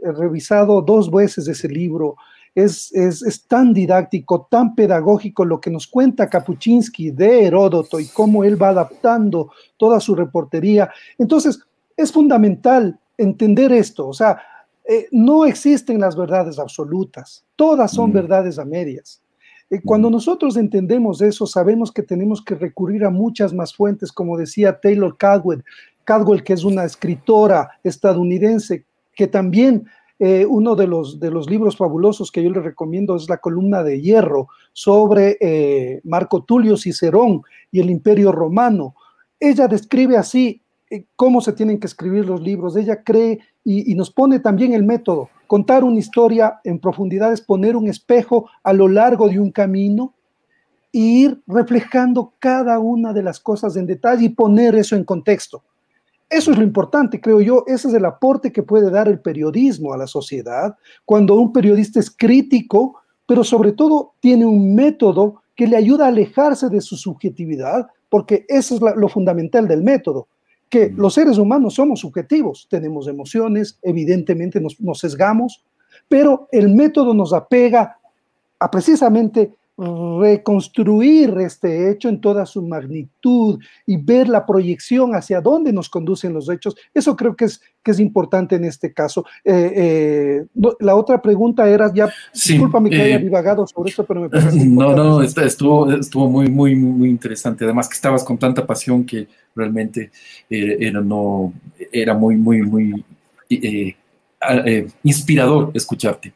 revisado 0.00 0.80
dos 0.80 1.10
veces 1.10 1.48
ese 1.48 1.68
libro. 1.68 2.14
Es, 2.54 2.92
es, 2.94 3.44
tan 3.48 3.74
didáctico, 3.74 4.46
tan 4.48 4.76
pedagógico 4.76 5.44
lo 5.44 5.60
que 5.60 5.70
nos 5.70 5.88
cuenta 5.88 6.28
Kapuczynski 6.30 7.10
de 7.10 7.46
Heródoto 7.46 7.98
y 7.98 8.06
cómo 8.06 8.44
él 8.44 8.62
va 8.62 8.68
adaptando 8.68 9.50
toda 9.76 9.98
su 9.98 10.14
reportería. 10.14 10.88
Entonces, 11.18 11.58
es 11.96 12.12
fundamental 12.12 12.96
entender 13.16 13.72
esto. 13.72 14.06
O 14.06 14.12
sea, 14.12 14.40
eh, 14.84 15.08
no 15.10 15.44
existen 15.44 15.98
las 15.98 16.14
verdades 16.14 16.60
absolutas, 16.60 17.44
todas 17.56 17.90
son 17.90 18.12
verdades 18.12 18.56
a 18.60 18.64
medias. 18.64 19.20
Eh, 19.70 19.80
cuando 19.84 20.10
nosotros 20.10 20.56
entendemos 20.56 21.20
eso, 21.20 21.46
sabemos 21.46 21.92
que 21.92 22.02
tenemos 22.02 22.42
que 22.42 22.54
recurrir 22.54 23.04
a 23.04 23.10
muchas 23.10 23.52
más 23.52 23.74
fuentes, 23.74 24.12
como 24.12 24.36
decía 24.36 24.80
Taylor 24.80 25.16
Caldwell, 25.16 25.64
Caldwell 26.04 26.42
que 26.42 26.54
es 26.54 26.64
una 26.64 26.84
escritora 26.84 27.70
estadounidense, 27.84 28.84
que 29.14 29.26
también 29.26 29.86
eh, 30.18 30.46
uno 30.46 30.74
de 30.74 30.86
los, 30.86 31.20
de 31.20 31.30
los 31.30 31.48
libros 31.48 31.76
fabulosos 31.76 32.32
que 32.32 32.42
yo 32.42 32.50
le 32.50 32.60
recomiendo 32.60 33.14
es 33.14 33.28
la 33.28 33.36
columna 33.36 33.82
de 33.82 34.00
hierro 34.00 34.48
sobre 34.72 35.36
eh, 35.40 36.00
Marco 36.04 36.42
Tulio 36.42 36.76
Cicerón 36.76 37.42
y 37.70 37.80
el 37.80 37.90
Imperio 37.90 38.32
Romano. 38.32 38.94
Ella 39.38 39.68
describe 39.68 40.16
así 40.16 40.62
cómo 41.14 41.40
se 41.40 41.52
tienen 41.52 41.78
que 41.78 41.86
escribir 41.86 42.26
los 42.26 42.40
libros. 42.40 42.74
Ella 42.76 43.02
cree 43.04 43.40
y, 43.64 43.94
nos 43.94 44.10
pone 44.10 44.40
también 44.40 44.72
el 44.72 44.84
método. 44.84 45.28
Contar 45.48 45.82
una 45.82 45.98
historia 45.98 46.60
en 46.62 46.78
profundidad 46.78 47.32
es 47.32 47.40
poner 47.40 47.74
un 47.74 47.88
espejo 47.88 48.50
a 48.62 48.74
lo 48.74 48.86
largo 48.86 49.30
de 49.30 49.40
un 49.40 49.50
camino 49.50 50.12
e 50.92 50.98
ir 50.98 51.42
reflejando 51.46 52.34
cada 52.38 52.78
una 52.78 53.14
de 53.14 53.22
las 53.22 53.40
cosas 53.40 53.74
en 53.76 53.86
detalle 53.86 54.26
y 54.26 54.28
poner 54.28 54.74
eso 54.74 54.94
en 54.94 55.04
contexto. 55.04 55.64
Eso 56.28 56.50
es 56.50 56.58
lo 56.58 56.62
importante, 56.62 57.18
creo 57.18 57.40
yo. 57.40 57.64
Ese 57.66 57.88
es 57.88 57.94
el 57.94 58.04
aporte 58.04 58.52
que 58.52 58.62
puede 58.62 58.90
dar 58.90 59.08
el 59.08 59.20
periodismo 59.20 59.94
a 59.94 59.96
la 59.96 60.06
sociedad 60.06 60.76
cuando 61.06 61.34
un 61.36 61.50
periodista 61.50 61.98
es 61.98 62.10
crítico, 62.10 63.00
pero 63.24 63.42
sobre 63.42 63.72
todo 63.72 64.12
tiene 64.20 64.44
un 64.44 64.74
método 64.74 65.40
que 65.56 65.66
le 65.66 65.78
ayuda 65.78 66.04
a 66.04 66.08
alejarse 66.08 66.68
de 66.68 66.82
su 66.82 66.94
subjetividad, 66.94 67.88
porque 68.10 68.44
eso 68.48 68.74
es 68.74 68.82
lo 68.96 69.08
fundamental 69.08 69.66
del 69.66 69.82
método 69.82 70.28
que 70.68 70.90
los 70.94 71.14
seres 71.14 71.38
humanos 71.38 71.74
somos 71.74 72.00
subjetivos, 72.00 72.66
tenemos 72.70 73.08
emociones, 73.08 73.78
evidentemente 73.82 74.60
nos, 74.60 74.80
nos, 74.80 74.98
sesgamos, 74.98 75.64
pero 76.08 76.48
el 76.52 76.68
método 76.68 77.14
nos 77.14 77.32
apega 77.32 77.98
a 78.58 78.70
precisamente 78.70 79.54
reconstruir 79.78 81.34
este 81.38 81.88
hecho 81.90 82.08
en 82.08 82.20
toda 82.20 82.44
su 82.46 82.62
magnitud 82.62 83.60
y 83.86 83.96
ver 83.96 84.28
la 84.28 84.44
proyección 84.44 85.14
hacia 85.14 85.40
dónde 85.40 85.72
nos 85.72 85.88
conducen 85.88 86.34
los 86.34 86.50
hechos. 86.50 86.74
Eso 86.92 87.14
creo 87.14 87.36
que 87.36 87.44
es, 87.44 87.60
que 87.82 87.92
es 87.92 88.00
importante 88.00 88.56
en 88.56 88.64
este 88.64 88.92
caso. 88.92 89.24
Eh, 89.44 89.72
eh, 89.76 90.46
la 90.80 90.96
otra 90.96 91.22
pregunta 91.22 91.68
era, 91.68 91.92
ya, 91.94 92.12
sí, 92.32 92.54
discúlpame 92.54 92.90
que 92.90 93.00
haya 93.00 93.16
eh, 93.16 93.20
divagado 93.20 93.64
sobre 93.68 93.90
esto, 93.90 94.04
pero 94.04 94.22
me 94.22 94.28
parece... 94.28 94.64
No, 94.66 94.94
no, 94.94 95.22
estuvo, 95.22 95.92
estuvo 95.92 96.28
muy, 96.28 96.48
muy, 96.48 96.74
muy 96.74 97.08
interesante. 97.08 97.64
Además 97.64 97.88
que 97.88 97.94
estabas 97.94 98.24
con 98.24 98.36
tanta 98.36 98.66
pasión 98.66 99.04
que 99.04 99.28
realmente 99.54 100.10
era, 100.50 101.00
no, 101.00 101.52
era 101.92 102.14
muy, 102.14 102.36
muy, 102.36 102.62
muy... 102.62 103.04
inspirador 105.04 105.70
escucharte. 105.72 106.32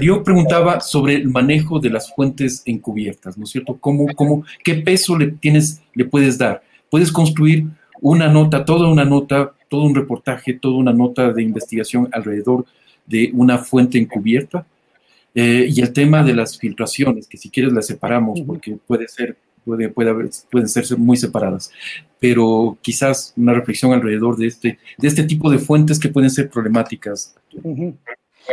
Yo 0.00 0.22
preguntaba 0.22 0.80
sobre 0.80 1.16
el 1.16 1.28
manejo 1.28 1.80
de 1.80 1.90
las 1.90 2.14
fuentes 2.14 2.62
encubiertas, 2.66 3.36
¿no 3.36 3.44
es 3.44 3.50
cierto? 3.50 3.76
¿Cómo, 3.78 4.06
cómo, 4.14 4.44
¿Qué 4.62 4.76
peso 4.76 5.18
le, 5.18 5.32
tienes, 5.32 5.82
le 5.94 6.04
puedes 6.04 6.38
dar? 6.38 6.62
Puedes 6.88 7.10
construir 7.10 7.66
una 8.00 8.28
nota, 8.28 8.64
toda 8.64 8.88
una 8.88 9.04
nota, 9.04 9.52
todo 9.68 9.82
un 9.82 9.94
reportaje, 9.94 10.54
toda 10.54 10.76
una 10.76 10.92
nota 10.92 11.32
de 11.32 11.42
investigación 11.42 12.08
alrededor 12.12 12.64
de 13.06 13.30
una 13.34 13.58
fuente 13.58 13.98
encubierta. 13.98 14.66
Eh, 15.34 15.66
y 15.68 15.80
el 15.80 15.92
tema 15.92 16.24
de 16.24 16.34
las 16.34 16.58
filtraciones, 16.58 17.28
que 17.28 17.36
si 17.36 17.50
quieres 17.50 17.72
las 17.72 17.86
separamos, 17.86 18.40
porque 18.40 18.76
puede 18.86 19.06
ser, 19.06 19.36
puede, 19.64 19.88
puede 19.88 20.10
haber, 20.10 20.30
pueden 20.50 20.68
ser 20.68 20.98
muy 20.98 21.16
separadas, 21.16 21.70
pero 22.18 22.78
quizás 22.82 23.32
una 23.36 23.54
reflexión 23.54 23.92
alrededor 23.92 24.36
de 24.36 24.46
este, 24.48 24.78
de 24.98 25.08
este 25.08 25.22
tipo 25.22 25.50
de 25.50 25.58
fuentes 25.58 26.00
que 26.00 26.08
pueden 26.08 26.30
ser 26.30 26.50
problemáticas. 26.50 27.36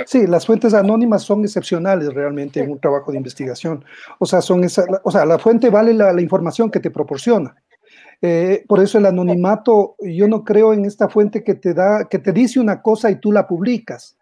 Sí, 0.06 0.28
las 0.28 0.46
fuentes 0.46 0.74
anónimas 0.74 1.24
son 1.24 1.44
excepcionales 1.44 2.14
realmente 2.14 2.60
en 2.60 2.72
un 2.72 2.80
trabajo 2.80 3.12
de 3.12 3.18
investigación. 3.18 3.84
O 4.20 4.26
sea, 4.26 4.42
son 4.42 4.64
esa, 4.64 4.86
o 5.04 5.12
sea 5.12 5.26
la 5.26 5.40
fuente 5.40 5.70
vale 5.70 5.94
la, 5.94 6.22
información 6.22 6.70
que 6.70 6.80
te 6.80 6.92
proporciona. 6.92 7.56
Eh, 8.22 8.64
por 8.68 8.80
eso 8.82 8.98
el 8.98 9.06
anonimato, 9.06 9.96
yo 10.00 10.28
no 10.28 10.44
creo 10.44 10.74
en 10.74 10.86
esta 10.86 11.08
fuente 11.08 11.44
que 11.44 11.56
te 11.56 11.74
da, 11.74 12.08
que 12.10 12.20
te 12.20 12.32
dice 12.32 12.60
una 12.60 12.82
cosa 12.82 13.12
y 13.12 13.20
tú 13.20 13.32
la 13.32 13.48
publicas 13.48 14.18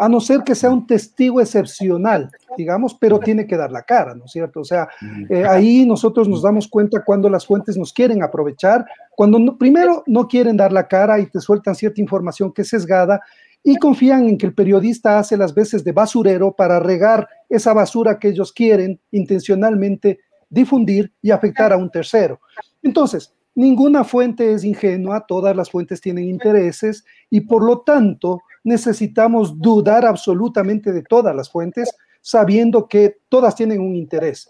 a 0.00 0.08
no 0.08 0.20
ser 0.20 0.44
que 0.44 0.54
sea 0.54 0.70
un 0.70 0.86
testigo 0.86 1.40
excepcional, 1.40 2.30
digamos, 2.56 2.94
pero 2.94 3.18
tiene 3.18 3.48
que 3.48 3.56
dar 3.56 3.72
la 3.72 3.82
cara, 3.82 4.14
¿no 4.14 4.26
es 4.26 4.30
cierto? 4.30 4.60
O 4.60 4.64
sea, 4.64 4.88
eh, 5.28 5.44
ahí 5.44 5.84
nosotros 5.84 6.28
nos 6.28 6.40
damos 6.40 6.68
cuenta 6.68 7.02
cuando 7.04 7.28
las 7.28 7.44
fuentes 7.44 7.76
nos 7.76 7.92
quieren 7.92 8.22
aprovechar, 8.22 8.86
cuando 9.16 9.58
primero 9.58 10.04
no 10.06 10.28
quieren 10.28 10.56
dar 10.56 10.72
la 10.72 10.86
cara 10.86 11.18
y 11.18 11.26
te 11.26 11.40
sueltan 11.40 11.74
cierta 11.74 12.00
información 12.00 12.52
que 12.52 12.62
es 12.62 12.68
sesgada 12.68 13.20
y 13.62 13.76
confían 13.76 14.28
en 14.28 14.38
que 14.38 14.46
el 14.46 14.54
periodista 14.54 15.18
hace 15.18 15.36
las 15.36 15.54
veces 15.54 15.84
de 15.84 15.92
basurero 15.92 16.52
para 16.52 16.80
regar 16.80 17.28
esa 17.48 17.72
basura 17.72 18.18
que 18.18 18.28
ellos 18.28 18.52
quieren 18.52 19.00
intencionalmente 19.10 20.20
difundir 20.48 21.12
y 21.20 21.30
afectar 21.30 21.72
a 21.72 21.76
un 21.76 21.90
tercero. 21.90 22.40
Entonces, 22.82 23.34
ninguna 23.54 24.04
fuente 24.04 24.52
es 24.52 24.64
ingenua, 24.64 25.26
todas 25.26 25.54
las 25.54 25.70
fuentes 25.70 26.00
tienen 26.00 26.28
intereses 26.28 27.04
y 27.28 27.40
por 27.40 27.62
lo 27.64 27.80
tanto 27.80 28.40
necesitamos 28.64 29.58
dudar 29.58 30.06
absolutamente 30.06 30.92
de 30.92 31.02
todas 31.02 31.34
las 31.34 31.50
fuentes, 31.50 31.90
sabiendo 32.20 32.86
que 32.88 33.16
todas 33.28 33.54
tienen 33.54 33.80
un 33.80 33.96
interés. 33.96 34.48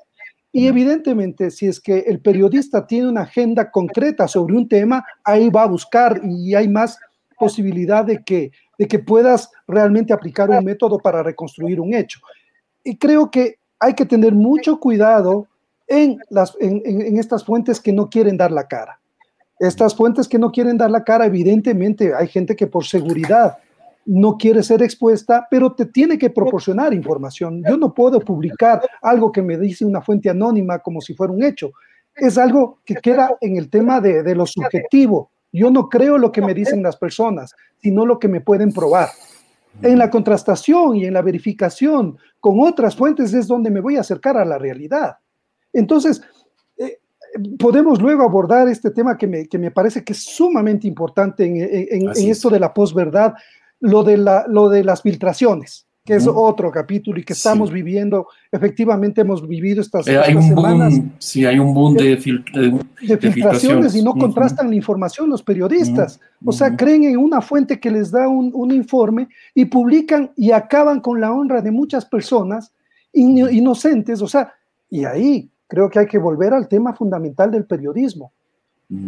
Y 0.51 0.67
evidentemente, 0.67 1.51
si 1.51 1.67
es 1.67 1.81
que 1.81 1.99
el 2.01 2.21
periodista 2.21 2.87
tiene 2.87 3.09
una 3.09 3.23
agenda 3.23 3.71
concreta 3.71 4.27
sobre 4.27 4.57
un 4.57 4.69
tema, 4.69 5.05
ahí 5.23 5.51
va 5.51 5.65
a 5.65 5.69
buscar 5.69 6.21
y 6.25 6.55
hay 6.55 6.69
más 6.69 6.99
posibilidad 7.39 8.05
de 8.05 8.23
que, 8.25 8.53
de 8.79 8.89
que 8.89 8.99
puedas 8.99 9.51
realmente 9.67 10.13
aplicar 10.13 10.51
un 10.51 10.65
método 10.65 10.99
para 10.99 11.23
reconstruir 11.23 11.81
un 11.81 11.95
hecho. 11.95 12.21
Y 12.85 12.97
creo 12.97 13.31
que 13.31 13.57
hay 13.79 13.95
que 13.95 14.07
tener 14.07 14.35
mucho 14.35 14.81
cuidado 14.81 15.47
en, 15.87 16.19
las, 16.31 16.57
en, 16.61 16.83
en 16.85 17.19
estas 17.19 17.45
fuentes 17.45 17.81
que 17.81 17.93
no 17.93 18.09
quieren 18.11 18.37
dar 18.37 18.51
la 18.51 18.67
cara. 18.67 19.01
Estas 19.59 19.95
fuentes 19.95 20.29
que 20.29 20.39
no 20.39 20.53
quieren 20.53 20.79
dar 20.79 20.91
la 20.91 21.03
cara, 21.03 21.27
evidentemente 21.27 22.15
hay 22.15 22.29
gente 22.29 22.55
que 22.55 22.67
por 22.67 22.85
seguridad 22.85 23.59
no 24.09 24.39
quiere 24.39 24.63
ser 24.63 24.83
expuesta, 24.83 25.47
pero 25.51 25.73
te 25.73 25.85
tiene 25.85 26.17
que 26.17 26.31
proporcionar 26.31 26.95
información. 26.95 27.63
Yo 27.69 27.77
no 27.77 27.93
puedo 27.93 28.21
publicar 28.21 28.81
algo 29.03 29.31
que 29.31 29.43
me 29.43 29.59
dice 29.59 29.85
una 29.85 30.01
fuente 30.01 30.31
anónima 30.31 30.79
como 30.79 31.03
si 31.03 31.13
fuera 31.13 31.33
un 31.33 31.45
hecho. 31.45 31.73
Es 32.15 32.39
algo 32.39 32.79
que 32.87 32.95
queda 32.95 33.37
en 33.43 33.59
el 33.59 33.69
tema 33.69 34.01
de, 34.01 34.35
lo 34.35 34.47
subjetivo. 34.47 35.31
Yo 35.53 35.71
no 35.71 35.89
creo 35.89 36.19
lo 36.19 36.31
que 36.31 36.43
me 36.43 36.55
dicen 36.55 36.83
las 36.83 36.97
personas, 36.97 37.55
sino 37.81 38.05
lo 38.05 38.19
que 38.19 38.29
me 38.29 38.41
pueden 38.41 38.73
probar. 38.73 39.09
En 39.83 39.99
la 39.99 40.11
contrastación 40.11 40.97
y 40.97 41.05
en 41.05 41.15
la 41.15 41.23
verificación 41.23 42.19
con 42.41 42.61
otras 42.61 42.97
fuentes 42.97 43.33
es 43.33 43.47
donde 43.47 43.71
me 43.71 43.81
voy 43.81 43.97
a 43.97 44.01
acercar 44.01 44.37
a 44.37 44.45
la 44.45 44.59
realidad. 44.59 45.17
Entonces, 45.73 46.23
eh, 46.77 46.99
podemos 47.59 48.01
luego 48.01 48.23
abordar 48.25 48.69
este 48.69 48.91
tema 48.91 49.17
que 49.17 49.27
me, 49.27 49.71
parece 49.71 50.05
que 50.05 50.13
es 50.13 50.25
sumamente 50.25 50.87
importante 50.87 51.45
en, 51.45 52.09
en 52.15 52.31
esto 52.31 52.51
de 52.51 52.61
la 52.61 52.75
posverdad, 52.75 53.35
lo 53.81 54.03
de, 54.03 54.17
la, 54.17 54.47
lo 54.49 54.69
de 54.69 54.85
las 54.85 55.03
filtraciones, 55.03 55.88
que 56.09 56.15
es 56.15 56.27
otro 56.27 56.71
capítulo 56.71 57.21
y 57.21 57.23
que 57.23 57.35
estamos 57.35 57.71
viviendo, 57.71 58.29
efectivamente 58.51 59.21
hemos 59.21 59.47
vivido 59.47 59.83
estas, 59.83 60.09
eh, 60.09 60.17
hay 60.17 60.35
un 60.35 60.55
Boom, 60.55 61.13
sí, 61.19 61.45
hay 61.45 61.59
un 61.59 61.75
boom 61.75 61.97
de, 61.97 62.17
filtraciones, 62.17 63.95
y 63.95 64.03
no 64.03 64.15
contrastan 64.15 64.71
la 64.71 64.75
información 64.75 65.29
los 65.29 65.43
periodistas. 65.43 66.19
O 66.43 66.51
sea, 66.51 66.75
creen 66.75 67.05
en 67.05 67.19
una 67.19 67.43
fuente 67.43 67.79
que 67.79 67.91
les 67.91 68.11
da 68.11 68.27
un, 68.27 68.51
un, 68.55 68.71
informe 68.71 69.29
y 69.55 69.67
publican 69.67 70.31
y 70.35 70.51
acaban 70.51 71.01
con 71.01 71.21
la 71.21 71.31
honra 71.31 71.61
de 71.61 71.73
muchas 71.73 72.07
personas 72.07 72.73
inocentes. 73.13 74.23
O 74.23 74.29
sea, 74.29 74.55
y 74.89 75.05
ahí 75.05 75.51
creo 75.67 75.91
que 75.91 75.99
hay 75.99 76.07
que 76.07 76.17
volver 76.17 76.55
al 76.55 76.69
tema 76.69 76.95
fundamental 76.95 77.51
del 77.51 77.67
periodismo. 77.67 78.33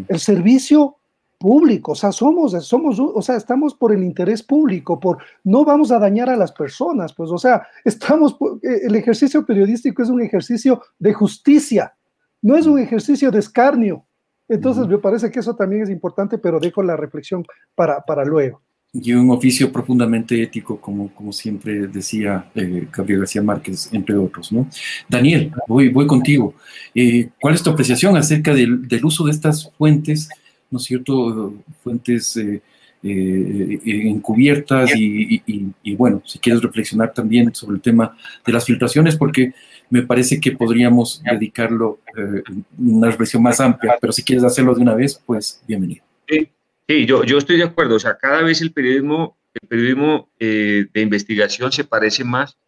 El 0.06 0.18
servicio 0.18 0.96
público, 1.40 1.92
o 1.92 1.94
sea, 1.94 2.12
somos, 2.12 2.52
somos, 2.66 3.00
o 3.00 3.22
sea, 3.22 3.36
estamos 3.36 3.72
por 3.72 3.94
el 3.94 4.04
interés 4.04 4.42
público, 4.42 5.00
por 5.00 5.16
no 5.42 5.64
vamos 5.64 5.90
a 5.90 5.98
dañar 5.98 6.28
a 6.28 6.36
las 6.36 6.52
personas, 6.52 7.14
pues, 7.14 7.30
o 7.30 7.38
sea, 7.38 7.66
estamos, 7.84 8.36
eh, 8.62 8.80
el 8.82 8.94
ejercicio 8.94 9.44
periodístico 9.46 10.02
es 10.02 10.10
un 10.10 10.20
ejercicio 10.20 10.82
de 10.98 11.14
justicia, 11.14 11.94
no 12.42 12.56
es 12.56 12.66
un 12.66 12.78
ejercicio 12.78 13.30
de 13.30 13.38
escarnio. 13.38 14.04
Entonces, 14.48 14.86
me 14.86 14.98
parece 14.98 15.30
que 15.30 15.38
eso 15.38 15.54
también 15.54 15.82
es 15.82 15.90
importante, 15.90 16.36
pero 16.36 16.58
dejo 16.58 16.82
la 16.82 16.96
reflexión 16.96 17.46
para, 17.74 18.02
para 18.02 18.24
luego. 18.24 18.60
Y 18.92 19.12
un 19.12 19.30
oficio 19.30 19.70
profundamente 19.70 20.42
ético, 20.42 20.80
como, 20.80 21.14
como 21.14 21.32
siempre 21.32 21.86
decía 21.86 22.50
eh, 22.54 22.88
Gabriel 22.92 23.20
García 23.20 23.42
Márquez, 23.42 23.88
entre 23.92 24.16
otros, 24.16 24.50
¿no? 24.52 24.66
Daniel, 25.08 25.52
voy, 25.68 25.88
voy 25.90 26.06
contigo. 26.06 26.54
Eh, 26.94 27.30
¿Cuál 27.40 27.54
es 27.54 27.62
tu 27.62 27.70
apreciación 27.70 28.16
acerca 28.16 28.52
del, 28.52 28.88
del 28.88 29.04
uso 29.04 29.24
de 29.24 29.30
estas 29.30 29.70
fuentes 29.78 30.28
¿no 30.70 30.78
es 30.78 30.84
cierto?, 30.84 31.54
fuentes 31.82 32.36
eh, 32.36 32.62
eh, 33.02 33.80
encubiertas 34.08 34.90
y, 34.94 35.94
bueno, 35.96 36.22
si 36.26 36.38
quieres 36.38 36.62
reflexionar 36.62 37.14
también 37.14 37.54
sobre 37.54 37.76
el 37.76 37.82
tema 37.82 38.16
de 38.44 38.52
las 38.52 38.64
filtraciones, 38.64 39.16
porque 39.16 39.54
me 39.88 40.02
parece 40.02 40.38
que 40.38 40.52
podríamos 40.52 41.22
dedicarlo 41.24 42.00
eh, 42.16 42.42
una 42.78 43.08
reflexión 43.08 43.42
más 43.42 43.58
amplia, 43.60 43.96
pero 44.00 44.12
si 44.12 44.22
quieres 44.22 44.44
hacerlo 44.44 44.74
de 44.74 44.82
una 44.82 44.94
vez, 44.94 45.20
pues 45.24 45.62
bienvenido. 45.66 46.04
Sí, 46.28 47.06
yo, 47.06 47.24
yo 47.24 47.38
estoy 47.38 47.56
de 47.56 47.64
acuerdo, 47.64 47.96
o 47.96 48.00
sea, 48.00 48.18
cada 48.18 48.42
vez 48.42 48.60
el 48.60 48.72
periodismo, 48.72 49.36
el 49.54 49.68
periodismo 49.68 50.28
de 50.38 50.88
investigación 50.94 51.72
se 51.72 51.84
parece 51.84 52.24
más 52.24 52.58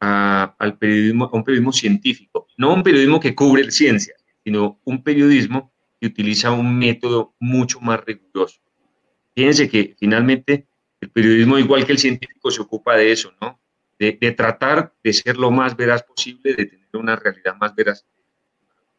al 0.00 0.76
periodismo, 0.78 1.30
a 1.32 1.36
un 1.36 1.44
periodismo 1.44 1.72
científico, 1.72 2.46
no 2.56 2.74
un 2.74 2.82
periodismo 2.82 3.20
que 3.20 3.34
cubre 3.34 3.70
ciencia, 3.70 4.14
sino 4.42 4.80
un 4.84 5.02
periodismo 5.02 5.70
y 6.00 6.06
utiliza 6.06 6.50
un 6.50 6.78
método 6.78 7.34
mucho 7.38 7.80
más 7.80 8.04
riguroso. 8.04 8.60
Fíjense 9.34 9.68
que 9.68 9.94
finalmente 9.98 10.66
el 11.00 11.10
periodismo, 11.10 11.58
igual 11.58 11.86
que 11.86 11.92
el 11.92 11.98
científico, 11.98 12.50
se 12.50 12.60
ocupa 12.60 12.96
de 12.96 13.12
eso, 13.12 13.32
¿no? 13.40 13.60
De, 13.98 14.12
tratar 14.32 14.92
de 15.02 15.12
ser 15.12 15.36
lo 15.36 15.50
más 15.50 15.76
veraz 15.76 16.04
posible, 16.04 16.54
de 16.54 16.66
tener 16.66 16.88
una 16.92 17.16
realidad 17.16 17.56
más 17.56 17.74
veraz, 17.74 18.06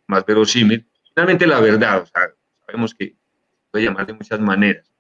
más 0.08 0.26
verosímil. 0.26 0.86
Finalmente 1.14 1.48
la 1.48 1.60
verdad, 1.62 2.02
o 2.02 2.06
sea, 2.06 2.34
sabemos 2.66 2.94
que 2.94 3.16
puede 3.72 3.86
llamar 3.86 4.06
de 4.08 4.14
muchas 4.14 4.40
maneras. 4.42 4.92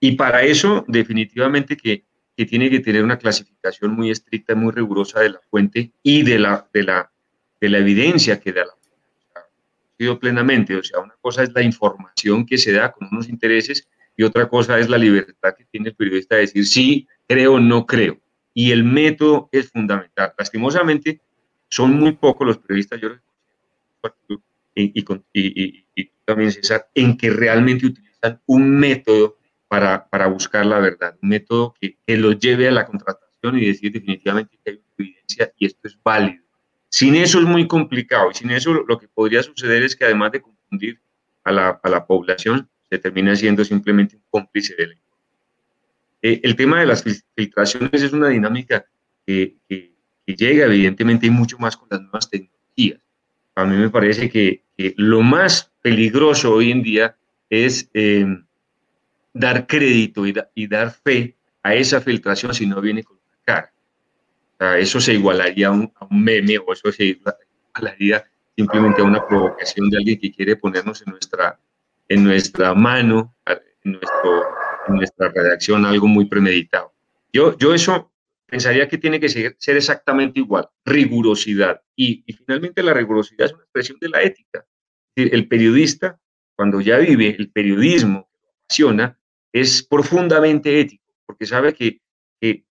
Y 0.00 0.12
para 0.12 0.42
eso, 0.42 0.84
definitivamente 0.88 1.76
que, 1.76 2.04
que 2.36 2.44
tiene 2.44 2.68
que 2.70 2.80
tener 2.80 3.04
una 3.04 3.18
clasificación 3.18 3.92
muy 3.92 4.10
estricta 4.10 4.54
muy 4.54 4.72
rigurosa 4.72 5.20
de 5.20 5.30
la 5.30 5.40
fuente 5.48 5.92
y 6.02 6.22
de 6.22 6.38
la, 6.40 6.68
de 6.72 6.82
la, 6.82 7.12
de 7.60 7.68
la 7.68 7.78
evidencia 7.78 8.40
que 8.40 8.52
da 8.52 8.66
la 8.66 8.74
plenamente. 10.18 10.76
O 10.76 10.82
sea, 10.82 11.00
una 11.00 11.14
cosa 11.20 11.42
es 11.42 11.52
la 11.54 11.62
información 11.62 12.46
que 12.46 12.58
se 12.58 12.72
da 12.72 12.92
con 12.92 13.08
unos 13.10 13.28
intereses 13.28 13.88
y 14.16 14.22
otra 14.22 14.48
cosa 14.48 14.78
es 14.78 14.88
la 14.88 14.98
libertad 14.98 15.54
que 15.56 15.64
tiene 15.66 15.90
el 15.90 15.94
periodista 15.94 16.36
de 16.36 16.42
decir 16.42 16.66
sí, 16.66 17.08
creo 17.26 17.58
no 17.60 17.86
creo. 17.86 18.20
Y 18.54 18.72
el 18.72 18.84
método 18.84 19.48
es 19.52 19.70
fundamental. 19.70 20.32
Lastimosamente, 20.38 21.20
son 21.68 21.92
muy 21.94 22.12
pocos 22.12 22.46
los 22.46 22.58
periodistas, 22.58 23.00
yo 23.00 23.10
y, 24.74 24.92
y, 25.32 25.86
y, 25.94 26.10
también 26.24 26.52
César, 26.52 26.88
en 26.94 27.16
que 27.16 27.30
realmente 27.30 27.86
utilizan 27.86 28.40
un 28.46 28.78
método 28.78 29.38
para, 29.68 30.06
para 30.08 30.26
buscar 30.26 30.66
la 30.66 30.78
verdad, 30.78 31.16
un 31.22 31.30
método 31.30 31.74
que, 31.80 31.98
que 32.06 32.16
los 32.16 32.38
lleve 32.38 32.68
a 32.68 32.72
la 32.72 32.86
contratación 32.86 33.58
y 33.58 33.66
decir 33.66 33.92
definitivamente 33.92 34.58
que 34.62 34.72
hay 34.72 34.82
evidencia 34.98 35.52
y 35.56 35.66
esto 35.66 35.88
es 35.88 35.98
válido 36.02 36.45
sin 36.88 37.16
eso 37.16 37.38
es 37.38 37.44
muy 37.44 37.66
complicado 37.66 38.30
y 38.30 38.34
sin 38.34 38.50
eso 38.50 38.72
lo 38.72 38.98
que 38.98 39.08
podría 39.08 39.42
suceder 39.42 39.82
es 39.82 39.96
que 39.96 40.04
además 40.04 40.32
de 40.32 40.42
confundir 40.42 41.00
a 41.44 41.52
la, 41.52 41.80
a 41.82 41.88
la 41.88 42.06
población, 42.06 42.68
se 42.88 42.98
termina 42.98 43.34
siendo 43.34 43.64
simplemente 43.64 44.16
un 44.16 44.22
cómplice 44.30 44.74
de 44.76 44.86
la 44.88 44.94
eh, 46.22 46.40
el 46.42 46.56
tema 46.56 46.80
de 46.80 46.86
las 46.86 47.04
filtraciones 47.36 48.02
es 48.02 48.12
una 48.12 48.28
dinámica 48.28 48.84
que, 49.26 49.56
que, 49.68 49.92
llega 50.26 50.64
evidentemente 50.64 51.30
mucho 51.30 51.56
más 51.58 51.76
con 51.76 51.86
las 51.88 52.00
nuevas 52.00 52.28
tecnologías. 52.28 53.00
A 53.54 53.64
mí 53.64 53.76
me 53.76 53.90
parece 53.90 54.28
que, 54.28 54.64
lo 54.96 55.22
más 55.22 55.72
peligroso 55.82 56.52
hoy 56.52 56.72
en 56.72 56.82
día 56.82 57.16
es 57.48 57.88
em, 57.94 58.44
dar 59.32 59.68
crédito 59.68 60.26
y, 60.26 60.34
y, 60.54 60.66
dar 60.66 60.90
fe 60.90 61.36
a 61.62 61.76
esa 61.76 62.00
filtración 62.00 62.52
si 62.52 62.66
no 62.66 62.80
viene 62.80 63.04
con 63.04 63.16
una 63.16 63.38
cara 63.44 63.72
eso 64.58 65.00
se 65.00 65.14
igualaría 65.14 65.68
a 65.68 65.72
un, 65.72 65.92
meme 66.10 66.58
o 66.58 66.72
eso 66.72 66.90
se 66.92 67.04
igualaría 67.04 68.24
simplemente 68.56 69.02
a 69.02 69.04
una 69.04 69.26
provocación 69.26 69.90
de 69.90 69.98
alguien 69.98 70.18
que 70.18 70.32
quiere 70.32 70.56
ponernos 70.56 71.02
en 71.06 71.12
nuestra, 71.12 71.60
en 72.08 72.24
nuestra 72.24 72.74
mano, 72.74 73.34
en, 73.84 74.00
nuestra 74.88 75.28
redacción, 75.28 75.84
algo 75.84 76.06
muy 76.06 76.26
premeditado. 76.26 76.92
Yo, 77.32 77.56
yo 77.58 77.74
eso 77.74 78.12
pensaría 78.46 78.88
que 78.88 78.98
tiene 78.98 79.20
que 79.20 79.28
ser, 79.28 79.56
exactamente 79.76 80.40
igual, 80.40 80.68
rigurosidad. 80.84 81.82
Y, 81.94 82.24
finalmente 82.32 82.82
la 82.82 82.94
rigurosidad 82.94 83.46
es 83.46 83.52
una 83.52 83.64
expresión 83.64 83.98
de 84.00 84.08
la 84.08 84.22
ética. 84.22 84.64
El 85.14 85.48
periodista, 85.48 86.18
cuando 86.54 86.80
ya 86.80 86.98
vive 86.98 87.34
el 87.38 87.50
periodismo 87.50 88.28
es 89.52 89.82
profundamente 89.82 90.80
ético, 90.80 91.04
porque 91.24 91.46
sabe 91.46 91.72
que, 91.72 92.00
que 92.40 92.65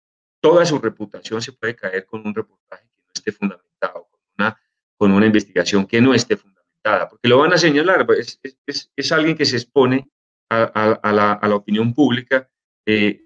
toda 0.45 0.67
su 0.67 0.79
reputación 0.79 1.41
se 1.41 1.53
puede 1.53 1.75
caer 1.75 2.05
con 2.05 2.21
un 2.27 2.35
reportaje 2.35 2.85
que 2.95 3.01
no 3.01 3.13
esté 3.15 3.33
fundamentado, 3.33 4.09
con 4.11 4.21
una, 4.39 4.61
con 4.99 5.11
una 5.13 5.25
investigación 5.25 5.87
que 5.87 6.03
no 6.03 6.13
esté 6.13 6.37
fundamentada, 6.37 7.09
porque 7.09 7.29
lo 7.29 7.39
van 7.39 7.55
a 7.55 7.57
señalar, 7.57 8.05
pues, 8.05 8.39
es, 8.43 8.59
es, 8.67 8.93
es 8.95 9.13
alguien 9.13 9.39
que 9.39 9.47
se 9.47 9.57
expone 9.57 10.07
a, 10.51 10.65
a, 11.03 11.13
la, 11.15 11.33
a 11.33 11.49
la, 11.49 11.55
opinión 11.55 11.95
pública 11.95 12.47
eh, 12.85 13.23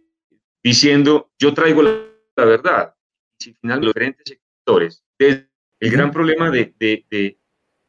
diciendo, 0.62 1.32
yo 1.40 1.52
traigo 1.52 1.82
la, 1.82 1.90
la 2.36 2.44
verdad. 2.44 2.94
Si 3.36 3.52
finalmente 3.52 3.86
los 3.86 3.94
diferentes 3.94 4.24
sectores, 4.28 5.04
el 5.18 5.90
gran 5.90 6.12
problema 6.12 6.52
de, 6.52 6.72
de, 6.78 7.04
de, 7.10 7.36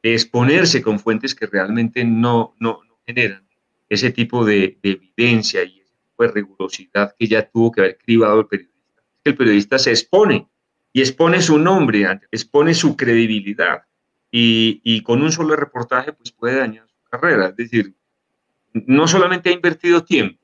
exponerse 0.01 0.81
con 0.81 0.97
fuentes 0.97 1.35
que 1.35 1.45
realmente 1.45 2.03
no, 2.03 2.55
no, 2.59 2.81
no 2.83 2.99
generan 3.05 3.47
ese 3.89 4.09
tipo 4.09 4.43
de, 4.43 4.79
evidencia 4.81 5.63
y 5.63 5.81
ese 5.81 5.93
tipo 6.01 6.23
de 6.23 6.31
rigurosidad 6.31 7.15
que 7.15 7.27
ya 7.27 7.47
tuvo 7.47 7.71
que 7.71 7.81
haber 7.81 7.97
cribado 7.99 8.39
el 8.39 8.47
periodista. 9.23 9.29
El 9.29 9.35
periodista 9.35 9.79
se 9.79 9.91
expone 9.91 10.47
y 10.93 11.01
expone 11.01 11.41
su 11.41 11.57
nombre, 11.57 12.05
expone 12.31 12.73
su 12.73 12.95
credibilidad 12.95 13.83
y, 14.31 14.81
y 14.83 15.01
con 15.01 15.21
un 15.21 15.31
solo 15.31 15.55
reportaje 15.55 16.13
pues 16.13 16.31
puede 16.31 16.57
dañar 16.57 16.87
su 16.87 17.09
carrera. 17.09 17.47
Es 17.47 17.55
decir, 17.55 17.93
no 18.73 19.07
solamente 19.07 19.49
ha 19.49 19.53
invertido 19.53 20.03
tiempo, 20.03 20.39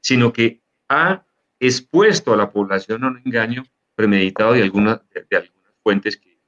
sino 0.00 0.32
que 0.32 0.60
ha 0.88 1.24
expuesto 1.58 2.32
a 2.32 2.36
la 2.36 2.50
población 2.50 3.04
a 3.04 3.08
un 3.08 3.22
engaño 3.24 3.64
premeditado 3.94 4.52
de, 4.54 4.62
algunas 4.62 5.00
de, 5.12 5.36
algunas 5.36 5.74
fuentes 5.82 6.16
que 6.16 6.38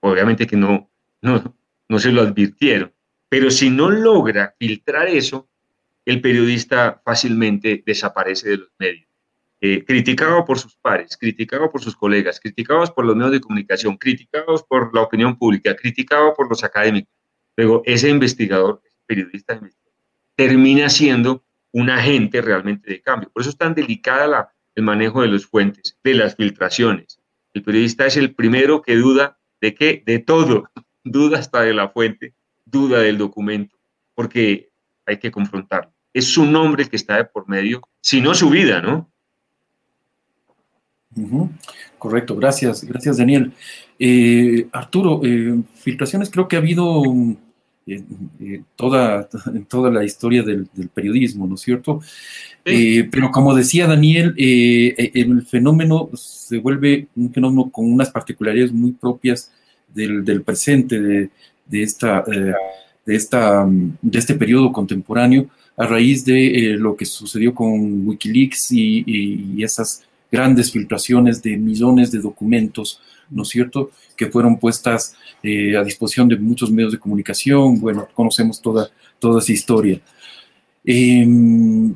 obviamente 0.00 0.46
que 0.46 0.56
no, 0.56 0.90
no, 1.22 1.56
no 1.88 1.98
se 1.98 2.12
lo 2.12 2.22
advirtieron. 2.22 2.92
Pero 3.28 3.50
si 3.50 3.70
no 3.70 3.90
logra 3.90 4.54
filtrar 4.58 5.08
eso, 5.08 5.48
el 6.04 6.20
periodista 6.20 7.00
fácilmente 7.04 7.82
desaparece 7.86 8.50
de 8.50 8.56
los 8.58 8.70
medios. 8.78 9.09
Eh, 9.62 9.84
por 10.46 10.58
sus 10.58 10.74
pares, 10.76 11.16
criticado 11.18 11.70
por 11.70 11.82
sus 11.82 11.94
colegas, 11.94 12.40
criticados 12.40 12.90
por 12.90 13.04
los 13.04 13.14
medios 13.14 13.32
de 13.32 13.40
comunicación, 13.40 13.98
criticados 13.98 14.62
por 14.62 14.94
la 14.94 15.02
opinión 15.02 15.36
pública, 15.36 15.76
criticado 15.76 16.32
por 16.34 16.48
los 16.48 16.64
académicos. 16.64 17.12
Luego, 17.56 17.82
ese 17.84 18.08
investigador, 18.08 18.80
periodista 19.06 19.60
termina 20.34 20.88
siendo 20.88 21.44
un 21.72 21.90
agente 21.90 22.40
realmente 22.40 22.90
de 22.90 23.02
cambio. 23.02 23.30
Por 23.30 23.42
eso 23.42 23.50
es 23.50 23.58
tan 23.58 23.74
delicada 23.74 24.26
la, 24.26 24.52
el 24.74 24.84
manejo 24.84 25.20
de 25.20 25.28
los 25.28 25.46
fuentes, 25.46 25.98
de 26.02 26.14
las 26.14 26.36
filtraciones. 26.36 27.20
El 27.52 27.62
periodista 27.62 28.06
es 28.06 28.16
el 28.16 28.34
primero 28.34 28.80
que 28.80 28.96
duda 28.96 29.38
de 29.60 29.74
qué, 29.74 30.02
de 30.06 30.20
todo, 30.20 30.70
duda 31.04 31.38
hasta 31.38 31.62
de 31.62 31.74
la 31.74 31.88
fuente, 31.88 32.34
duda 32.64 33.00
del 33.00 33.18
documento, 33.18 33.76
porque 34.14 34.70
hay 35.04 35.18
que 35.18 35.30
confrontarlo. 35.30 35.92
Es 36.12 36.26
su 36.26 36.46
nombre 36.46 36.84
el 36.84 36.88
que 36.88 36.96
está 36.96 37.16
de 37.16 37.24
por 37.24 37.48
medio, 37.48 37.82
si 38.00 38.20
no 38.20 38.34
su 38.34 38.48
vida, 38.48 38.80
¿no? 38.80 39.12
Correcto, 41.98 42.34
gracias, 42.36 42.84
gracias 42.84 43.18
Daniel. 43.18 43.52
Eh, 43.98 44.66
Arturo, 44.72 45.20
eh, 45.22 45.60
filtraciones 45.74 46.30
creo 46.30 46.48
que 46.48 46.56
ha 46.56 46.60
habido 46.60 47.02
eh, 47.86 48.02
eh, 48.40 48.62
toda, 48.74 49.28
toda 49.68 49.90
la 49.90 50.02
historia 50.02 50.42
del, 50.42 50.66
periodismo, 50.94 51.46
¿no 51.46 51.56
es 51.56 51.60
cierto? 51.60 52.00
Pero 52.64 53.30
como 53.30 53.54
decía 53.54 53.86
Daniel, 53.86 54.34
el 54.38 55.42
fenómeno 55.46 56.08
se 56.14 56.58
vuelve 56.58 57.08
un 57.16 57.32
fenómeno 57.32 57.70
con 57.70 57.92
unas 57.92 58.10
particularidades 58.10 58.72
muy 58.72 58.92
propias 58.92 59.52
del, 59.92 60.42
presente, 60.42 61.00
de, 61.00 61.30
esta, 61.82 62.22
de, 62.22 63.16
esta, 63.16 63.66
de 63.66 64.18
este 64.18 64.34
periodo 64.34 64.72
contemporáneo, 64.72 65.48
a 65.76 65.86
raíz 65.86 66.24
de 66.24 66.76
lo 66.78 66.96
que 66.96 67.04
sucedió 67.04 67.54
con 67.54 68.06
Wikileaks 68.06 68.72
y, 68.72 69.04
y 69.56 69.64
esas 69.64 70.04
grandes 70.30 70.70
filtraciones 70.70 71.42
de 71.42 71.56
millones 71.56 72.10
de 72.10 72.20
documentos, 72.20 73.00
¿no 73.30 73.42
es 73.42 73.48
cierto?, 73.48 73.90
que 74.16 74.26
fueron 74.26 74.58
puestas 74.58 75.16
eh, 75.42 75.76
a 75.76 75.84
disposición 75.84 76.28
de 76.28 76.36
muchos 76.36 76.70
medios 76.70 76.92
de 76.92 76.98
comunicación. 76.98 77.80
Bueno, 77.80 78.08
conocemos 78.14 78.60
toda, 78.60 78.90
toda 79.18 79.40
esa 79.40 79.52
historia. 79.52 80.00
Em, 80.84 81.94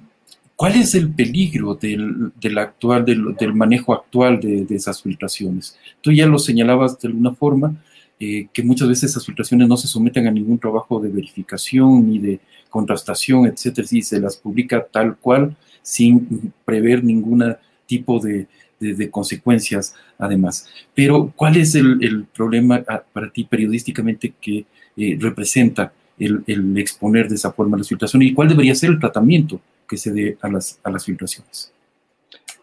¿Cuál 0.57 0.77
es 0.77 0.95
el 0.95 1.13
peligro 1.13 1.75
del, 1.75 2.33
del 2.41 2.59
actual, 2.59 3.05
del, 3.05 3.35
del, 3.35 3.53
manejo 3.53 3.93
actual 3.93 4.41
de, 4.41 4.65
de, 4.65 4.77
esas 4.77 5.03
filtraciones? 5.03 5.77
Tú 6.01 6.13
ya 6.13 6.27
lo 6.27 6.39
señalabas 6.39 6.99
de 7.01 7.09
alguna 7.09 7.35
forma, 7.35 7.77
eh, 8.21 8.47
que 8.53 8.63
muchas 8.63 8.89
veces 8.89 9.11
esas 9.11 9.27
filtraciones 9.27 9.67
no 9.67 9.77
se 9.77 9.89
someten 9.89 10.29
a 10.29 10.31
ningún 10.31 10.59
trabajo 10.59 11.01
de 11.01 11.09
verificación 11.09 12.09
ni 12.09 12.21
de 12.21 12.41
contrastación, 12.71 13.47
etcétera, 13.47 13.89
si 13.89 14.03
se 14.03 14.21
las 14.21 14.37
publica 14.37 14.87
tal 14.91 15.17
cual, 15.17 15.57
sin 15.83 16.53
prever 16.65 17.03
ningún 17.03 17.43
tipo 17.87 18.19
de, 18.19 18.47
de, 18.81 19.11
consecuencias 19.11 19.95
además. 20.19 20.67
Pero, 20.95 21.33
¿cuál 21.35 21.57
es 21.57 21.75
el, 21.75 22.27
problema 22.35 22.83
ah, 22.89 23.03
para 23.13 23.31
ti 23.31 23.45
periodísticamente 23.45 24.35
que 24.41 24.67
eh, 24.97 25.17
representa 25.21 25.93
el, 26.19 26.77
exponer 26.79 27.29
de 27.29 27.35
esa 27.37 27.53
forma 27.53 27.77
las 27.77 27.89
filtraciones 27.89 28.29
y 28.29 28.35
cuál 28.35 28.49
debería 28.49 28.75
ser 28.75 28.91
el 28.91 29.01
tratamiento 29.01 29.61
que 29.89 29.97
se 29.97 30.13
dé 30.13 30.39
a 30.41 30.49
las, 30.49 30.79
a 30.83 30.91
las 30.91 31.05
filtraciones? 31.05 31.73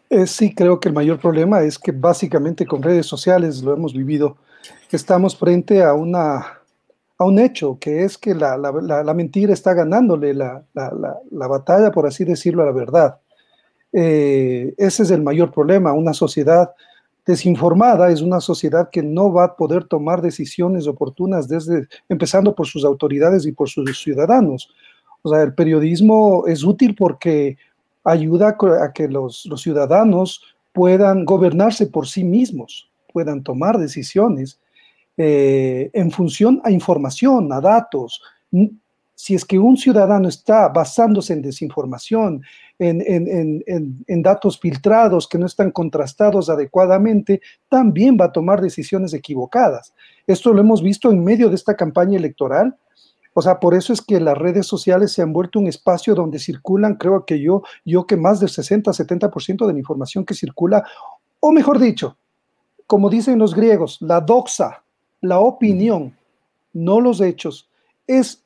Eh, 0.09 0.27
sí, 0.27 0.53
creo 0.53 0.79
que 0.79 0.89
el 0.89 0.95
mayor 0.95 1.19
problema 1.19 1.61
es 1.61 1.79
que 1.79 1.91
básicamente 1.91 2.65
con 2.65 2.83
redes 2.83 3.05
sociales 3.05 3.61
lo 3.63 3.73
hemos 3.73 3.93
vivido, 3.93 4.37
estamos 4.91 5.37
frente 5.37 5.81
a 5.83 5.93
una 5.93 6.61
a 7.21 7.23
un 7.23 7.37
hecho, 7.37 7.77
que 7.79 8.03
es 8.03 8.17
que 8.17 8.33
la, 8.33 8.57
la, 8.57 9.13
mentira 9.13 9.53
está 9.53 9.75
ganándole 9.75 10.33
la, 10.33 10.63
la, 10.73 11.47
batalla, 11.47 11.91
por 11.91 12.07
así 12.07 12.25
decirlo, 12.25 12.63
a 12.63 12.65
la 12.65 12.71
verdad. 12.71 13.19
Eh, 13.93 14.73
ese 14.77 15.03
es 15.03 15.11
el 15.11 15.21
mayor 15.21 15.51
problema. 15.51 15.93
Una 15.93 16.13
sociedad 16.13 16.71
desinformada 17.25 18.09
es 18.09 18.21
una 18.21 18.39
sociedad 18.39 18.89
que 18.89 19.03
no 19.03 19.31
va 19.31 19.45
a 19.45 19.55
poder 19.55 19.83
tomar 19.83 20.21
decisiones 20.21 20.87
oportunas 20.87 21.47
desde 21.47 21.87
empezando 22.09 22.55
por 22.55 22.67
sus 22.67 22.83
autoridades 22.83 23.45
y 23.45 23.51
por 23.51 23.69
sus 23.69 24.01
ciudadanos. 24.01 24.69
O 25.21 25.29
sea, 25.29 25.43
el 25.43 25.53
periodismo 25.53 26.45
es 26.47 26.63
útil 26.63 26.95
porque 26.95 27.57
ayuda 28.03 28.57
a 28.81 28.91
que 28.93 29.07
los, 29.07 29.47
ciudadanos 29.57 30.41
puedan 30.73 31.25
gobernarse 31.25 31.85
por 31.87 32.07
sí 32.07 32.23
mismos, 32.23 32.89
puedan 33.13 33.43
tomar 33.43 33.77
decisiones 33.77 34.59
eh, 35.17 35.91
en 35.93 36.09
función 36.09 36.61
a 36.63 36.71
información, 36.71 37.51
a 37.53 37.61
datos, 37.61 38.21
si 39.21 39.35
es 39.35 39.45
que 39.45 39.59
un 39.59 39.77
ciudadano 39.77 40.27
está 40.27 40.67
basándose 40.69 41.33
en 41.33 41.43
desinformación, 41.43 42.41
en, 42.79 44.21
datos 44.23 44.59
filtrados 44.59 45.27
que 45.27 45.37
no 45.37 45.45
están 45.45 45.69
contrastados 45.69 46.49
adecuadamente, 46.49 47.39
también 47.69 48.17
va 48.19 48.25
a 48.25 48.31
tomar 48.31 48.61
decisiones 48.61 49.13
equivocadas. 49.13 49.93
Esto 50.25 50.51
lo 50.53 50.61
hemos 50.61 50.81
visto 50.81 51.11
en 51.11 51.23
medio 51.23 51.49
de 51.49 51.55
esta 51.55 51.75
campaña 51.75 52.17
electoral. 52.17 52.75
O 53.35 53.43
sea, 53.43 53.59
por 53.59 53.75
eso 53.75 53.93
es 53.93 54.01
que 54.01 54.19
las 54.19 54.35
redes 54.35 54.65
sociales 54.65 55.11
se 55.11 55.21
han 55.21 55.33
vuelto 55.33 55.59
un 55.59 55.67
espacio 55.67 56.15
donde 56.15 56.39
circulan, 56.39 56.95
creo 56.95 57.23
que 57.23 57.39
yo, 57.39 57.61
yo 57.85 58.07
que 58.07 58.17
más 58.17 58.39
del 58.39 58.49
60-70% 58.49 59.67
de 59.67 59.73
la 59.73 59.77
información 59.77 60.25
que 60.25 60.33
circula, 60.33 60.83
o 61.39 61.51
mejor 61.51 61.77
dicho, 61.77 62.17
como 62.87 63.07
dicen 63.07 63.37
los 63.37 63.53
griegos, 63.53 63.99
la 64.01 64.19
doxa, 64.19 64.81
la 65.21 65.41
opinión, 65.41 66.17
no 66.73 66.99
los 66.99 67.21
hechos, 67.21 67.69
es 68.07 68.41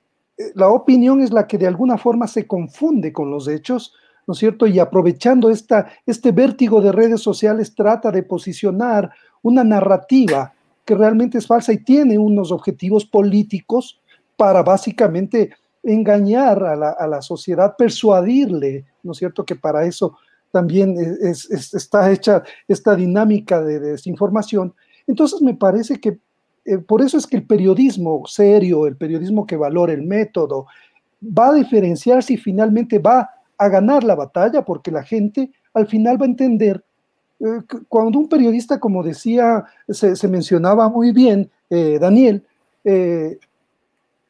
la 0.53 0.69
opinión 0.69 1.21
es 1.21 1.31
la 1.31 1.47
que 1.47 1.57
de 1.57 1.67
alguna 1.67 1.97
forma 1.97 2.27
se 2.27 2.45
confunde 2.47 3.13
con 3.13 3.31
los 3.31 3.47
hechos, 3.47 3.93
¿no 4.27 4.33
es 4.33 4.39
cierto? 4.39 4.67
Y 4.67 4.79
aprovechando 4.79 5.49
este 5.49 6.31
vértigo 6.31 6.81
de 6.81 6.91
redes 6.91 7.21
sociales 7.21 7.73
trata 7.75 8.11
de 8.11 8.23
posicionar 8.23 9.11
una 9.41 9.63
narrativa 9.63 10.53
que 10.83 10.95
realmente 10.95 11.37
es 11.37 11.47
falsa 11.47 11.73
y 11.73 11.83
tiene 11.83 12.17
unos 12.17 12.51
objetivos 12.51 13.05
políticos 13.05 14.01
para 14.37 14.63
básicamente 14.63 15.51
engañar 15.83 16.63
a 16.63 17.07
la, 17.07 17.21
sociedad, 17.21 17.75
persuadirle, 17.77 18.85
¿no 19.03 19.11
es 19.11 19.19
cierto? 19.19 19.45
Que 19.45 19.55
para 19.55 19.85
eso 19.85 20.17
también 20.51 20.95
está 21.21 22.11
hecha 22.11 22.43
esta 22.67 22.95
dinámica 22.95 23.61
de 23.61 23.79
desinformación. 23.79 24.73
Entonces 25.07 25.41
me 25.41 25.53
parece 25.53 25.99
que 25.99 26.19
eh, 26.65 26.79
por 26.79 27.01
eso 27.01 27.17
es 27.17 27.27
que 27.27 27.37
el 27.37 27.45
periodismo 27.45 28.23
serio, 28.25 28.87
el 28.87 28.97
periodismo 28.97 29.45
que 29.45 29.55
valora 29.55 29.93
el 29.93 30.01
método, 30.01 30.65
va 31.23 31.49
a 31.49 31.53
diferenciarse 31.53 32.33
y 32.33 32.37
finalmente 32.37 32.99
va 32.99 33.29
a 33.57 33.69
ganar 33.69 34.03
la 34.03 34.15
batalla 34.15 34.65
porque 34.65 34.91
la 34.91 35.03
gente 35.03 35.51
al 35.73 35.87
final 35.87 36.19
va 36.19 36.25
a 36.25 36.29
entender, 36.29 36.83
eh, 37.39 37.61
cuando 37.87 38.17
un 38.17 38.27
periodista, 38.27 38.79
como 38.79 39.03
decía, 39.03 39.63
se, 39.89 40.27
mencionaba 40.27 40.89
muy 40.89 41.11
bien, 41.11 41.49
eh, 41.69 41.99
Daniel, 41.99 42.43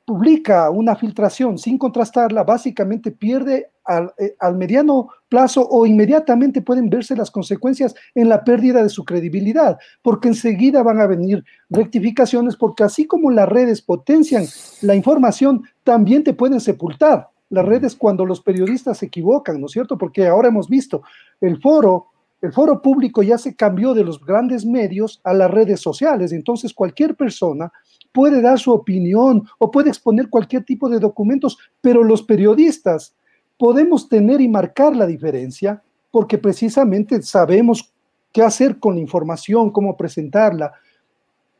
publica 0.05 0.69
una 0.69 0.95
filtración 0.95 1.57
sin 1.57 1.77
contrastarla, 1.77 2.43
básicamente 2.43 3.11
pierde 3.11 3.69
eh, 4.17 4.35
al, 4.39 4.55
mediano 4.55 5.09
plazo 5.29 5.67
o 5.69 5.85
inmediatamente 5.85 6.61
pueden 6.61 6.89
verse 6.89 7.15
las 7.15 7.29
consecuencias 7.29 7.93
en 8.15 8.29
la 8.29 8.43
pérdida 8.43 8.81
de 8.81 8.89
su 8.89 9.05
credibilidad, 9.05 9.77
porque 10.01 10.29
enseguida 10.29 10.81
van 10.81 10.99
a 10.99 11.07
venir 11.07 11.43
rectificaciones, 11.69 12.55
porque 12.55 12.83
así 12.83 13.05
como 13.05 13.29
las 13.31 13.47
redes 13.47 13.81
potencian 13.81 14.45
la 14.81 14.95
información, 14.95 15.63
también 15.83 16.23
te 16.23 16.33
pueden 16.33 16.59
sepultar. 16.59 17.29
Las 17.49 17.65
redes 17.65 17.95
cuando 17.95 18.25
los 18.25 18.41
periodistas 18.41 18.97
se 18.97 19.05
equivocan, 19.05 19.59
¿no 19.59 19.67
es 19.67 19.73
cierto? 19.73 19.97
Porque 19.97 20.25
ahora 20.27 20.47
hemos 20.47 20.67
visto 20.67 21.03
el 21.39 21.61
foro 21.61 22.07
el 22.41 22.53
foro 22.53 22.79
público 22.81 23.23
ya 23.23 23.39
se 23.39 23.55
cambió 23.55 23.93
de 23.95 24.03
los 24.03 24.23
grandes 24.23 24.65
medios 24.65 25.19
a 25.23 25.33
las 25.33 25.49
redes 25.49 25.79
sociales, 25.79 26.31
entonces 26.31 26.73
cualquier 26.73 27.15
persona 27.15 27.71
puede 28.11 28.41
dar 28.41 28.59
su 28.59 28.71
opinión 28.71 29.47
o 29.57 29.71
puede 29.71 29.89
exponer 29.89 30.29
cualquier 30.29 30.63
tipo 30.63 30.87
de 30.87 30.99
documentos, 30.99 31.57
pero 31.81 32.03
los 32.03 32.21
periodistas 32.21 33.15
podemos 33.57 34.09
tener 34.09 34.41
y 34.41 34.47
marcar 34.47 34.95
la 34.95 35.05
diferencia 35.05 35.81
porque 36.11 36.37
precisamente 36.37 37.21
sabemos 37.21 37.93
qué 38.31 38.41
hacer 38.41 38.79
con 38.79 38.95
la 38.95 39.01
información, 39.01 39.71
cómo 39.71 39.95
presentarla. 39.95 40.73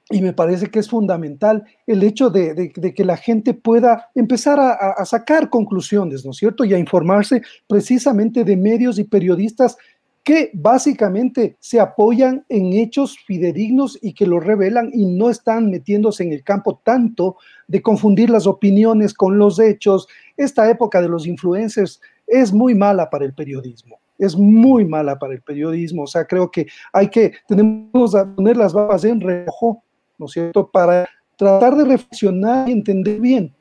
Y 0.10 0.22
me 0.22 0.34
parece 0.34 0.68
que 0.68 0.80
es 0.80 0.90
fundamental 0.90 1.64
el 1.88 2.04
hecho 2.04 2.30
de, 2.30 2.72
que 2.72 3.06
la 3.06 3.18
gente 3.18 3.54
pueda 3.54 4.12
empezar 4.14 4.60
a, 4.60 4.72
a, 4.72 5.06
sacar 5.06 5.50
conclusiones, 5.50 6.24
¿no 6.24 6.32
es 6.32 6.38
cierto? 6.38 6.64
Y 6.64 6.74
a 6.74 6.78
informarse 6.78 7.42
precisamente 7.68 8.44
de 8.44 8.56
medios 8.56 9.00
y 9.00 9.04
periodistas 9.04 9.78
que 10.26 10.50
básicamente 10.54 11.56
se 11.60 11.80
apoyan 11.80 12.46
en 12.50 12.74
hechos 12.74 13.16
fidedignos 13.28 14.00
y 14.02 14.14
que 14.14 14.26
lo 14.26 14.40
revelan 14.40 14.90
y 14.92 15.06
no 15.06 15.30
están 15.30 15.70
metiéndose 15.70 16.24
en 16.24 16.34
el 16.34 16.44
campo 16.44 16.82
tanto 16.84 17.38
de 17.68 17.84
confundir 17.84 18.32
las 18.32 18.48
opiniones 18.48 19.14
con 19.14 19.38
los 19.38 19.60
hechos. 19.60 20.08
Esta 20.38 20.70
época 20.70 21.02
de 21.02 21.10
los 21.10 21.26
influencers 21.28 22.02
es 22.28 22.54
muy 22.54 22.76
mala 22.76 23.10
para 23.10 23.26
el 23.26 23.34
periodismo, 23.34 24.00
es 24.18 24.36
muy 24.36 24.86
mala 24.86 25.18
para 25.18 25.34
el 25.34 25.42
periodismo. 25.42 26.04
O 26.04 26.08
sea, 26.08 26.26
creo 26.26 26.50
que 26.50 26.68
hay 26.92 27.10
que, 27.10 27.34
tenemos 27.48 28.14
que 28.14 28.26
poner 28.36 28.58
las 28.58 28.74
babas 28.74 29.04
en 29.06 29.22
reojo, 29.22 29.84
¿no 30.18 30.26
es 30.26 30.32
cierto?, 30.32 30.70
para 30.70 31.08
tratar 31.38 31.76
de 31.76 31.86
reflexionar 31.86 32.70
y 32.70 32.74
entender 32.74 33.20
bien 33.20 33.54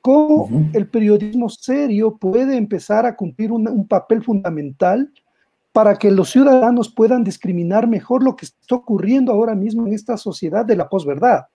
cómo 0.00 0.48
el 0.72 0.88
periodismo 0.88 1.48
serio 1.48 2.16
puede 2.16 2.56
empezar 2.56 3.04
a 3.04 3.14
cumplir 3.14 3.52
un 3.52 3.86
papel 3.86 4.22
fundamental 4.22 5.10
para 5.72 5.96
que 5.96 6.10
los 6.10 6.30
ciudadanos 6.30 6.88
puedan 6.88 7.22
discriminar 7.22 7.86
mejor 7.86 8.22
lo 8.22 8.34
que 8.34 8.46
está 8.46 8.74
ocurriendo 8.74 9.32
ahora 9.32 9.54
mismo 9.54 9.86
en 9.86 9.92
esta 9.92 10.16
sociedad 10.16 10.64
de 10.64 10.76
la 10.76 10.88
posverdad. 10.88 11.46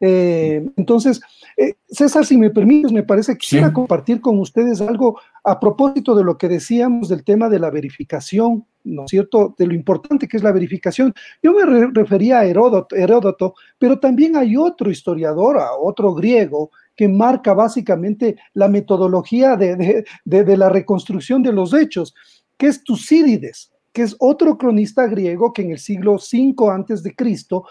Eh, 0.00 0.66
entonces, 0.76 1.20
eh, 1.56 1.74
César, 1.88 2.26
si 2.26 2.36
me 2.36 2.50
permites, 2.50 2.92
me 2.92 3.02
parece 3.02 3.32
que 3.32 3.38
quisiera 3.38 3.72
compartir 3.72 4.20
con 4.20 4.38
ustedes 4.38 4.80
algo 4.80 5.18
a 5.42 5.58
propósito 5.58 6.14
de 6.14 6.24
lo 6.24 6.36
que 6.36 6.48
decíamos 6.48 7.08
del 7.08 7.24
tema 7.24 7.48
de 7.48 7.58
la 7.58 7.70
verificación, 7.70 8.66
¿no 8.84 9.04
es 9.04 9.10
cierto? 9.10 9.54
De 9.56 9.66
lo 9.66 9.74
importante 9.74 10.28
que 10.28 10.36
es 10.36 10.42
la 10.42 10.52
verificación. 10.52 11.14
Yo 11.42 11.52
me 11.54 11.64
refería 11.92 12.40
a 12.40 12.44
Heródoto, 12.44 12.94
Heródoto, 12.94 13.54
pero 13.78 13.98
también 13.98 14.36
hay 14.36 14.56
otro 14.56 14.90
historiador, 14.90 15.58
otro 15.80 16.14
griego, 16.14 16.70
que 16.94 17.08
marca 17.08 17.52
básicamente 17.52 18.36
la 18.54 18.68
metodología 18.68 19.56
de, 19.56 20.04
de 20.24 20.56
la 20.56 20.70
reconstrucción 20.70 21.42
de 21.42 21.52
los 21.52 21.74
hechos 21.74 22.14
que 22.56 22.68
es 22.68 22.82
Tucídides, 22.82 23.70
que 23.92 24.02
es 24.02 24.16
otro 24.18 24.56
cronista 24.58 25.06
griego 25.06 25.52
que 25.52 25.62
en 25.62 25.72
el 25.72 25.78
siglo 25.78 26.14
V 26.14 26.54
antes 26.70 27.02
de 27.02 27.14
Cristo 27.14 27.64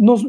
nos, 0.00 0.24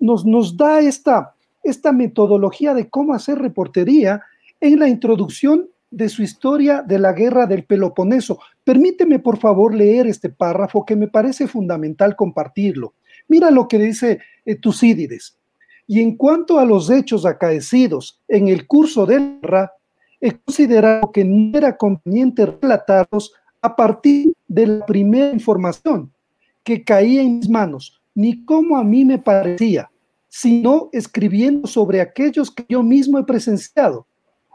nos, 0.00 0.26
nos, 0.26 0.56
da 0.56 0.80
esta, 0.80 1.34
esta 1.62 1.92
metodología 1.92 2.74
de 2.74 2.88
cómo 2.88 3.14
hacer 3.14 3.38
reportería 3.38 4.20
en 4.60 4.80
la 4.80 4.88
introducción 4.88 5.68
de 5.90 6.08
su 6.08 6.22
historia 6.22 6.82
de 6.82 6.98
la 6.98 7.12
guerra 7.12 7.46
del 7.46 7.64
Peloponeso. 7.64 8.40
Permíteme, 8.64 9.20
por 9.20 9.38
favor, 9.38 9.72
leer 9.72 10.08
este 10.08 10.28
párrafo 10.28 10.84
que 10.84 10.96
me 10.96 11.06
parece 11.06 11.46
fundamental 11.46 12.16
compartirlo. 12.16 12.94
Mira 13.28 13.50
lo 13.52 13.68
que 13.68 13.78
dice 13.78 14.18
Tucídides. 14.60 15.36
Y 15.86 16.00
en 16.00 16.16
cuanto 16.16 16.58
a 16.58 16.64
los 16.64 16.90
hechos 16.90 17.24
acaecidos 17.24 18.20
en 18.26 18.48
el 18.48 18.66
curso 18.66 19.06
de 19.06 19.20
la 19.20 19.38
guerra, 19.40 19.72
he 20.20 20.32
considerado 20.32 21.12
que 21.12 21.24
no 21.24 21.56
era 21.56 21.76
conveniente 21.76 22.44
relatarlos 22.44 23.32
a 23.62 23.76
partir 23.76 24.32
de 24.48 24.66
la 24.66 24.86
primera 24.86 25.32
información 25.32 26.10
que 26.64 26.82
caía 26.82 27.22
en 27.22 27.38
mis 27.38 27.48
manos, 27.48 28.00
ni 28.16 28.44
como 28.44 28.76
a 28.76 28.82
mí 28.82 29.04
me 29.04 29.18
parecía, 29.18 29.88
sino 30.26 30.88
escribiendo 30.92 31.68
sobre 31.68 32.00
aquellos 32.00 32.50
que 32.50 32.66
yo 32.68 32.82
mismo 32.82 33.18
he 33.18 33.24
presenciado, 33.24 34.06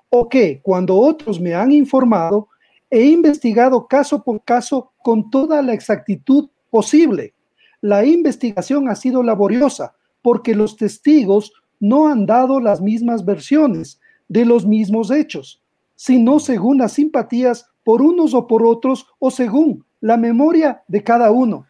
o 0.09 0.28
que 0.28 0.59
cuando 0.62 0.97
otros 0.97 1.39
me 1.39 1.53
han 1.53 1.72
informado, 1.72 2.49
he 2.89 3.05
investigado 3.05 3.88
caso 3.88 4.22
por 4.22 4.43
caso 4.43 4.91
con 5.01 5.30
toda 5.30 5.62
la 5.62 5.74
exactitud 5.74 6.49
posible. 6.70 7.34
La 7.80 8.03
investigación 8.03 8.89
ha 8.89 8.95
sido 8.95 9.24
laboriosa 9.24 9.95
porque 10.22 10.53
los 10.53 10.76
testigos 10.76 11.53
no 11.80 12.07
han 12.09 12.26
dado 12.26 12.59
las 12.59 12.82
mismas 12.82 13.24
versiones, 13.24 13.99
de 14.28 14.45
los 14.45 14.66
mismos 14.66 15.12
hechos, 15.12 15.62
sino 15.95 16.39
según 16.39 16.78
las 16.78 16.93
simpatías 16.93 17.70
por 17.84 18.01
unos 18.01 18.34
o 18.34 18.47
por 18.47 18.66
otros 18.66 19.05
o 19.20 19.30
según 19.30 19.84
la 19.99 20.16
memoria 20.16 20.84
de 20.88 21.03
cada 21.03 21.32
uno. 21.32 21.68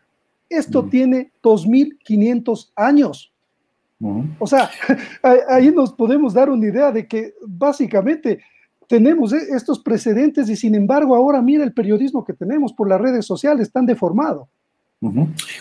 Esto 0.51 0.83
mm. 0.83 0.89
tiene 0.89 1.31
2.500 1.41 2.71
años. 2.75 3.31
O 4.39 4.47
sea, 4.47 4.69
ahí 5.49 5.71
nos 5.71 5.93
podemos 5.93 6.33
dar 6.33 6.49
una 6.49 6.67
idea 6.67 6.91
de 6.91 7.07
que 7.07 7.33
básicamente 7.45 8.39
tenemos 8.87 9.31
e, 9.31 9.37
estos 9.55 9.79
precedentes 9.79 10.49
y 10.49 10.55
sin 10.55 10.75
embargo 10.75 11.15
ahora 11.15 11.41
mira 11.41 11.63
el 11.63 11.71
periodismo 11.71 12.25
que 12.25 12.33
tenemos 12.33 12.73
por 12.73 12.89
las 12.89 12.99
redes 12.99 13.25
sociales 13.25 13.71
tan 13.71 13.85
deformado. 13.85 14.49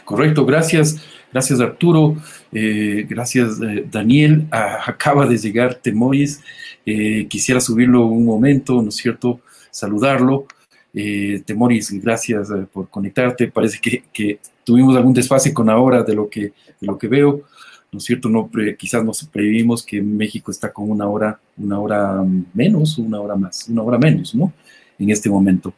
Correcto, 0.05 0.45
gracias, 0.45 1.01
gracias 1.33 1.61
Arturo, 1.61 2.17
eh, 2.53 3.07
gracias 3.09 3.59
eh, 3.63 3.87
Daniel. 3.91 4.47
Ah, 4.51 4.81
acaba 4.87 5.27
de 5.27 5.39
llegar 5.39 5.77
Temoris, 5.77 6.43
eh, 6.85 7.27
quisiera 7.27 7.61
subirlo 7.61 8.05
un 8.05 8.27
momento, 8.27 8.83
¿no 8.83 8.89
es 8.89 8.97
cierto? 8.97 9.41
Saludarlo. 9.71 10.47
Temoris, 10.93 11.93
gracias 12.03 12.49
por 12.73 12.89
conectarte. 12.89 13.49
Parece 13.49 13.79
que, 13.81 14.39
tuvimos 14.65 14.97
algún 14.97 15.15
desfase 15.15 15.53
con 15.53 15.69
ahora 15.71 16.03
de 16.03 16.15
lo 16.15 16.29
que, 16.29 16.41
de 16.41 16.87
lo 16.87 16.97
que 16.97 17.09
veo, 17.09 17.43
¿no 17.91 17.99
es 17.99 18.05
cierto? 18.05 18.29
No 18.29 18.49
quizás 18.79 19.05
nos 19.05 19.25
previmos 19.25 19.85
que 19.85 20.01
México 20.01 20.51
está 20.51 20.73
con 20.73 20.91
una 20.91 21.09
hora, 21.09 21.41
una 21.57 21.81
hora 21.81 22.25
menos, 22.55 22.99
una 22.99 23.21
hora 23.21 23.37
más, 23.37 23.69
una 23.69 23.83
hora 23.83 23.99
menos, 23.99 24.35
¿no? 24.35 24.53
en 25.01 25.11
este 25.11 25.29
momento. 25.29 25.75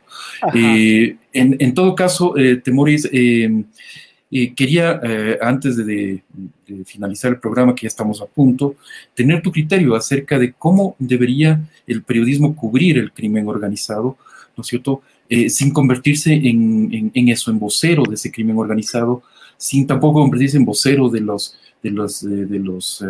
Eh, 0.55 1.17
en, 1.33 1.75
todo 1.75 1.95
caso, 1.95 2.37
eh, 2.37 2.57
Temoris, 2.57 3.09
eh, 3.13 3.65
quería, 4.55 5.01
antes 5.41 5.77
de, 5.77 6.23
finalizar 6.85 7.31
el 7.31 7.39
programa, 7.39 7.75
que 7.75 7.83
ya 7.83 7.89
estamos 7.89 8.21
a 8.21 8.27
punto, 8.27 8.77
tener 9.15 9.43
tu 9.43 9.53
criterio 9.53 9.95
acerca 9.95 10.39
de 10.39 10.53
cómo 10.53 10.97
debería 10.99 11.61
el 11.87 12.03
periodismo 12.03 12.57
cubrir 12.57 12.99
el 12.99 13.13
crimen 13.13 13.47
organizado, 13.47 14.17
¿no 14.57 14.63
es 14.63 14.67
cierto? 14.67 15.03
sin 15.49 15.73
convertirse 15.73 16.35
en, 16.35 17.11
eso, 17.29 17.51
en 17.51 17.59
vocero 17.59 18.03
de 18.07 18.17
ese 18.17 18.31
crimen 18.31 18.59
organizado, 18.59 19.23
sin 19.57 19.87
tampoco 19.87 20.21
convertirse 20.21 20.59
en 20.59 20.67
vocero 20.67 21.09
de 21.09 21.21
los, 21.23 21.57
de 21.83 21.91
los, 21.91 22.21
de 22.21 22.59
los, 22.59 23.03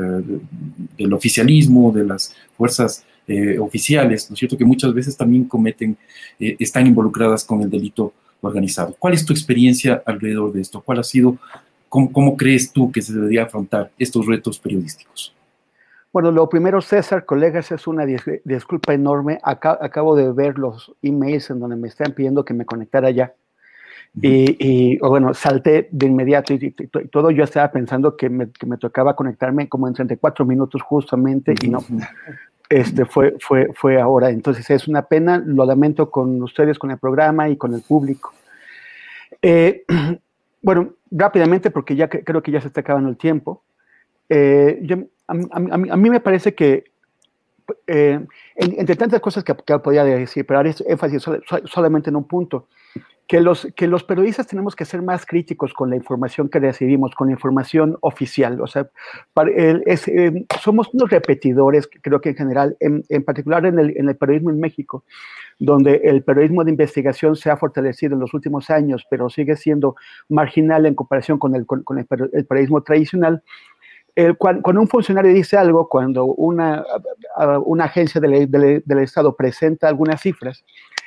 del 0.96 1.12
oficialismo, 1.12 1.90
de 1.90 2.04
las 2.04 2.32
fuerzas 2.56 3.04
eh, 3.28 3.56
oficiales, 3.60 4.28
¿no 4.28 4.34
es 4.34 4.40
cierto?, 4.40 4.58
que 4.58 4.64
muchas 4.64 4.92
veces 4.92 5.16
también 5.16 5.44
cometen, 5.44 5.96
eh, 6.40 6.56
están 6.58 6.88
involucradas 6.88 7.44
con 7.44 7.62
el 7.62 7.70
delito 7.70 8.12
organizado. 8.40 8.96
¿Cuál 8.98 9.14
es 9.14 9.24
tu 9.24 9.32
experiencia 9.32 10.02
alrededor 10.04 10.52
de 10.52 10.60
esto? 10.60 10.80
¿Cuál 10.80 10.98
ha 10.98 11.04
sido, 11.04 11.38
cómo, 11.88 12.36
crees 12.36 12.72
tú 12.72 12.90
que 12.90 13.00
se 13.00 13.12
debería 13.12 13.44
afrontar 13.44 13.92
estos 13.96 14.26
retos 14.26 14.58
periodísticos? 14.58 15.32
Bueno, 16.12 16.30
lo 16.30 16.48
primero, 16.48 16.82
César, 16.82 17.24
colegas, 17.24 17.72
es 17.72 17.86
una 17.86 18.04
disculpa 18.04 18.92
enorme. 18.92 19.38
acabo 19.42 20.14
de 20.14 20.30
ver 20.32 20.58
los 20.58 20.94
emails 21.00 21.48
en 21.50 21.60
donde 21.60 21.76
me 21.76 21.88
están 21.88 22.12
pidiendo 22.12 22.44
que 22.44 22.52
me 22.52 22.66
conectara 22.66 23.10
ya. 23.10 23.32
Y, 24.20 24.98
bueno, 24.98 25.32
salté 25.32 25.88
de 25.90 26.06
inmediato 26.06 26.52
y, 26.52 26.70
todo 27.10 27.30
yo 27.30 27.44
estaba 27.44 27.72
pensando 27.72 28.14
que 28.14 28.28
me, 28.28 28.50
que 28.50 28.66
me, 28.66 28.76
tocaba 28.76 29.16
conectarme 29.16 29.70
como 29.70 29.88
en 29.88 29.94
34 29.94 30.44
minutos 30.44 30.82
justamente 30.82 31.54
y 31.62 31.68
no, 31.68 31.78
este, 32.68 33.06
fue, 33.06 33.36
fue, 33.40 33.70
fue 33.74 33.98
ahora. 33.98 34.28
Entonces 34.28 34.68
es 34.68 34.86
una 34.88 35.02
pena, 35.02 35.42
lo 35.44 35.64
lamento 35.64 36.10
con 36.10 36.42
ustedes, 36.42 36.78
con 36.78 36.90
el 36.90 36.98
programa 36.98 37.48
y 37.48 37.56
con 37.56 37.72
el 37.72 37.80
público. 37.80 38.34
Eh, 39.40 39.84
bueno, 40.62 40.90
rápidamente, 41.10 41.70
porque 41.70 41.96
ya 41.96 42.08
creo 42.08 42.42
que 42.42 42.50
ya 42.50 42.60
se 42.60 42.68
está 42.68 42.82
acabando 42.82 43.08
el 43.08 43.16
tiempo. 43.16 43.62
Eh, 44.28 44.78
a, 45.32 45.96
mí 45.96 46.10
me 46.10 46.20
parece 46.20 46.54
que, 46.54 46.84
eh, 47.86 48.20
entre 48.56 48.96
tantas 48.96 49.20
cosas 49.20 49.44
que, 49.44 49.54
que, 49.54 49.78
podía 49.78 50.04
decir, 50.04 50.46
pero 50.46 50.60
haré 50.60 50.74
énfasis 50.86 51.26
solamente 51.64 52.10
en 52.10 52.16
un 52.16 52.26
punto 52.26 52.68
que 53.32 53.40
los, 53.40 53.66
que 53.76 53.86
los 53.86 54.04
periodistas 54.04 54.46
tenemos 54.46 54.76
que 54.76 54.84
ser 54.84 55.00
más 55.00 55.24
críticos 55.24 55.72
con 55.72 55.88
la 55.88 55.96
información 55.96 56.50
que 56.50 56.58
recibimos, 56.58 57.14
con 57.14 57.28
la 57.28 57.32
información 57.32 57.96
oficial. 58.02 58.60
O 58.60 58.66
sea, 58.66 58.90
eh, 59.56 60.44
somos 60.60 60.90
unos 60.92 61.08
repetidores, 61.08 61.88
creo 62.02 62.20
que 62.20 62.28
en 62.28 62.36
general, 62.36 62.76
en, 62.78 63.02
en 63.08 63.24
particular 63.24 63.64
en 63.64 63.78
el, 63.78 63.96
en 63.96 64.08
el, 64.10 64.16
periodismo 64.16 64.50
en 64.50 64.60
México, 64.60 65.04
donde 65.58 66.02
el 66.04 66.22
periodismo 66.22 66.62
de 66.62 66.72
investigación 66.72 67.34
se 67.36 67.50
ha 67.50 67.56
fortalecido 67.56 68.12
en 68.12 68.20
los 68.20 68.34
últimos 68.34 68.68
años, 68.68 69.06
pero 69.08 69.30
sigue 69.30 69.56
siendo 69.56 69.96
marginal 70.28 70.84
en 70.84 70.94
comparación 70.94 71.38
con 71.38 71.54
el, 71.54 71.64
con, 71.64 71.98
el, 71.98 72.06
periodismo 72.06 72.82
tradicional. 72.82 73.42
Cuando, 74.38 74.80
un 74.80 74.88
funcionario 74.88 75.32
dice 75.32 75.56
algo, 75.56 75.88
cuando 75.88 76.26
una, 76.26 76.84
agencia 77.80 78.20
del, 78.20 78.50
del, 78.50 78.82
del 78.84 78.98
Estado 78.98 79.34
presenta 79.34 79.88
algunas 79.88 80.20
cifras, 80.20 80.64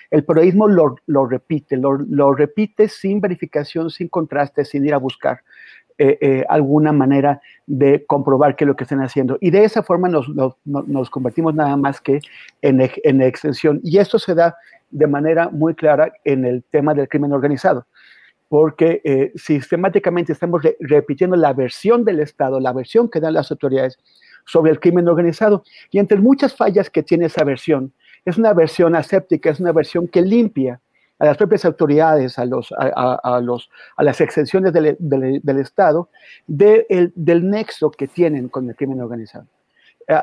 El 0.09 0.23
periodismo 0.23 0.67
lo, 0.67 1.25
repite, 1.27 1.77
lo, 1.77 2.33
repite 2.33 2.87
sin 2.87 3.21
verificación, 3.21 3.89
sin 3.89 4.07
contraste, 4.07 4.65
sin 4.65 4.85
ir 4.85 4.93
a 4.93 4.97
buscar 4.97 5.41
eh, 5.97 6.17
eh, 6.19 6.45
alguna 6.49 6.91
manera 6.91 7.41
de 7.67 8.05
comprobar 8.05 8.55
qué 8.55 8.63
es 8.63 8.67
lo 8.67 8.75
que 8.75 8.83
están 8.83 9.01
haciendo. 9.01 9.37
Y 9.39 9.51
de 9.51 9.63
esa 9.63 9.83
forma 9.83 10.09
nos 10.09 11.09
convertimos 11.09 11.53
nada 11.53 11.77
más 11.77 12.01
que 12.01 12.19
en, 12.61 12.81
en 12.81 13.21
extensión. 13.21 13.79
Y 13.83 13.97
esto 13.97 14.19
se 14.19 14.35
da 14.35 14.55
de 14.91 15.07
manera 15.07 15.49
muy 15.49 15.75
clara 15.75 16.11
en 16.23 16.45
el 16.45 16.63
tema 16.63 16.93
del 16.93 17.07
crimen 17.07 17.33
organizado 17.33 17.85
porque 18.49 19.01
eh, 19.03 19.31
sistemáticamente 19.35 20.31
estamos 20.33 20.61
re 20.63 20.77
repitiendo 20.79 21.35
la 21.35 21.53
versión 21.53 22.05
del 22.05 22.19
Estado, 22.19 22.59
la 22.59 22.73
versión 22.73 23.09
que 23.09 23.19
dan 23.19 23.33
las 23.33 23.51
autoridades 23.51 23.97
sobre 24.45 24.71
el 24.71 24.79
crimen 24.79 25.07
organizado. 25.07 25.63
Y 25.91 25.99
entre 25.99 26.19
muchas 26.19 26.55
fallas 26.55 26.89
que 26.89 27.03
tiene 27.03 27.25
esa 27.25 27.43
versión, 27.43 27.93
es 28.23 28.37
una 28.37 28.53
versión 28.53 28.95
aséptica, 28.95 29.49
es 29.49 29.59
una 29.59 29.71
versión 29.71 30.07
que 30.07 30.21
limpia 30.21 30.81
a 31.17 31.25
las 31.25 31.37
propias 31.37 31.63
autoridades, 31.65 32.37
a, 32.37 32.45
los, 32.45 32.73
a, 32.77 33.39
los, 33.41 33.69
a 33.95 34.03
las 34.03 34.19
extensiones 34.19 34.73
del, 34.73 34.97
del, 34.99 35.59
Estado, 35.59 36.09
de 36.45 36.85
el, 36.89 37.13
del 37.15 37.49
nexo 37.49 37.89
que 37.89 38.07
tienen 38.07 38.49
con 38.49 38.67
el 38.69 38.75
crimen 38.75 39.01
organizado. 39.01 39.47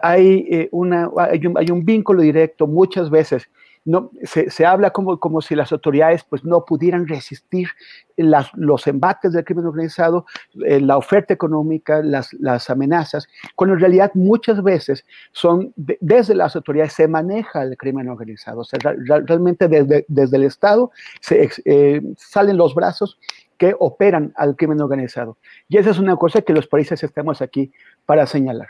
Hay, 0.03 0.47
eh, 0.51 0.68
una, 0.70 1.11
hay, 1.16 1.45
un, 1.47 1.59
hay 1.59 1.70
un 1.70 1.85
vínculo 1.85 2.23
directo 2.23 2.66
muchas 2.66 3.11
veces 3.11 3.49
no, 3.85 4.11
se, 4.22 4.51
se, 4.51 4.64
habla 4.64 4.91
como, 4.91 5.18
como 5.18 5.41
si 5.41 5.55
las 5.55 5.72
autoridades 5.72 6.24
pues, 6.24 6.45
no 6.45 6.64
pudieran 6.64 7.09
resistir 7.09 7.68
las, 8.16 8.49
los 8.55 8.87
embates 8.87 9.33
del 9.33 9.45
crimen 9.45 9.66
organizado, 9.66 10.26
eh, 10.66 10.80
la 10.80 10.97
oferta 10.97 11.35
económica, 11.35 12.01
las, 12.03 12.33
las, 12.35 12.70
amenazas, 12.70 13.26
cuando 13.57 13.74
en 13.74 13.80
realidad 13.80 14.12
muchas 14.14 14.62
veces 14.62 15.05
son, 15.33 15.72
de, 15.76 15.99
desde 16.01 16.35
las 16.35 16.55
autoridades 16.55 16.93
se 16.93 17.09
maneja 17.09 17.62
el 17.62 17.76
crimen 17.76 18.09
organizado, 18.09 18.61
o 18.61 18.64
sea, 18.64 18.78
realmente 18.83 19.66
desde, 19.66 20.05
desde, 20.09 20.37
el 20.37 20.45
Estado 20.45 20.93
se, 21.20 21.51
eh, 21.64 22.03
salen 22.16 22.57
los 22.57 22.74
brazos 22.74 23.18
que 23.59 23.74
operan 23.78 24.33
al 24.37 24.57
crimen 24.57 24.80
organizado. 24.80 25.39
Y 25.68 25.78
esa 25.78 25.91
es 25.91 25.99
una 25.99 26.16
cosa 26.16 26.43
que 26.43 26.53
los 26.53 26.66
países 26.66 27.03
estamos 27.03 27.43
aquí 27.43 27.72
para 28.07 28.26
señalar. 28.26 28.68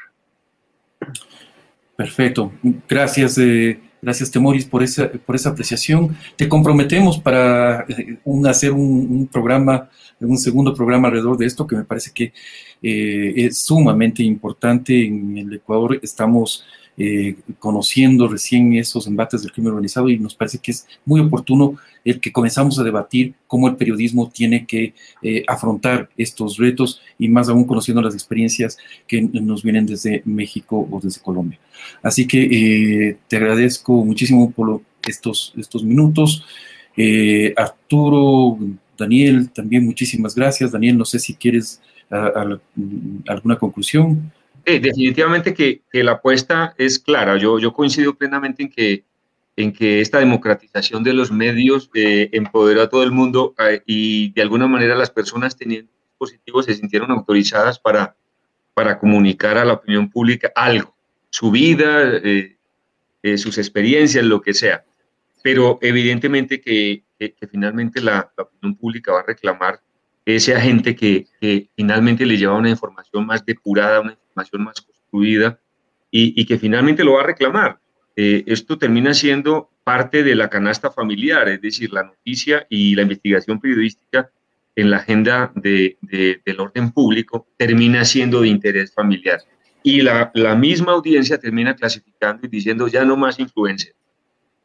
Perfecto, 1.96 2.52
gracias. 2.88 3.36
Eh 3.38 3.80
Gracias, 4.05 4.32
Temoris, 4.32 4.64
por 4.64 4.82
esa, 4.82 5.12
por 5.12 5.36
esa 5.36 5.50
apreciación. 5.50 6.16
Te 6.34 6.48
comprometemos 6.48 7.20
para 7.20 7.86
eh, 7.88 8.18
hacer 8.48 8.72
un, 8.72 9.07
un, 9.09 9.28
programa, 9.28 9.88
un 10.18 10.38
segundo 10.38 10.74
programa 10.74 11.07
alrededor 11.07 11.38
de 11.38 11.46
esto, 11.46 11.68
que 11.68 11.76
me 11.76 11.84
parece 11.84 12.11
que 12.12 12.32
eh, 12.82 13.32
es 13.36 13.61
sumamente 13.61 14.24
importante. 14.24 15.07
En 15.07 15.38
el 15.38 15.55
Ecuador 15.55 16.00
estamos 16.03 16.64
eh, 17.03 17.36
conociendo 17.59 18.28
recién 18.28 18.74
esos 18.74 19.07
embates 19.07 19.42
del 19.42 19.50
crimen 19.50 19.72
organizado 19.72 20.09
y 20.09 20.18
nos 20.18 20.34
parece 20.34 20.59
que 20.59 20.70
es 20.70 20.86
muy 21.05 21.20
oportuno 21.20 21.76
el 22.05 22.20
que 22.20 22.32
comenzamos 22.32 22.78
a 22.78 22.84
debatir 22.84 23.34
cómo 23.46 23.68
el 23.68 23.76
periodismo 23.76 24.30
tiene 24.30 24.66
que 24.66 24.94
eh, 25.22 25.44
afrontar 25.46 26.11
estos 26.16 26.57
retos 26.59 27.00
y 27.18 27.28
más 27.28 27.48
aún 27.48 27.64
conociendo 27.64 28.03
las 28.03 28.14
experiencias 28.14 28.78
que 29.07 29.22
nos 29.22 29.62
vienen 29.62 29.86
desde 29.86 30.22
México 30.24 30.86
o 30.90 31.00
desde 31.00 31.20
Colombia. 31.20 31.59
Así 32.03 32.26
que 32.26 32.42
eh, 32.42 33.16
te 33.28 33.36
agradezco 33.36 34.05
muchísimo 34.05 34.50
por 34.50 34.80
estos, 35.03 35.53
estos 35.57 35.84
minutos. 35.84 36.44
Eh, 36.96 37.55
Arturo, 37.57 38.59
Daniel, 38.96 39.50
también 39.50 39.84
muchísimas 39.84 40.34
gracias. 40.34 40.72
Daniel, 40.72 40.98
no 40.98 41.05
sé 41.05 41.18
si 41.18 41.34
quieres 41.34 41.80
a, 42.11 42.26
a, 42.26 42.61
alguna 43.28 43.59
conclusión. 43.59 44.32
Eh, 44.64 44.80
definitivamente 44.80 45.54
que, 45.54 45.82
la 45.92 46.12
apuesta 46.12 46.74
es 46.78 46.98
clara. 46.98 47.36
Yo, 47.36 47.58
yo 47.58 47.72
coincido 47.72 48.14
plenamente 48.14 48.62
en 48.62 48.70
que, 48.70 49.04
en 49.56 49.72
que 49.72 50.00
esta 50.00 50.18
democratización 50.18 51.02
de 51.02 51.12
los 51.12 51.32
medios 51.32 51.90
eh, 51.94 52.28
empoderó 52.32 52.82
a 52.82 52.88
todo 52.88 53.02
el 53.02 53.10
mundo 53.10 53.54
eh, 53.58 53.82
y 53.86 54.32
de 54.32 54.42
alguna 54.42 54.66
manera 54.66 54.94
las 54.94 55.10
personas 55.10 55.56
teniendo 55.56 55.90
dispositivos 56.10 56.66
se 56.66 56.74
sintieron 56.74 57.10
autorizadas 57.10 57.78
para, 57.78 58.14
para 58.74 58.98
comunicar 58.98 59.58
a 59.58 59.64
la 59.64 59.74
opinión 59.74 60.08
pública 60.08 60.52
algo, 60.54 60.94
su 61.30 61.50
vida, 61.50 62.20
eh, 62.22 62.56
sus 63.36 63.58
experiencias, 63.58 64.24
lo 64.24 64.40
que 64.40 64.54
sea. 64.54 64.84
Pero 65.42 65.78
evidentemente 65.82 66.60
que, 66.60 67.02
finalmente 67.50 68.00
la, 68.00 68.32
la 68.36 68.44
opinión 68.44 68.76
pública 68.76 69.12
va 69.12 69.20
a 69.20 69.26
reclamar 69.26 69.80
ese 70.24 70.54
agente 70.54 70.94
que, 70.94 71.26
que, 71.40 71.68
finalmente 71.74 72.24
le 72.24 72.36
lleva 72.36 72.54
una 72.54 72.70
información 72.70 73.26
más 73.26 73.44
depurada, 73.44 74.00
una 74.00 74.12
más 74.34 74.50
construida 74.50 75.58
y, 76.10 76.40
y 76.40 76.44
que 76.44 76.58
finalmente 76.58 77.04
lo 77.04 77.14
va 77.14 77.22
a 77.22 77.26
reclamar. 77.26 77.78
Eh, 78.16 78.44
esto 78.46 78.76
termina 78.78 79.14
siendo 79.14 79.70
parte 79.84 80.22
de 80.22 80.34
la 80.34 80.48
canasta 80.48 80.90
familiar, 80.90 81.48
es 81.48 81.60
decir, 81.60 81.92
la 81.92 82.04
noticia 82.04 82.66
y 82.68 82.94
la 82.94 83.02
investigación 83.02 83.60
periodística 83.60 84.30
en 84.76 84.90
la 84.90 84.98
agenda 84.98 85.52
de, 85.54 85.96
de, 86.00 86.40
del 86.44 86.60
orden 86.60 86.92
público 86.92 87.46
termina 87.56 88.04
siendo 88.04 88.42
de 88.42 88.48
interés 88.48 88.92
familiar. 88.92 89.40
Y 89.82 90.02
la, 90.02 90.30
la, 90.34 90.54
misma 90.54 90.92
audiencia 90.92 91.38
termina 91.38 91.74
clasificando 91.74 92.46
y 92.46 92.48
diciendo 92.48 92.86
ya 92.86 93.04
no 93.04 93.16
más 93.16 93.38
influencers, 93.40 93.96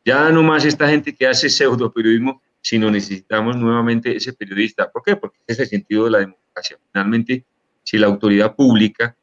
ya 0.05 0.29
no 0.29 0.43
más 0.43 0.63
esta 0.63 0.87
gente 0.87 1.15
que 1.15 1.27
hace 1.27 1.49
pseudo 1.49 1.91
periodismo, 1.91 2.41
sino 2.61 2.91
necesitamos 2.91 3.55
nuevamente 3.55 4.15
ese 4.15 4.33
periodista. 4.33 4.91
¿Por 4.91 5.03
qué? 5.03 5.15
Porque 5.15 5.37
es 5.47 5.59
el 5.59 5.67
sentido 5.67 6.05
de 6.05 6.11
la 6.11 6.19
democracia. 6.19 6.77
Finalmente, 6.91 7.45
si 7.83 7.97
la 7.97 8.07
autoridad 8.07 8.55
pública 8.55 9.15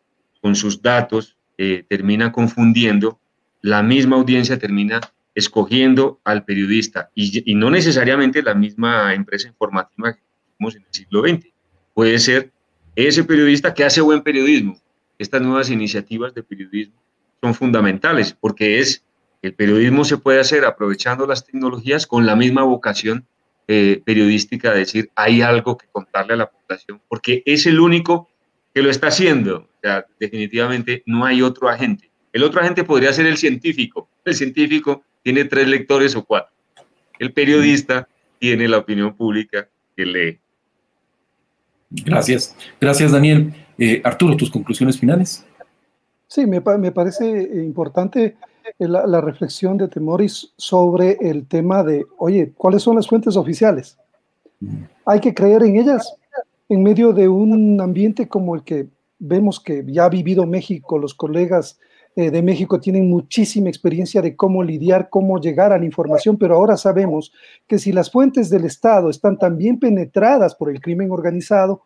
con 0.45 0.57
sus 0.57 0.83
datos 0.83 1.39
eh, 1.57 1.87
termina 1.89 2.31
confundiendo, 2.31 3.19
la 3.63 3.83
misma 3.83 4.17
audiencia 4.17 4.59
termina 4.59 5.01
escogiendo 5.35 6.21
al 6.23 6.45
periodista 6.45 7.09
y, 7.15 7.51
y, 7.51 7.55
no 7.55 7.71
necesariamente 7.71 8.43
la 8.43 8.53
misma 8.53 9.15
empresa 9.15 9.49
informativa 9.49 10.13
que 10.13 10.21
tenemos 10.59 10.77
en 10.77 10.83
el 10.83 10.89
siglo 10.91 11.23
XX. 11.23 11.47
Puede 11.95 12.19
ser 12.19 12.53
ese 12.95 13.25
periodista 13.25 13.73
que 13.73 13.85
hace 13.85 14.03
buen 14.03 14.21
periodismo. 14.21 14.79
Estas 15.19 15.41
nuevas 15.41 15.71
iniciativas 15.71 16.35
de 16.35 16.43
periodismo 16.43 17.01
son 17.41 17.55
fundamentales 17.55 18.37
porque 18.39 18.81
es 18.81 19.03
el 19.41 19.55
periodismo 19.55 20.05
se 20.05 20.19
puede 20.19 20.41
hacer 20.41 20.67
aprovechando 20.67 21.27
las 21.27 21.47
tecnologías 21.47 22.07
con 22.07 22.27
la 22.27 22.37
misma 22.37 22.65
vocación 22.65 23.27
eh, 23.67 24.03
periodística 24.05 24.73
de 24.73 24.81
decir 24.81 25.11
hay 25.15 25.41
algo 25.41 25.79
que 25.79 25.87
contarle 25.91 26.35
a 26.35 26.37
la 26.37 26.51
población 26.51 27.01
porque 27.09 27.43
es 27.47 27.65
el 27.65 27.81
único 27.81 28.29
que 28.75 28.83
lo 28.83 28.91
está 28.91 29.07
haciendo. 29.07 29.69
O 29.85 29.87
sea, 29.87 30.07
definitivamente 30.19 31.03
no 31.05 31.27
hay 31.27 31.43
otro 31.43 31.69
agente. 31.69 32.09
El 32.33 32.43
otro 32.43 32.63
agente 32.63 32.85
podría 32.85 33.13
ser 33.13 33.27
el 33.27 33.37
científico. 33.37 34.09
El 34.25 34.35
científico 34.35 35.03
tiene 35.23 35.45
tres 35.45 35.69
lectores 35.69 36.17
o 36.17 36.25
cuatro. 36.25 36.51
El 37.19 37.35
periodista 37.35 38.09
tiene 38.39 38.67
la 38.67 38.79
opinión 38.79 39.15
pública 39.15 39.69
que 39.95 40.07
lee. 40.07 40.39
Gracias. 41.91 42.57
Gracias, 42.81 43.13
Daniel. 43.13 43.53
Eh, 43.77 44.01
Arturo, 44.03 44.39
tus 44.39 44.51
conclusiones 44.51 44.99
finales. 44.99 45.45
Sí, 46.29 46.47
me, 46.47 46.63
me 46.79 46.91
parece 46.91 47.43
importante 47.53 48.37
la, 48.79 49.07
la, 49.07 49.21
reflexión 49.21 49.77
de 49.77 49.89
Temoris 49.89 50.51
sobre 50.57 51.19
el 51.21 51.47
tema 51.47 51.83
de, 51.83 52.07
oye, 52.17 52.53
¿cuáles 52.57 52.83
son 52.83 52.97
las 52.97 53.07
fuentes 53.07 53.37
oficiales? 53.37 53.99
Hay 55.05 55.21
que 55.21 55.35
creer 55.35 55.63
en 55.63 55.77
ellas 55.77 56.15
en 56.71 56.83
medio 56.83 57.13
de 57.13 57.29
un 57.29 57.79
ambiente 57.83 58.27
como 58.27 58.55
el 58.55 58.63
que 58.63 58.87
vemos 59.27 59.61
que 59.61 59.85
ya 59.87 60.05
ha 60.05 60.09
vivido 60.09 60.47
México, 60.47 60.99
los 60.99 61.15
colegas 61.15 61.79
eh, 62.17 62.31
de 62.31 62.43
México 62.43 62.79
tienen 62.79 63.09
muchísima 63.09 63.69
experiencia 63.69 64.23
de 64.23 64.37
cómo 64.37 64.63
lidiar, 64.63 65.09
cómo 65.11 65.41
llegar 65.41 65.73
a 65.73 65.79
la 65.79 65.85
información, 65.85 66.37
pero 66.37 66.55
ahora 66.55 66.77
sabemos 66.77 67.33
que 67.67 67.79
si 67.79 67.91
las 67.93 68.11
fuentes 68.11 68.51
del 68.51 68.65
Estado 68.65 69.11
están 69.11 69.39
también 69.39 69.81
penetradas 69.81 70.55
por 70.55 70.71
el 70.71 70.81
crimen 70.81 71.11
organizado, 71.11 71.83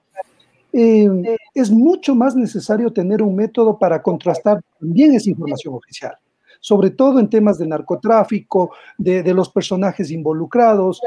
eh, 0.72 1.08
es 1.54 1.70
mucho 1.70 2.14
más 2.14 2.36
necesario 2.36 2.92
tener 2.92 3.22
un 3.22 3.34
método 3.34 3.78
para 3.78 4.02
contrastar 4.02 4.60
también 4.78 5.14
esa 5.14 5.30
información 5.30 5.74
oficial, 5.74 6.12
sobre 6.60 6.90
todo 6.90 7.20
en 7.20 7.30
temas 7.30 7.56
de 7.56 7.66
narcotráfico, 7.66 8.72
de, 8.98 9.22
de 9.22 9.32
los 9.32 9.48
personajes 9.48 10.10
involucrados. 10.10 11.00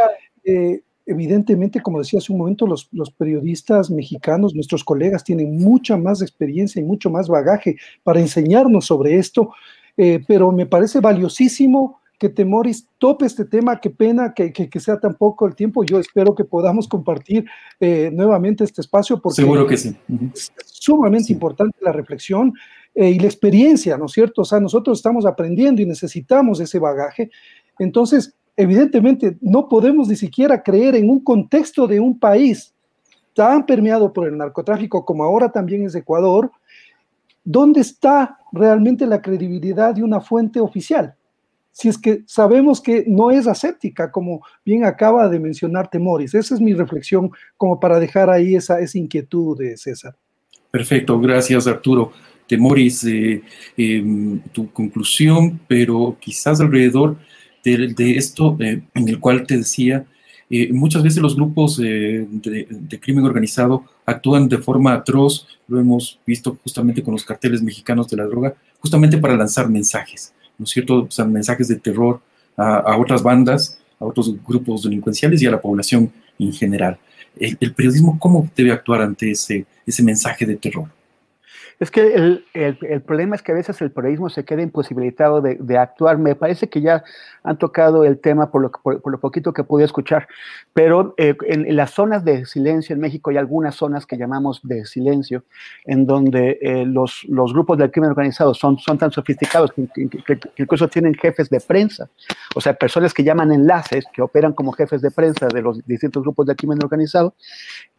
Eh, 0.43 0.81
evidentemente, 1.05 1.81
como 1.81 1.99
decía 1.99 2.19
hace 2.19 2.31
un 2.31 2.39
momento, 2.39 2.67
los, 2.67 2.87
los, 2.91 3.11
periodistas 3.11 3.89
mexicanos, 3.89 4.55
nuestros 4.55 4.83
colegas, 4.83 5.23
tienen 5.23 5.57
mucha 5.57 5.97
más 5.97 6.21
experiencia 6.21 6.81
y 6.81 6.85
mucho 6.85 7.09
más 7.09 7.27
bagaje 7.27 7.77
para 8.03 8.19
enseñarnos 8.19 8.85
sobre 8.85 9.15
esto, 9.15 9.51
eh, 9.97 10.23
pero 10.27 10.51
me 10.51 10.65
parece 10.65 10.99
valiosísimo 10.99 11.99
que 12.21 12.29
Temoris 12.29 12.87
tope 12.99 13.25
este 13.25 13.45
tema, 13.45 13.79
qué 13.79 13.89
pena 13.89 14.31
que, 14.35 14.53
que, 14.53 14.69
que, 14.69 14.79
sea 14.79 14.99
tan 14.99 15.15
poco 15.15 15.47
el 15.47 15.55
tiempo, 15.55 15.83
yo 15.83 15.99
espero 15.99 16.35
que 16.35 16.43
podamos 16.43 16.87
compartir 16.87 17.45
eh, 17.79 18.11
nuevamente 18.13 18.63
este 18.63 18.81
espacio 18.81 19.19
porque 19.19 19.41
Seguro 19.41 19.65
que 19.65 19.75
sí. 19.75 19.97
Uh 20.07 20.13
-huh. 20.13 20.31
es 20.31 20.51
sumamente 20.65 21.25
sí. 21.25 21.33
importante 21.33 21.75
la 21.81 21.91
reflexión 21.91 22.53
eh, 22.93 23.09
y 23.09 23.17
la 23.17 23.25
experiencia, 23.25 23.97
¿no 23.97 24.05
es 24.05 24.11
cierto? 24.11 24.43
O 24.43 24.45
sea, 24.45 24.59
nosotros 24.59 24.99
estamos 24.99 25.25
aprendiendo 25.25 25.81
y 25.81 25.87
necesitamos 25.87 26.59
ese 26.59 26.77
bagaje, 26.77 27.31
entonces 27.79 28.35
evidentemente 28.61 29.37
no 29.41 29.67
podemos 29.67 30.07
ni 30.07 30.15
siquiera 30.15 30.61
creer 30.61 30.95
en 30.95 31.09
un 31.09 31.19
contexto 31.19 31.87
de 31.87 31.99
un 31.99 32.17
país 32.17 32.73
tan 33.33 33.65
permeado 33.65 34.11
por 34.11 34.27
el 34.27 34.37
narcotráfico 34.37 35.05
como 35.05 35.23
ahora 35.23 35.51
también 35.51 35.85
es 35.85 35.95
Ecuador, 35.95 36.51
¿dónde 37.43 37.81
está 37.81 38.37
realmente 38.51 39.05
la 39.05 39.21
credibilidad 39.21 39.95
de 39.95 40.03
una 40.03 40.19
fuente 40.19 40.59
oficial? 40.59 41.15
si 41.71 41.87
es 41.87 41.97
que 41.97 42.23
sabemos 42.25 42.81
que 42.81 43.05
no 43.07 43.31
es 43.31 43.47
aséptica, 43.47 44.11
como 44.11 44.41
bien 44.65 44.83
acaba 44.83 45.29
de 45.29 45.39
mencionar 45.39 45.89
Temoris. 45.89 46.33
Esa 46.33 46.55
es 46.55 46.61
mi 46.61 46.73
reflexión 46.73 47.31
como 47.57 47.79
para 47.79 47.99
dejar 47.99 48.29
ahí 48.29 48.55
esa, 48.55 48.77
inquietud 48.93 49.57
de 49.57 49.77
César. 49.77 50.15
Perfecto, 50.69 51.19
gracias 51.19 51.67
Arturo. 51.67 52.11
Temoris, 52.47 53.05
eh, 53.05 53.41
em, 53.77 54.39
tu 54.51 54.69
conclusión, 54.71 55.59
pero 55.67 56.17
quizás 56.19 56.59
alrededor 56.59 57.17
de, 57.63 58.17
esto 58.17 58.57
eh, 58.59 58.81
en 58.93 59.09
el 59.09 59.19
cual 59.19 59.45
te 59.45 59.57
decía, 59.57 60.05
eh, 60.49 60.71
muchas 60.73 61.03
veces 61.03 61.21
los 61.21 61.35
grupos 61.35 61.77
de, 61.77 62.27
de, 62.29 62.99
crimen 62.99 63.23
organizado 63.23 63.85
actúan 64.05 64.49
de 64.49 64.57
forma 64.57 64.93
atroz, 64.93 65.47
lo 65.67 65.79
hemos 65.79 66.19
visto 66.25 66.57
justamente 66.61 67.01
con 67.01 67.13
los 67.13 67.23
carteles 67.23 67.61
mexicanos 67.61 68.07
de 68.09 68.17
la 68.17 68.25
droga, 68.25 68.53
justamente 68.79 69.17
para 69.17 69.37
lanzar 69.37 69.69
mensajes 69.69 70.33
¿no 70.61 70.65
es 70.65 70.69
cierto? 70.69 71.07
O 71.09 71.11
sea, 71.11 71.25
mensajes 71.25 71.67
de 71.67 71.77
terror 71.77 72.21
a, 72.55 72.95
otras 72.95 73.23
bandas, 73.23 73.79
a 73.99 74.05
otros 74.05 74.31
grupos 74.45 74.83
delincuenciales 74.83 75.41
y 75.41 75.47
a 75.47 75.51
la 75.51 75.59
población 75.59 76.11
en 76.37 76.53
general. 76.53 76.99
El, 77.39 77.57
el 77.59 77.73
periodismo, 77.73 78.19
¿cómo 78.19 78.47
debe 78.55 78.71
actuar 78.71 79.01
ante 79.01 79.31
ese, 79.31 79.65
ese 79.87 80.03
mensaje 80.03 80.45
de 80.45 80.57
terror? 80.57 80.87
Es 81.81 81.89
que 81.89 82.13
el, 82.13 82.45
el, 82.53 83.01
problema 83.01 83.35
es 83.35 83.41
que 83.41 83.53
a 83.53 83.55
veces 83.55 83.81
el 83.81 83.89
periodismo 83.89 84.29
se 84.29 84.45
queda 84.45 84.61
imposibilitado 84.61 85.41
de, 85.41 85.55
de 85.55 85.79
actuar. 85.79 86.19
Me 86.19 86.35
parece 86.35 86.69
que 86.69 86.79
ya 86.79 87.03
han 87.41 87.57
tocado 87.57 88.05
el 88.05 88.19
tema 88.19 88.51
por 88.51 88.61
lo, 88.61 88.71
por, 88.71 89.11
lo 89.11 89.19
poquito 89.19 89.51
que 89.51 89.63
pude 89.63 89.83
escuchar, 89.83 90.27
pero 90.73 91.15
eh, 91.17 91.35
en, 91.47 91.75
las 91.75 91.89
zonas 91.89 92.23
de 92.23 92.45
silencio 92.45 92.93
en 92.93 92.99
México 93.01 93.31
hay 93.31 93.37
algunas 93.37 93.73
zonas 93.73 94.05
que 94.05 94.15
llamamos 94.15 94.59
de 94.61 94.85
silencio, 94.85 95.43
en 95.85 96.05
donde 96.05 96.59
eh, 96.61 96.85
los, 96.85 97.25
los, 97.27 97.51
grupos 97.51 97.79
del 97.79 97.89
crimen 97.89 98.11
organizado 98.11 98.53
son, 98.53 98.77
son 98.77 98.99
tan 98.99 99.11
sofisticados 99.11 99.71
que, 99.71 99.87
que, 99.87 100.39
incluso 100.57 100.87
tienen 100.87 101.15
jefes 101.15 101.49
de 101.49 101.61
prensa, 101.61 102.07
o 102.53 102.61
sea, 102.61 102.75
personas 102.75 103.11
que 103.11 103.23
llaman 103.23 103.51
enlaces, 103.51 104.05
que 104.13 104.21
operan 104.21 104.53
como 104.53 104.71
jefes 104.71 105.01
de 105.01 105.09
prensa 105.09 105.47
de 105.47 105.63
los 105.63 105.83
distintos 105.87 106.21
grupos 106.21 106.45
del 106.45 106.55
crimen 106.55 106.77
organizado, 106.83 107.33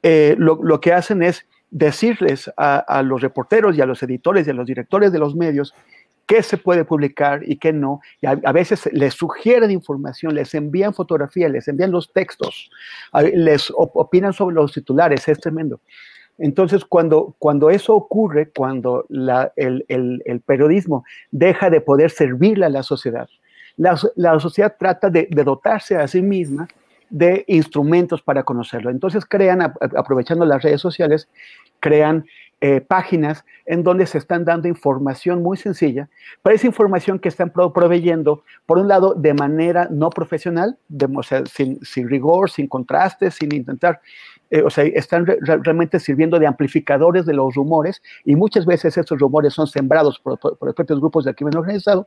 eh, 0.05 0.37
lo, 0.39 0.61
lo 0.63 0.81
que 0.81 0.93
hacen 0.93 1.25
es 1.25 1.45
decirles 1.73 2.53
a, 2.57 3.03
los 3.03 3.23
reporteros 3.23 3.77
y 3.77 3.81
a 3.81 3.87
los 3.87 4.03
editores 4.03 4.47
y 4.47 4.51
a 4.51 4.55
los 4.55 4.67
directores 4.67 5.11
de 5.11 5.19
los 5.19 5.35
medios 5.35 5.75
qué 6.27 6.43
se 6.43 6.59
puede 6.59 6.85
publicar 6.85 7.41
y 7.45 7.57
qué 7.57 7.73
no. 7.73 8.01
Y 8.21 8.27
a, 8.27 8.53
veces 8.53 8.89
les 8.93 9.15
sugieren 9.15 9.71
información, 9.71 10.35
les 10.35 10.55
envían 10.55 10.95
fotografías, 10.95 11.51
les 11.51 11.67
envían 11.67 11.91
los 11.91 12.13
textos, 12.13 12.71
les 13.35 13.73
opinan 13.75 14.33
sobre 14.33 14.55
los 14.55 14.73
titulares, 14.73 15.27
es 15.27 15.41
tremendo. 15.41 15.81
Entonces, 16.39 16.85
cuando, 16.85 17.35
cuando 17.39 17.71
eso 17.71 17.95
ocurre, 17.95 18.51
cuando 18.51 19.07
el, 19.57 20.43
periodismo 20.47 21.05
deja 21.31 21.71
de 21.71 21.81
poder 21.81 22.11
servirle 22.11 22.67
a 22.67 22.71
la 22.71 22.83
sociedad, 22.83 23.29
la, 23.77 23.97
sociedad 24.39 24.77
trata 24.79 25.09
de, 25.09 25.27
de, 25.31 25.45
dotarse 25.45 25.97
a 25.97 26.07
sí 26.07 26.21
misma 26.21 26.69
de 27.13 27.45
instrumentos 27.47 28.23
para 28.23 28.43
conocerlo. 28.43 28.91
Entonces 28.91 29.25
crean, 29.27 29.61
aprovechando 29.63 30.45
las 30.47 30.63
redes 30.63 30.81
sociales, 30.81 31.29
crean 31.79 32.25
eh, 32.63 32.81
páginas 32.81 33.45
en 33.67 33.83
donde 33.83 34.07
se 34.07 34.19
están 34.19 34.45
dando 34.45 34.67
información 34.67 35.43
muy 35.43 35.57
sencilla, 35.57 36.09
pero 36.43 36.57
esa 36.57 36.67
información 36.67 37.19
que 37.19 37.29
están 37.29 37.51
proveyendo, 37.51 38.45
por 38.67 38.79
un 38.79 38.89
lado, 38.89 39.15
de 39.15 39.35
manera 39.35 39.89
no 39.91 40.11
profesional, 40.11 40.79
o 41.15 41.23
sea, 41.23 41.45
sin 41.45 42.09
rigor, 42.09 42.51
sin 42.51 42.67
contraste, 42.67 43.31
sin 43.31 43.55
intentar 43.55 44.01
eh, 44.53 44.63
o 44.63 44.69
sea, 44.69 44.85
están 44.85 45.25
realmente 45.25 45.99
sirviendo 45.99 46.39
de 46.39 46.47
amplificadores 46.47 47.25
de 47.25 47.33
los 47.33 47.55
rumores 47.55 48.03
y 48.23 48.37
muchas 48.37 48.67
veces 48.67 48.99
esos 48.99 49.19
rumores 49.19 49.55
son 49.55 49.67
sembrados 49.67 50.19
por, 50.19 50.39
los 50.43 50.75
propios 50.75 51.01
grupos 51.01 51.25
de 51.25 51.35
crimen 51.35 51.57
organizado 51.57 52.07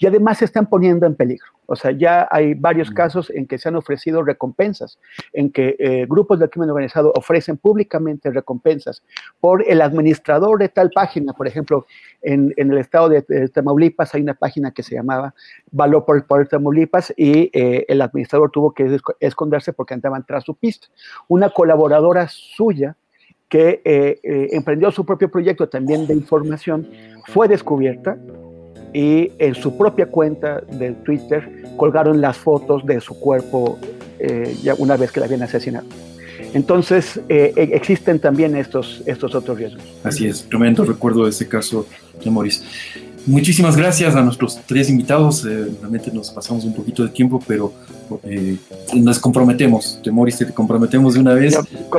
y 0.00 0.06
además 0.08 0.38
se 0.38 0.46
están 0.46 0.66
poniendo 0.66 1.06
en 1.06 1.14
peligro. 1.14 1.46
O 1.66 1.76
sea, 1.76 1.92
ya 1.92 2.26
hay 2.30 2.54
varios 2.54 2.90
mm. 2.90 2.94
casos 2.94 3.30
en 3.30 3.46
que 3.46 3.58
se 3.58 3.68
han 3.68 3.76
ofrecido 3.76 4.24
recompensas, 4.24 4.98
en 5.32 5.50
que 5.50 5.76
eh, 5.78 6.06
grupos 6.08 6.40
de 6.40 6.48
crimen 6.48 6.70
organizado 6.70 7.12
ofrecen 7.14 7.56
públicamente 7.56 8.32
recompensas 8.32 9.04
por 9.38 9.64
el 9.68 9.80
administrador 9.80 10.58
de 10.58 10.68
tal 10.68 10.90
página. 10.90 11.34
Por 11.34 11.46
ejemplo, 11.46 11.86
en, 12.22 12.52
el 12.56 12.78
estado 12.78 13.08
de, 13.08 13.22
Tamaulipas 13.48 14.12
hay 14.14 14.22
una 14.22 14.34
página 14.34 14.72
que 14.72 14.82
se 14.82 14.96
llamaba 14.96 15.34
Valor 15.70 16.04
por, 16.04 16.26
por 16.26 16.48
Tamaulipas 16.48 17.14
y 17.16 17.50
eh, 17.52 17.84
el 17.88 18.00
administrador 18.00 18.50
tuvo 18.50 18.72
que 18.72 18.98
esconderse 19.20 19.72
porque 19.72 19.94
andaban 19.94 20.24
tras 20.26 20.42
su 20.42 20.56
pista. 20.56 20.88
Una 21.28 21.50
colaboradora 21.76 22.28
suya 22.28 22.96
que 23.48 23.80
eh, 23.84 24.18
eh, 24.22 24.48
emprendió 24.52 24.90
su 24.90 25.04
propio 25.04 25.30
proyecto 25.30 25.68
también 25.68 26.06
de 26.06 26.14
información, 26.14 26.88
fue 27.28 27.48
descubierta 27.48 28.16
y 28.92 29.30
en 29.38 29.54
su 29.54 29.76
propia 29.76 30.06
cuenta 30.06 30.60
de 30.60 30.92
Twitter 30.92 31.64
colgaron 31.76 32.20
las 32.20 32.36
fotos 32.36 32.84
de 32.86 33.00
su 33.00 33.18
cuerpo 33.20 33.78
eh, 34.18 34.56
ya 34.62 34.74
una 34.78 34.96
vez 34.96 35.12
que 35.12 35.20
la 35.20 35.26
habían 35.26 35.42
asesinado. 35.42 35.86
Entonces, 36.54 37.20
e, 37.28 37.52
existen 37.72 38.18
también 38.18 38.56
estos, 38.56 39.02
estos 39.06 39.34
otros 39.34 39.58
riesgos. 39.58 39.82
Así 40.02 40.26
es, 40.26 40.48
tremendo 40.48 40.84
recuerdo 40.84 41.24
de 41.24 41.30
ese 41.30 41.46
caso 41.46 41.86
Morris. 42.24 42.64
Muchísimas 43.26 43.76
gracias 43.76 44.14
a 44.14 44.22
nuestros 44.22 44.60
tres 44.66 44.88
invitados. 44.88 45.42
realmente 45.42 46.12
nos 46.12 46.30
pasamos 46.30 46.64
un 46.64 46.74
poquito 46.74 47.02
de 47.02 47.08
tiempo, 47.08 47.42
pero 47.46 47.72
eh, 48.22 48.56
nos 48.94 49.18
comprometemos, 49.18 50.00
Temoris, 50.02 50.38
te 50.38 50.46
comprometemos 50.46 51.14
de 51.14 51.20
una 51.20 51.34
vez. 51.34 51.58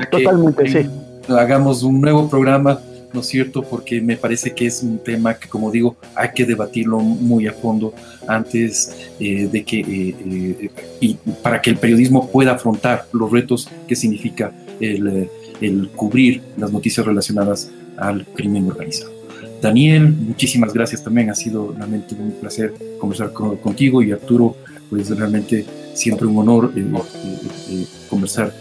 totalmente, 0.09 0.67
sí. 0.69 0.89
Hagamos 1.27 1.83
un 1.83 1.99
nuevo 1.99 2.29
programa, 2.29 2.79
¿no 3.11 3.19
es 3.19 3.27
cierto? 3.27 3.61
Porque 3.61 3.99
me 3.99 4.15
parece 4.15 4.53
que 4.53 4.67
es 4.67 4.81
un 4.81 4.99
tema 4.99 5.33
que, 5.33 5.49
como 5.49 5.69
digo, 5.69 5.97
hay 6.15 6.29
que 6.33 6.45
debatirlo 6.45 6.99
muy 6.99 7.45
a 7.47 7.51
fondo 7.51 7.93
antes 8.25 8.95
eh, 9.19 9.49
de 9.51 9.63
que, 9.65 9.79
eh, 9.81 10.71
y 11.01 11.15
para 11.43 11.61
que 11.61 11.69
el 11.69 11.77
periodismo 11.77 12.29
pueda 12.31 12.53
afrontar 12.53 13.05
los 13.11 13.29
retos 13.29 13.67
que 13.85 13.97
significa 13.97 14.53
el, 14.79 15.29
el 15.59 15.89
cubrir 15.89 16.41
las 16.57 16.71
noticias 16.71 17.05
relacionadas 17.05 17.69
al 17.97 18.25
crimen 18.27 18.67
organizado. 18.67 19.16
Daniel, 19.61 20.09
muchísimas 20.09 20.73
gracias 20.73 21.03
también, 21.03 21.29
ha 21.29 21.35
sido 21.35 21.73
realmente 21.75 22.15
un 22.15 22.31
placer 22.31 22.73
conversar 22.99 23.33
contigo 23.33 24.01
y 24.01 24.11
Arturo, 24.11 24.55
pues 24.89 25.09
realmente 25.09 25.65
siempre 25.93 26.27
un 26.27 26.37
honor 26.37 26.71
eh, 26.75 26.85
eh, 26.85 27.37
eh, 27.71 27.85
conversar, 28.09 28.53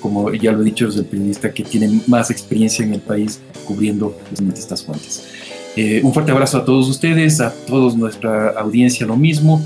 como 0.00 0.32
ya 0.32 0.52
lo 0.52 0.62
he 0.62 0.64
dicho, 0.64 0.86
desde 0.86 1.00
el 1.00 1.06
periodista 1.06 1.52
que 1.52 1.64
tiene 1.64 2.00
más 2.06 2.30
experiencia 2.30 2.84
en 2.84 2.94
el 2.94 3.00
país 3.00 3.40
cubriendo 3.66 4.16
estas 4.54 4.84
fuentes. 4.84 5.24
un 6.02 6.12
fuerte 6.12 6.32
abrazo 6.32 6.58
a 6.58 6.64
todos 6.64 6.88
ustedes, 6.88 7.40
a 7.40 7.52
toda 7.66 7.94
nuestra 7.96 8.50
audiencia 8.50 9.06
lo 9.06 9.16
mismo, 9.16 9.62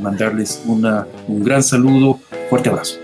mandarles 0.00 0.62
un 0.66 1.44
gran 1.44 1.62
saludo, 1.62 2.20
fuerte 2.50 2.68
abrazo. 2.68 3.01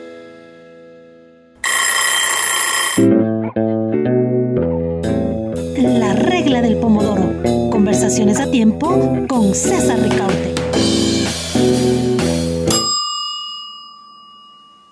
A 8.09 8.51
tiempo 8.51 8.89
con 9.29 9.55
César 9.55 10.01
Ricaute. 10.01 10.58